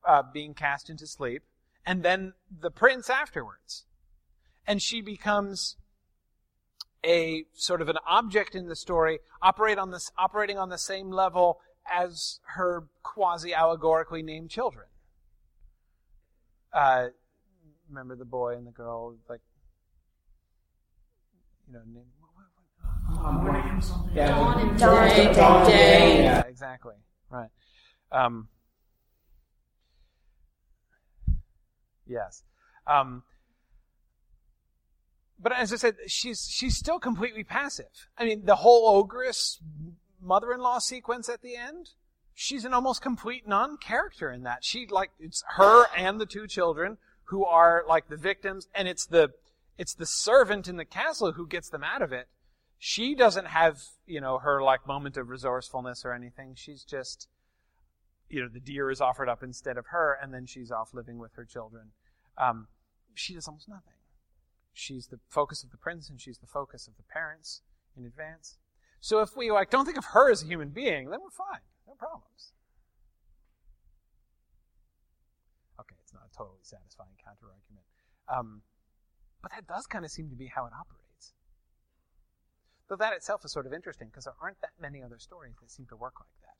uh, 0.08 0.24
being 0.34 0.54
cast 0.54 0.90
into 0.90 1.08
sleep, 1.08 1.44
and 1.86 2.04
then 2.04 2.34
the 2.50 2.72
prince 2.72 3.10
afterwards. 3.10 3.86
And 4.66 4.82
she 4.82 5.02
becomes 5.02 5.78
a 7.04 7.46
sort 7.54 7.82
of 7.82 7.90
an 7.90 7.98
object 8.08 8.56
in 8.56 8.68
the 8.68 8.76
story, 8.76 9.20
operate 9.42 9.78
on 9.78 9.92
this, 9.92 10.12
operating 10.18 10.58
on 10.58 10.70
the 10.70 10.78
same 10.78 11.10
level 11.10 11.60
as 11.92 12.40
her 12.56 12.86
quasi 13.04 13.54
allegorically 13.54 14.22
named 14.22 14.50
children. 14.50 14.86
Uh, 16.74 17.08
remember 17.90 18.16
the 18.16 18.26
boy 18.26 18.56
and 18.56 18.66
the 18.66 18.72
girl, 18.72 19.16
like, 19.30 19.42
you 21.68 21.74
know, 21.74 21.82
name, 21.86 22.06
Um, 23.24 23.82
something. 23.82 24.16
Yeah, 24.16 24.30
Dawn 24.30 24.70
and 24.70 24.78
Day. 24.80 25.34
Dawn 25.34 25.58
and 25.62 25.68
Day. 25.68 26.24
Yeah, 26.24 26.42
exactly. 26.48 26.96
Right. 27.30 27.50
Um, 28.12 28.48
yes. 32.08 32.44
Um, 32.88 33.24
but 35.40 35.52
as 35.54 35.74
I 35.74 35.76
said, 35.76 35.96
she's 36.08 36.48
she's 36.50 36.78
still 36.78 37.00
completely 37.00 37.44
passive. 37.44 38.10
I 38.18 38.26
mean, 38.26 38.46
the 38.46 38.58
whole 38.58 38.88
ogress 38.88 39.60
mother-in-law 40.22 40.80
sequence 40.80 41.30
at 41.30 41.42
the 41.42 41.56
end, 41.56 41.90
she's 42.42 42.66
an 42.66 42.74
almost 42.74 43.04
complete 43.04 43.48
non-character 43.48 44.32
in 44.32 44.42
that. 44.44 44.64
She 44.64 44.88
like 44.88 45.12
it's 45.20 45.44
her 45.58 45.86
and 45.96 46.20
the 46.20 46.26
two 46.26 46.48
children 46.48 46.98
who 47.26 47.46
are 47.46 47.84
like 47.88 48.10
the 48.10 48.18
victims, 48.18 48.68
and 48.74 48.88
it's 48.88 49.06
the 49.06 49.30
it's 49.78 49.94
the 49.94 50.08
servant 50.08 50.68
in 50.68 50.78
the 50.78 50.86
castle 50.86 51.34
who 51.34 51.48
gets 51.48 51.70
them 51.70 51.84
out 51.84 52.02
of 52.02 52.12
it. 52.12 52.28
She 52.80 53.14
doesn't 53.14 53.46
have 53.46 53.78
you 54.08 54.20
know 54.20 54.40
her 54.40 54.64
like 54.64 54.88
moment 54.88 55.18
of 55.18 55.30
resourcefulness 55.30 56.04
or 56.04 56.14
anything. 56.14 56.56
She's 56.56 56.84
just 56.84 57.28
you 58.28 58.42
know 58.42 58.50
the 58.52 58.60
deer 58.60 58.90
is 58.90 59.02
offered 59.02 59.30
up 59.30 59.44
instead 59.44 59.78
of 59.78 59.88
her, 59.92 60.18
and 60.20 60.34
then 60.34 60.48
she's 60.48 60.72
off 60.72 60.96
living 60.96 61.20
with 61.20 61.36
her 61.36 61.46
children. 61.46 61.92
Um, 62.40 62.68
she 63.14 63.36
does 63.36 63.48
almost 63.48 63.70
nothing. 63.70 64.00
She's 64.74 65.08
the 65.08 65.20
focus 65.30 65.64
of 65.64 65.70
the 65.70 65.78
prince, 65.78 66.10
and 66.10 66.20
she's 66.20 66.40
the 66.40 66.48
focus 66.48 66.88
of 66.88 66.98
the 66.98 67.04
parents 67.04 67.62
in 67.96 68.04
advance. 68.04 68.58
So 69.00 69.22
if 69.22 69.38
we 69.38 69.52
like 69.52 69.70
don't 69.70 69.86
think 69.86 69.98
of 70.00 70.06
her 70.06 70.32
as 70.32 70.42
a 70.42 70.48
human 70.48 70.70
being, 70.70 71.12
then 71.12 71.20
we're 71.22 71.30
fine. 71.30 71.62
No 71.92 71.96
problems. 72.00 72.56
Okay, 75.78 75.96
it's 76.00 76.14
not 76.14 76.24
a 76.24 76.32
totally 76.32 76.64
satisfying 76.64 77.20
counter 77.20 77.52
argument. 77.52 77.84
Um, 78.32 78.64
but 79.44 79.52
that 79.52 79.68
does 79.68 79.88
kind 79.88 80.06
of 80.06 80.12
seem 80.12 80.30
to 80.30 80.40
be 80.40 80.48
how 80.48 80.66
it 80.66 80.72
operates. 80.72 81.34
Though 82.88 82.96
that 82.96 83.12
itself 83.12 83.44
is 83.44 83.52
sort 83.52 83.68
of 83.68 83.74
interesting 83.74 84.08
because 84.08 84.24
there 84.24 84.40
aren't 84.40 84.62
that 84.62 84.80
many 84.80 85.04
other 85.04 85.20
stories 85.20 85.56
that 85.60 85.70
seem 85.70 85.86
to 85.88 85.98
work 85.98 86.16
like 86.22 86.32
that, 86.48 86.56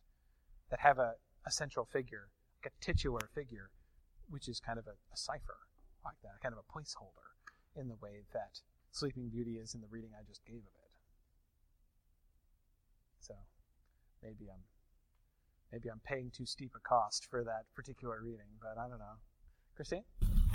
that 0.70 0.80
have 0.82 1.00
a, 1.00 1.16
a 1.48 1.52
central 1.52 1.86
figure, 1.86 2.28
like 2.60 2.74
a 2.74 2.84
titular 2.84 3.30
figure, 3.34 3.70
which 4.28 4.50
is 4.50 4.60
kind 4.60 4.80
of 4.80 4.88
a, 4.88 5.00
a 5.14 5.16
cipher 5.16 5.64
like 6.04 6.20
that, 6.24 6.42
kind 6.44 6.54
of 6.54 6.60
a 6.60 6.68
placeholder 6.68 7.40
in 7.80 7.88
the 7.88 7.96
way 8.02 8.28
that 8.34 8.60
Sleeping 8.92 9.30
Beauty 9.30 9.56
is 9.56 9.76
in 9.76 9.80
the 9.80 9.88
reading 9.88 10.12
I 10.12 10.28
just 10.28 10.44
gave 10.44 10.60
of 10.60 10.76
it. 10.76 10.92
So 13.22 13.36
maybe 14.22 14.52
I'm 14.52 14.64
maybe 15.72 15.90
I'm 15.90 16.02
paying 16.06 16.32
too 16.32 16.46
steep 16.46 16.72
a 16.76 16.80
cost 16.80 17.28
for 17.30 17.44
that 17.44 17.66
particular 17.76 18.20
reading, 18.24 18.52
but 18.62 18.78
I 18.80 18.88
don't 18.88 19.00
know. 19.00 19.18
Christine? 19.76 20.04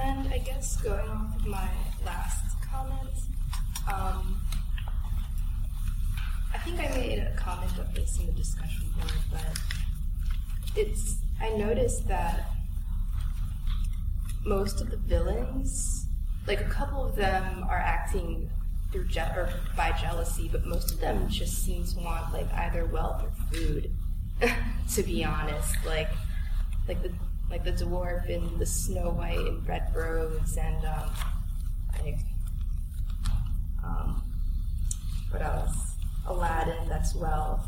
And 0.01 0.29
I 0.29 0.39
guess 0.39 0.77
going 0.83 1.09
off 1.09 1.37
of 1.37 1.47
my 1.47 1.69
last 2.05 2.61
comment, 2.63 3.15
um, 3.93 4.41
I 6.55 6.59
think 6.59 6.79
I 6.81 6.89
made 6.97 7.19
a 7.19 7.35
comment 7.37 7.79
of 7.79 7.95
this 7.95 8.19
in 8.19 8.27
the 8.27 8.33
discussion 8.33 8.87
board, 8.99 9.13
but 9.31 9.59
it's 10.75 11.17
I 11.41 11.51
noticed 11.51 12.07
that 12.09 12.51
most 14.45 14.81
of 14.81 14.91
the 14.91 14.97
villains, 14.97 16.07
like 16.47 16.61
a 16.61 16.65
couple 16.71 17.05
of 17.05 17.17
them, 17.17 17.65
are 17.69 17.79
acting 17.79 18.51
through 18.93 19.07
je- 19.09 19.21
or 19.21 19.51
by 19.77 19.93
jealousy, 19.93 20.49
but 20.51 20.65
most 20.65 20.93
of 20.93 21.01
them 21.01 21.29
just 21.29 21.65
seem 21.65 21.85
to 21.85 21.99
want 21.99 22.33
like 22.33 22.53
either 22.55 22.87
wealth 22.87 23.23
or 23.23 23.31
food. 23.53 23.91
to 24.95 25.03
be 25.03 25.25
honest, 25.25 25.75
like 25.87 26.09
like 26.89 27.03
the 27.03 27.13
like 27.51 27.65
the 27.65 27.73
dwarf 27.73 28.29
in 28.29 28.59
the 28.59 28.67
Snow 28.67 29.11
White 29.11 29.39
and 29.39 29.67
Red 29.69 29.91
Rose, 29.95 30.57
and 30.57 30.85
um, 30.85 31.11
like 32.03 32.19
um, 33.85 34.23
what 35.31 35.43
else? 35.43 35.77
Aladdin. 36.27 36.89
That's 36.89 37.15
wealth. 37.15 37.65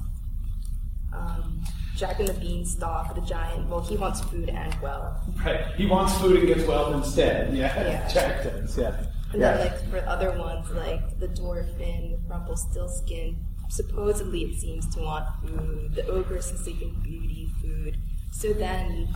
Um, 1.15 1.63
Jack 1.97 2.19
and 2.19 2.29
the 2.29 2.35
Beanstalk, 2.35 3.15
the 3.15 3.21
giant. 3.23 3.69
Well, 3.69 3.81
he 3.81 3.97
wants 3.97 4.21
food 4.21 4.49
and 4.51 4.75
wealth. 4.81 5.17
Right. 5.45 5.65
He 5.77 5.87
wants 5.87 6.17
food 6.19 6.39
and 6.39 6.47
gets 6.47 6.67
wealth 6.69 6.95
instead. 6.95 7.57
Yeah. 7.57 7.75
Yeah. 7.89 8.09
Jack 8.09 8.43
does, 8.45 8.77
yeah. 8.79 8.95
And 9.33 9.41
Yeah. 9.41 9.57
then, 9.57 9.67
like 9.73 9.91
for 9.91 10.07
other 10.09 10.37
ones, 10.39 10.71
like 10.71 11.19
the 11.19 11.29
dwarf 11.29 11.69
in 11.81 12.19
Rumpelstiltskin, 12.29 13.37
supposedly 13.69 14.43
it 14.43 14.59
seems 14.59 14.93
to 14.95 15.01
want 15.01 15.27
food. 15.43 15.95
The 15.95 16.07
ogress 16.07 16.51
in 16.51 16.59
Sleeping 16.59 17.01
Beauty, 17.03 17.49
food. 17.61 17.99
So 18.33 18.53
then, 18.53 19.09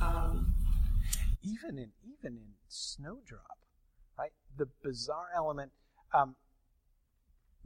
um, 0.00 0.54
even 1.42 1.78
in 1.78 1.90
even 2.04 2.36
in 2.36 2.48
Snowdrop, 2.68 3.58
right? 4.18 4.32
The 4.56 4.68
bizarre 4.82 5.28
element, 5.34 5.72
um, 6.12 6.36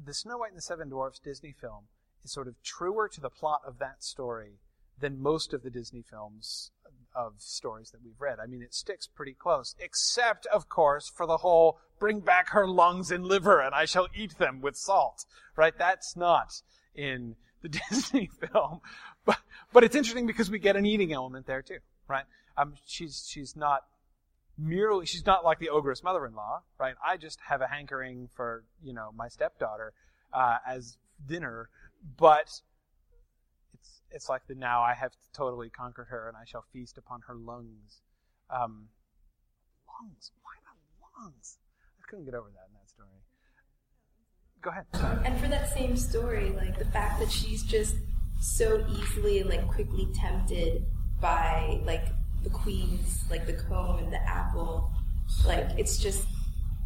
the 0.03 0.15
Snow 0.15 0.39
White 0.39 0.51
and 0.51 0.59
the 0.59 0.63
Seven 0.63 0.89
Dwarfs 0.89 1.19
Disney 1.19 1.53
film 1.53 1.85
is 2.25 2.33
sort 2.33 2.49
of 2.49 2.61
truer 2.63 3.09
to 3.09 3.21
the 3.21 3.31
plot 3.31 3.61
of 3.67 3.79
that 3.79 4.03
story 4.03 4.59
than 4.99 5.21
most 5.21 5.53
of 5.53 5.63
the 5.63 5.71
Disney 5.71 6.03
films 6.03 6.71
of 7.15 7.35
stories 7.39 7.91
that 7.91 8.03
we've 8.05 8.21
read. 8.21 8.39
I 8.41 8.47
mean, 8.47 8.63
it 8.63 8.75
sticks 8.75 9.07
pretty 9.07 9.35
close, 9.35 9.75
except, 9.79 10.47
of 10.47 10.69
course, 10.69 11.09
for 11.09 11.27
the 11.27 11.39
whole 11.39 11.79
bring 11.99 12.21
back 12.21 12.51
her 12.51 12.67
lungs 12.67 13.11
and 13.11 13.25
liver 13.25 13.61
and 13.61 13.75
I 13.75 13.85
shall 13.85 14.09
eat 14.15 14.39
them 14.39 14.61
with 14.61 14.77
salt, 14.77 15.25
right? 15.57 15.77
That's 15.77 16.17
not 16.17 16.61
in 16.95 17.37
the 17.63 17.69
Disney 17.91 18.31
film. 18.51 18.81
But, 19.25 19.39
but 19.73 19.85
it's 19.85 19.97
interesting 19.97 20.27
because 20.27 20.51
we 20.51 20.59
get 20.59 20.77
an 20.77 20.87
eating 20.87 21.13
element 21.13 21.47
there 21.47 21.63
too, 21.63 21.79
right? 22.09 22.25
Um, 22.57 22.75
she's, 22.87 23.27
she's 23.29 23.57
not 23.57 23.85
merely, 24.59 25.07
she's 25.07 25.27
not 25.27 25.45
like 25.45 25.59
the 25.59 25.71
ogress 25.71 26.03
mother-in-law, 26.03 26.63
right? 26.79 26.95
I 27.05 27.17
just 27.17 27.41
have 27.49 27.61
a 27.61 27.67
hankering 27.67 28.29
for, 28.35 28.65
you 28.83 28.93
know, 28.93 29.11
my 29.17 29.29
stepdaughter, 29.29 29.93
uh, 30.33 30.59
as 30.67 30.99
dinner, 31.27 31.69
but 32.17 32.61
it's, 34.15 34.29
like 34.29 34.47
the 34.47 34.55
now 34.55 34.83
I 34.83 34.95
have 34.95 35.13
totally 35.33 35.71
conquered 35.71 36.07
her 36.09 36.29
and 36.29 36.37
I 36.37 36.45
shall 36.45 36.65
feast 36.73 36.99
upon 36.99 37.21
her 37.27 37.35
lungs. 37.35 38.01
Um, 38.51 38.89
lungs? 39.89 40.31
Why 40.43 40.53
not 40.65 41.25
lungs? 41.25 41.59
I 42.01 42.09
couldn't 42.09 42.25
get 42.25 42.35
over 42.35 42.49
that 42.55 42.69
in 42.69 42.75
that 42.75 42.89
story. 42.89 43.09
Go 44.63 44.71
ahead. 44.71 45.27
And 45.27 45.39
for 45.41 45.49
that 45.49 45.69
same 45.75 45.97
story, 45.97 46.51
like 46.51 46.79
the 46.79 46.87
fact 46.87 47.21
that 47.21 47.31
she's 47.31 47.63
just 47.63 47.97
so 48.41 48.85
easily 48.89 49.41
and 49.41 49.51
like 49.51 49.67
quickly 49.69 50.09
tempted 50.15 50.85
by 51.21 51.81
like 51.85 52.07
the 52.43 52.51
queen's 52.51 53.25
like 53.31 53.47
the 53.47 53.55
comb 53.55 53.99
and 53.99 54.13
the 54.13 54.23
apple, 54.29 54.91
like 55.47 55.67
it's 55.77 55.99
just 55.99 56.27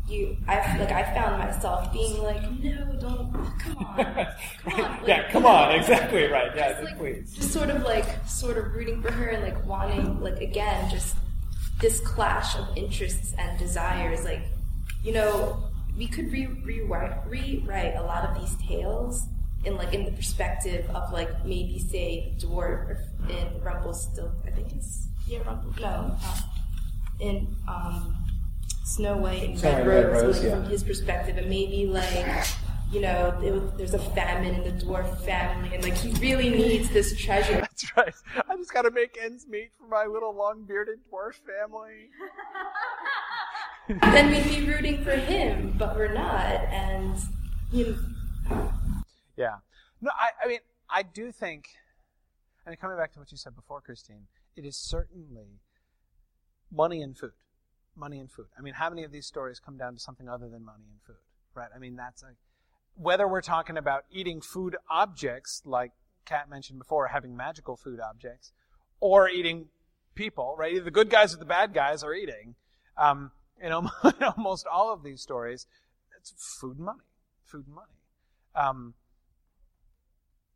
you. 0.09 0.37
I 0.47 0.77
like 0.79 0.91
I 0.93 1.03
found 1.15 1.39
myself 1.39 1.93
being 1.93 2.23
like, 2.23 2.43
no, 2.63 2.97
don't 3.01 3.33
come 3.59 3.77
on, 3.79 4.27
come 4.65 4.75
on, 4.75 4.77
like, 4.77 5.07
yeah, 5.07 5.31
come 5.31 5.47
on, 5.47 5.75
exactly 5.75 6.25
right. 6.25 6.51
Yeah, 6.55 6.81
just, 6.81 7.01
like, 7.01 7.25
just 7.33 7.53
sort 7.53 7.71
of 7.71 7.83
like 7.83 8.07
sort 8.27 8.59
of 8.59 8.73
rooting 8.75 9.03
for 9.03 9.11
her 9.13 9.29
and 9.29 9.43
like 9.43 9.65
wanting 9.67 10.21
like 10.21 10.41
again 10.41 10.91
just 10.91 11.17
this 11.81 12.01
clash 12.01 12.57
of 12.57 12.77
interests 12.77 13.35
and 13.39 13.59
desires 13.59 14.25
like 14.25 14.43
you 15.03 15.13
know 15.13 15.63
we 15.97 16.07
could 16.07 16.31
re- 16.33 16.47
rewrite 16.65 17.27
rewrite 17.29 17.95
a 17.97 18.03
lot 18.03 18.25
of 18.25 18.41
these 18.41 18.57
tales 18.67 19.27
in 19.65 19.77
like 19.77 19.93
in 19.95 20.05
the 20.05 20.13
perspective 20.13 20.89
of 20.91 21.13
like 21.13 21.45
maybe 21.45 21.79
say 21.79 22.33
dwarf 22.39 22.99
in 23.29 23.61
Rumpelstiltskin 23.63 24.31
I 24.47 24.51
think 24.51 24.73
it's 24.73 25.09
yeah 25.27 25.41
Rumpel 25.41 25.81
no 25.81 26.17
uh, 26.25 26.41
in 27.21 27.55
um, 27.67 28.17
Snow 28.89 29.19
White 29.19 29.43
and 29.43 29.63
Red 29.63 29.87
Red 29.87 30.07
Rose, 30.07 30.23
Rose, 30.23 30.37
like, 30.37 30.45
yeah. 30.45 30.55
from 30.55 30.65
his 30.65 30.83
perspective 30.83 31.37
and 31.37 31.49
maybe 31.49 31.87
like 31.87 32.47
you 32.91 33.03
know 33.03 33.37
there, 33.39 33.61
there's 33.77 33.93
a 33.93 33.99
famine 33.99 34.55
in 34.55 34.65
the 34.65 34.85
dwarf 34.85 35.15
family 35.19 35.75
and 35.75 35.85
like 35.85 35.95
he 35.95 36.11
really 36.27 36.49
needs 36.49 36.89
this 36.89 37.15
treasure 37.15 37.61
That's 37.61 37.97
right. 37.97 38.15
I 38.49 38.57
just 38.57 38.73
got 38.73 38.83
to 38.83 38.91
make 38.91 39.19
ends 39.23 39.47
meet 39.47 39.73
for 39.79 39.87
my 39.89 40.07
little 40.07 40.35
long 40.35 40.65
bearded 40.65 41.01
dwarf 41.13 41.35
family. 41.35 42.09
then 44.13 44.31
we'd 44.31 44.45
be 44.45 44.67
rooting 44.67 45.05
for 45.05 45.13
him, 45.13 45.75
but 45.79 45.95
we're 45.95 46.13
not. 46.13 46.65
And 46.71 47.15
you 47.71 47.99
know, 48.51 48.73
Yeah. 49.37 49.57
No, 50.01 50.11
I, 50.19 50.31
I 50.45 50.49
mean, 50.49 50.61
I 50.89 51.03
do 51.03 51.31
think, 51.31 51.69
and 52.65 52.79
coming 52.79 52.97
back 52.97 53.13
to 53.13 53.19
what 53.19 53.31
you 53.31 53.37
said 53.37 53.55
before, 53.55 53.81
Christine, 53.81 54.29
it 54.57 54.65
is 54.65 54.77
certainly 54.77 55.61
money 56.73 57.03
and 57.03 57.19
food. 57.19 57.33
Money 57.99 58.21
and 58.21 58.31
food. 58.31 58.47
I 58.57 58.63
mean, 58.63 58.75
how 58.75 58.89
many 58.89 59.05
of 59.05 59.11
these 59.11 59.27
stories 59.27 59.61
come 59.61 59.77
down 59.77 59.95
to 59.95 60.01
something 60.01 60.29
other 60.29 60.49
than 60.49 60.65
money 60.65 60.85
and 60.91 61.03
food, 61.05 61.17
right? 61.55 61.69
I 61.75 61.79
mean, 61.79 61.97
that's 61.97 62.23
whether 62.95 63.27
we're 63.27 63.41
talking 63.41 63.77
about 63.77 64.05
eating 64.11 64.41
food 64.41 64.77
objects, 64.91 65.63
like 65.65 65.93
Kat 66.25 66.49
mentioned 66.51 66.79
before, 66.79 67.09
having 67.09 67.37
magical 67.37 67.77
food 67.77 68.01
objects, 68.01 68.53
or 69.01 69.29
eating 69.29 69.67
people, 70.15 70.55
right? 70.59 70.75
Either 70.75 70.85
the 70.85 70.91
good 70.91 71.11
guys 71.11 71.35
or 71.35 71.39
the 71.39 71.45
bad 71.45 71.73
guys 71.73 72.03
are 72.03 72.15
eating. 72.15 72.55
Um, 72.97 73.31
in 73.61 73.73
almost 73.73 74.67
all 74.67 74.93
of 74.93 75.03
these 75.03 75.21
stories, 75.21 75.67
it's 76.17 76.33
food 76.61 76.77
and 76.77 76.87
money. 76.87 77.05
Food 77.45 77.67
and 77.67 77.75
money. 77.75 77.93
Um, 78.55 78.95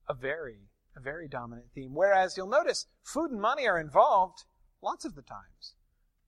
a 0.09 0.14
very, 0.14 0.68
a 0.97 1.01
very 1.01 1.28
dominant 1.28 1.66
theme. 1.74 1.95
Whereas 1.95 2.36
you'll 2.36 2.49
notice 2.49 2.86
food 3.03 3.30
and 3.30 3.40
money 3.40 3.66
are 3.66 3.80
involved 3.80 4.45
lots 4.82 5.05
of 5.05 5.14
the 5.14 5.22
times 5.22 5.74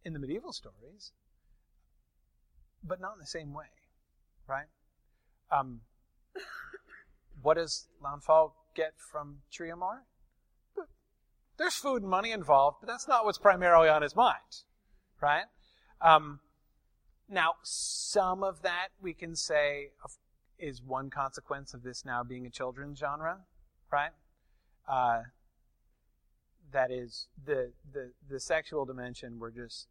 in 0.05 0.12
the 0.12 0.18
medieval 0.18 0.52
stories, 0.52 1.12
but 2.82 3.00
not 3.00 3.14
in 3.14 3.20
the 3.20 3.26
same 3.26 3.55
way, 3.55 3.66
right? 4.46 4.66
Um, 5.50 5.80
what 7.42 7.55
does 7.55 7.88
Launfal 8.02 8.52
get 8.74 8.94
from 8.98 9.38
Tryamour? 9.52 10.02
There's 11.57 11.74
food 11.74 12.02
and 12.02 12.11
money 12.11 12.32
involved, 12.32 12.78
but 12.80 12.88
that's 12.88 13.07
not 13.07 13.24
what's 13.24 13.38
primarily 13.38 13.88
on 13.88 14.02
his 14.02 14.16
mind, 14.16 14.64
right? 15.20 15.44
Um, 16.00 16.40
now, 17.28 17.55
some 17.62 18.42
of 18.42 18.62
that 18.62 18.88
we 19.00 19.14
can 19.14 19.36
say 19.36 19.90
is 20.59 20.82
one 20.82 21.11
consequence 21.11 21.72
of 21.72 21.82
this 21.82 22.05
now 22.05 22.24
being 22.24 22.44
a 22.44 22.50
children's 22.50 22.98
genre, 22.98 23.38
right? 23.90 24.11
Uh, 24.88 25.22
that 26.72 26.90
is 26.90 27.28
the, 27.46 27.72
the 27.92 28.11
the 28.28 28.40
sexual 28.40 28.84
dimension. 28.84 29.38
We're 29.38 29.52
just 29.52 29.86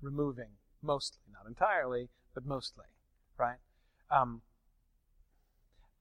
removing 0.00 0.50
mostly, 0.82 1.20
not 1.32 1.46
entirely, 1.46 2.08
but 2.34 2.46
mostly, 2.46 2.86
right? 3.36 3.58
Um, 4.10 4.42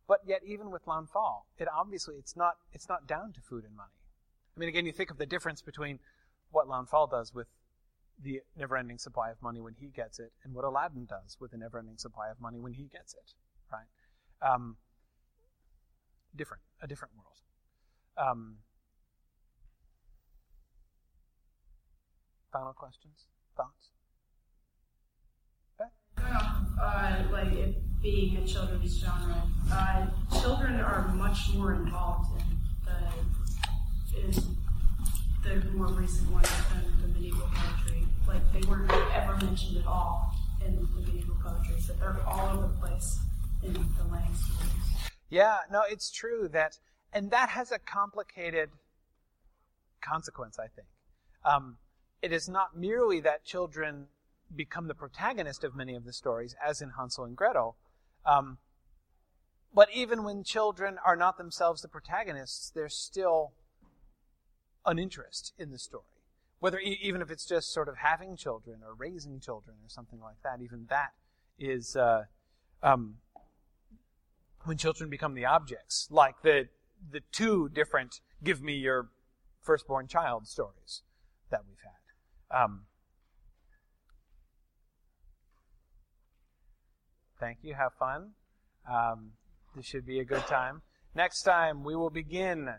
but 0.07 0.21
yet, 0.25 0.41
even 0.45 0.71
with 0.71 0.85
Launfal, 0.85 1.43
it 1.57 1.67
obviously 1.67 2.15
it's 2.15 2.35
not 2.35 2.55
it's 2.71 2.87
not 2.87 3.07
down 3.07 3.33
to 3.33 3.41
food 3.41 3.65
and 3.65 3.75
money. 3.75 3.89
I 4.55 4.59
mean, 4.59 4.69
again, 4.69 4.85
you 4.85 4.93
think 4.93 5.11
of 5.11 5.17
the 5.17 5.25
difference 5.25 5.61
between 5.61 5.99
what 6.51 6.67
Launfal 6.67 7.09
does 7.09 7.33
with 7.33 7.47
the 8.23 8.41
never-ending 8.55 8.97
supply 8.97 9.29
of 9.29 9.41
money 9.41 9.61
when 9.61 9.75
he 9.79 9.87
gets 9.87 10.17
it, 10.19 10.31
and 10.43 10.53
what 10.53 10.65
Aladdin 10.65 11.05
does 11.05 11.37
with 11.39 11.51
the 11.51 11.57
never-ending 11.57 11.97
supply 11.97 12.29
of 12.29 12.39
money 12.39 12.59
when 12.59 12.73
he 12.73 12.83
gets 12.83 13.13
it, 13.13 13.33
right? 13.71 13.85
Um, 14.41 14.77
different, 16.35 16.63
a 16.81 16.87
different 16.87 17.13
world. 17.15 17.37
Um, 18.17 18.57
final 22.51 22.73
questions, 22.73 23.27
thoughts? 23.57 23.89
uh, 26.81 27.23
like 27.31 27.51
it 27.53 27.75
being 28.01 28.37
a 28.37 28.45
children's 28.45 28.99
genre, 28.99 29.43
uh, 29.71 30.07
children 30.41 30.79
are 30.79 31.07
much 31.09 31.53
more 31.53 31.73
involved 31.73 32.29
in 32.39 32.57
the 32.85 34.19
in 34.19 35.61
the 35.61 35.71
more 35.71 35.87
recent 35.87 36.29
ones 36.31 36.49
than 36.69 37.01
the 37.01 37.07
medieval 37.07 37.47
poetry. 37.53 38.05
Like 38.27 38.41
they 38.53 38.67
weren't 38.67 38.91
ever 39.13 39.35
mentioned 39.45 39.77
at 39.77 39.87
all 39.87 40.33
in 40.65 40.75
the 40.75 40.81
medieval 40.81 41.35
poetry, 41.43 41.79
so 41.79 41.93
they're 41.93 42.17
all 42.25 42.57
over 42.57 42.67
the 42.67 42.79
place 42.79 43.19
in 43.63 43.73
the 43.73 44.03
Lang 44.11 44.33
stories. 44.35 45.11
Yeah, 45.29 45.57
no, 45.71 45.83
it's 45.89 46.11
true 46.11 46.47
that, 46.53 46.77
and 47.13 47.31
that 47.31 47.49
has 47.49 47.71
a 47.71 47.79
complicated 47.79 48.69
consequence, 50.01 50.57
I 50.59 50.67
think. 50.67 50.87
Um, 51.43 51.77
it 52.22 52.32
is 52.32 52.49
not 52.49 52.78
merely 52.78 53.20
that 53.22 53.45
children 53.45 54.07
become 54.55 54.88
the 54.88 54.95
protagonist 54.95 55.63
of 55.63 55.76
many 55.76 55.95
of 55.95 56.05
the 56.05 56.13
stories, 56.13 56.55
as 56.65 56.82
in 56.82 56.91
Hansel 56.91 57.26
and 57.26 57.36
Gretel, 57.36 57.76
um, 58.26 58.57
but 59.74 59.89
even 59.93 60.24
when 60.24 60.43
children 60.43 60.97
are 61.05 61.15
not 61.15 61.38
themselves 61.38 61.82
the 61.82 61.88
protagonists, 61.88 62.72
there's 62.74 62.95
still 62.95 63.53
an 64.86 64.97
interest 64.97 65.53
in 65.59 65.72
the 65.72 65.78
story. 65.78 66.03
Whether 66.59 66.80
even 66.80 67.22
if 67.22 67.30
it's 67.30 67.45
just 67.45 67.72
sort 67.72 67.88
of 67.88 67.97
having 67.97 68.36
children 68.36 68.80
or 68.84 68.95
raising 68.95 69.39
children 69.39 69.78
or 69.84 69.89
something 69.89 70.20
like 70.20 70.41
that, 70.43 70.61
even 70.63 70.88
that 70.89 71.11
is 71.59 71.95
uh, 71.95 72.24
um, 72.82 73.18
when 74.63 74.78
children 74.78 75.09
become 75.09 75.36
the 75.36 75.45
objects, 75.45 76.07
like 76.09 76.41
the 76.41 76.70
the 77.11 77.22
two 77.32 77.70
different 77.70 78.22
"Give 78.43 78.63
me 78.63 78.74
your 78.74 79.09
firstborn 79.61 80.07
child" 80.07 80.47
stories 80.47 81.03
that 81.51 81.61
we've 81.68 81.78
had. 81.84 82.06
Um, 82.51 82.81
thank 87.39 87.59
you. 87.61 87.73
Have 87.73 87.93
fun. 87.93 88.31
Um, 88.89 89.31
this 89.75 89.85
should 89.85 90.05
be 90.05 90.19
a 90.19 90.25
good 90.25 90.45
time. 90.47 90.81
Next 91.15 91.43
time 91.43 91.83
we 91.83 91.95
will 91.95 92.09
begin 92.09 92.69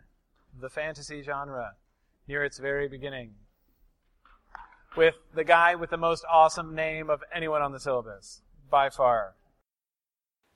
the 0.59 0.69
fantasy 0.69 1.23
genre 1.23 1.73
near 2.27 2.45
its 2.45 2.59
very 2.59 2.89
beginning 2.89 3.35
with 4.97 5.15
the 5.35 5.45
guy 5.45 5.75
with 5.75 5.91
the 5.91 5.97
most 5.97 6.25
awesome 6.31 6.75
name 6.75 7.11
of 7.11 7.23
anyone 7.35 7.63
on 7.63 7.73
the 7.73 7.81
syllabus 7.81 8.43
by 8.71 8.91
far. 8.91 9.35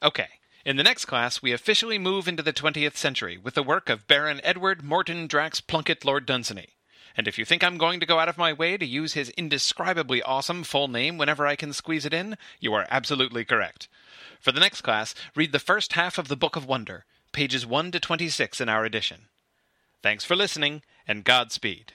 Okay. 0.03 0.29
In 0.65 0.77
the 0.77 0.83
next 0.83 1.07
class, 1.07 1.43
we 1.43 1.53
officially 1.53 1.99
move 1.99 2.29
into 2.29 2.43
the 2.43 2.53
20th 2.53 2.97
century 2.97 3.37
with 3.37 3.55
the 3.55 3.63
work 3.63 3.89
of 3.89 4.07
Baron 4.07 4.41
Edward 4.45 4.83
Moreton 4.83 5.27
Drax 5.27 5.61
Plunkett 5.61 6.05
Lord 6.05 6.25
Dunsany. 6.25 6.77
And 7.17 7.29
if 7.29 7.39
you 7.39 7.45
think 7.45 7.63
I'm 7.63 7.79
going 7.79 8.01
to 8.01 8.07
go 8.07 8.19
out 8.19 8.29
of 8.29 8.39
my 8.39 8.53
way 8.53 8.77
to 8.77 8.87
use 8.87 9.13
his 9.13 9.31
indescribably 9.31 10.23
awesome 10.23 10.65
full 10.65 10.89
name 10.89 11.19
whenever 11.19 11.47
I 11.47 11.57
can 11.57 11.73
squeeze 11.73 12.07
it 12.07 12.15
in, 12.15 12.37
you 12.61 12.73
are 12.75 12.87
absolutely 12.91 13.45
correct. 13.45 13.89
For 14.41 14.53
the 14.53 14.61
next 14.61 14.81
class, 14.81 15.15
read 15.35 15.53
the 15.53 15.59
first 15.59 15.93
half 15.93 16.19
of 16.19 16.29
the 16.29 16.37
Book 16.37 16.57
of 16.57 16.67
Wonder, 16.67 17.05
pages 17.33 17.67
1 17.67 17.93
to 17.93 18.01
26 18.01 18.61
in 18.61 18.69
our 18.69 18.85
edition. 18.85 19.29
Thanks 20.03 20.25
for 20.25 20.35
listening, 20.35 20.83
and 21.07 21.25
Godspeed. 21.25 21.93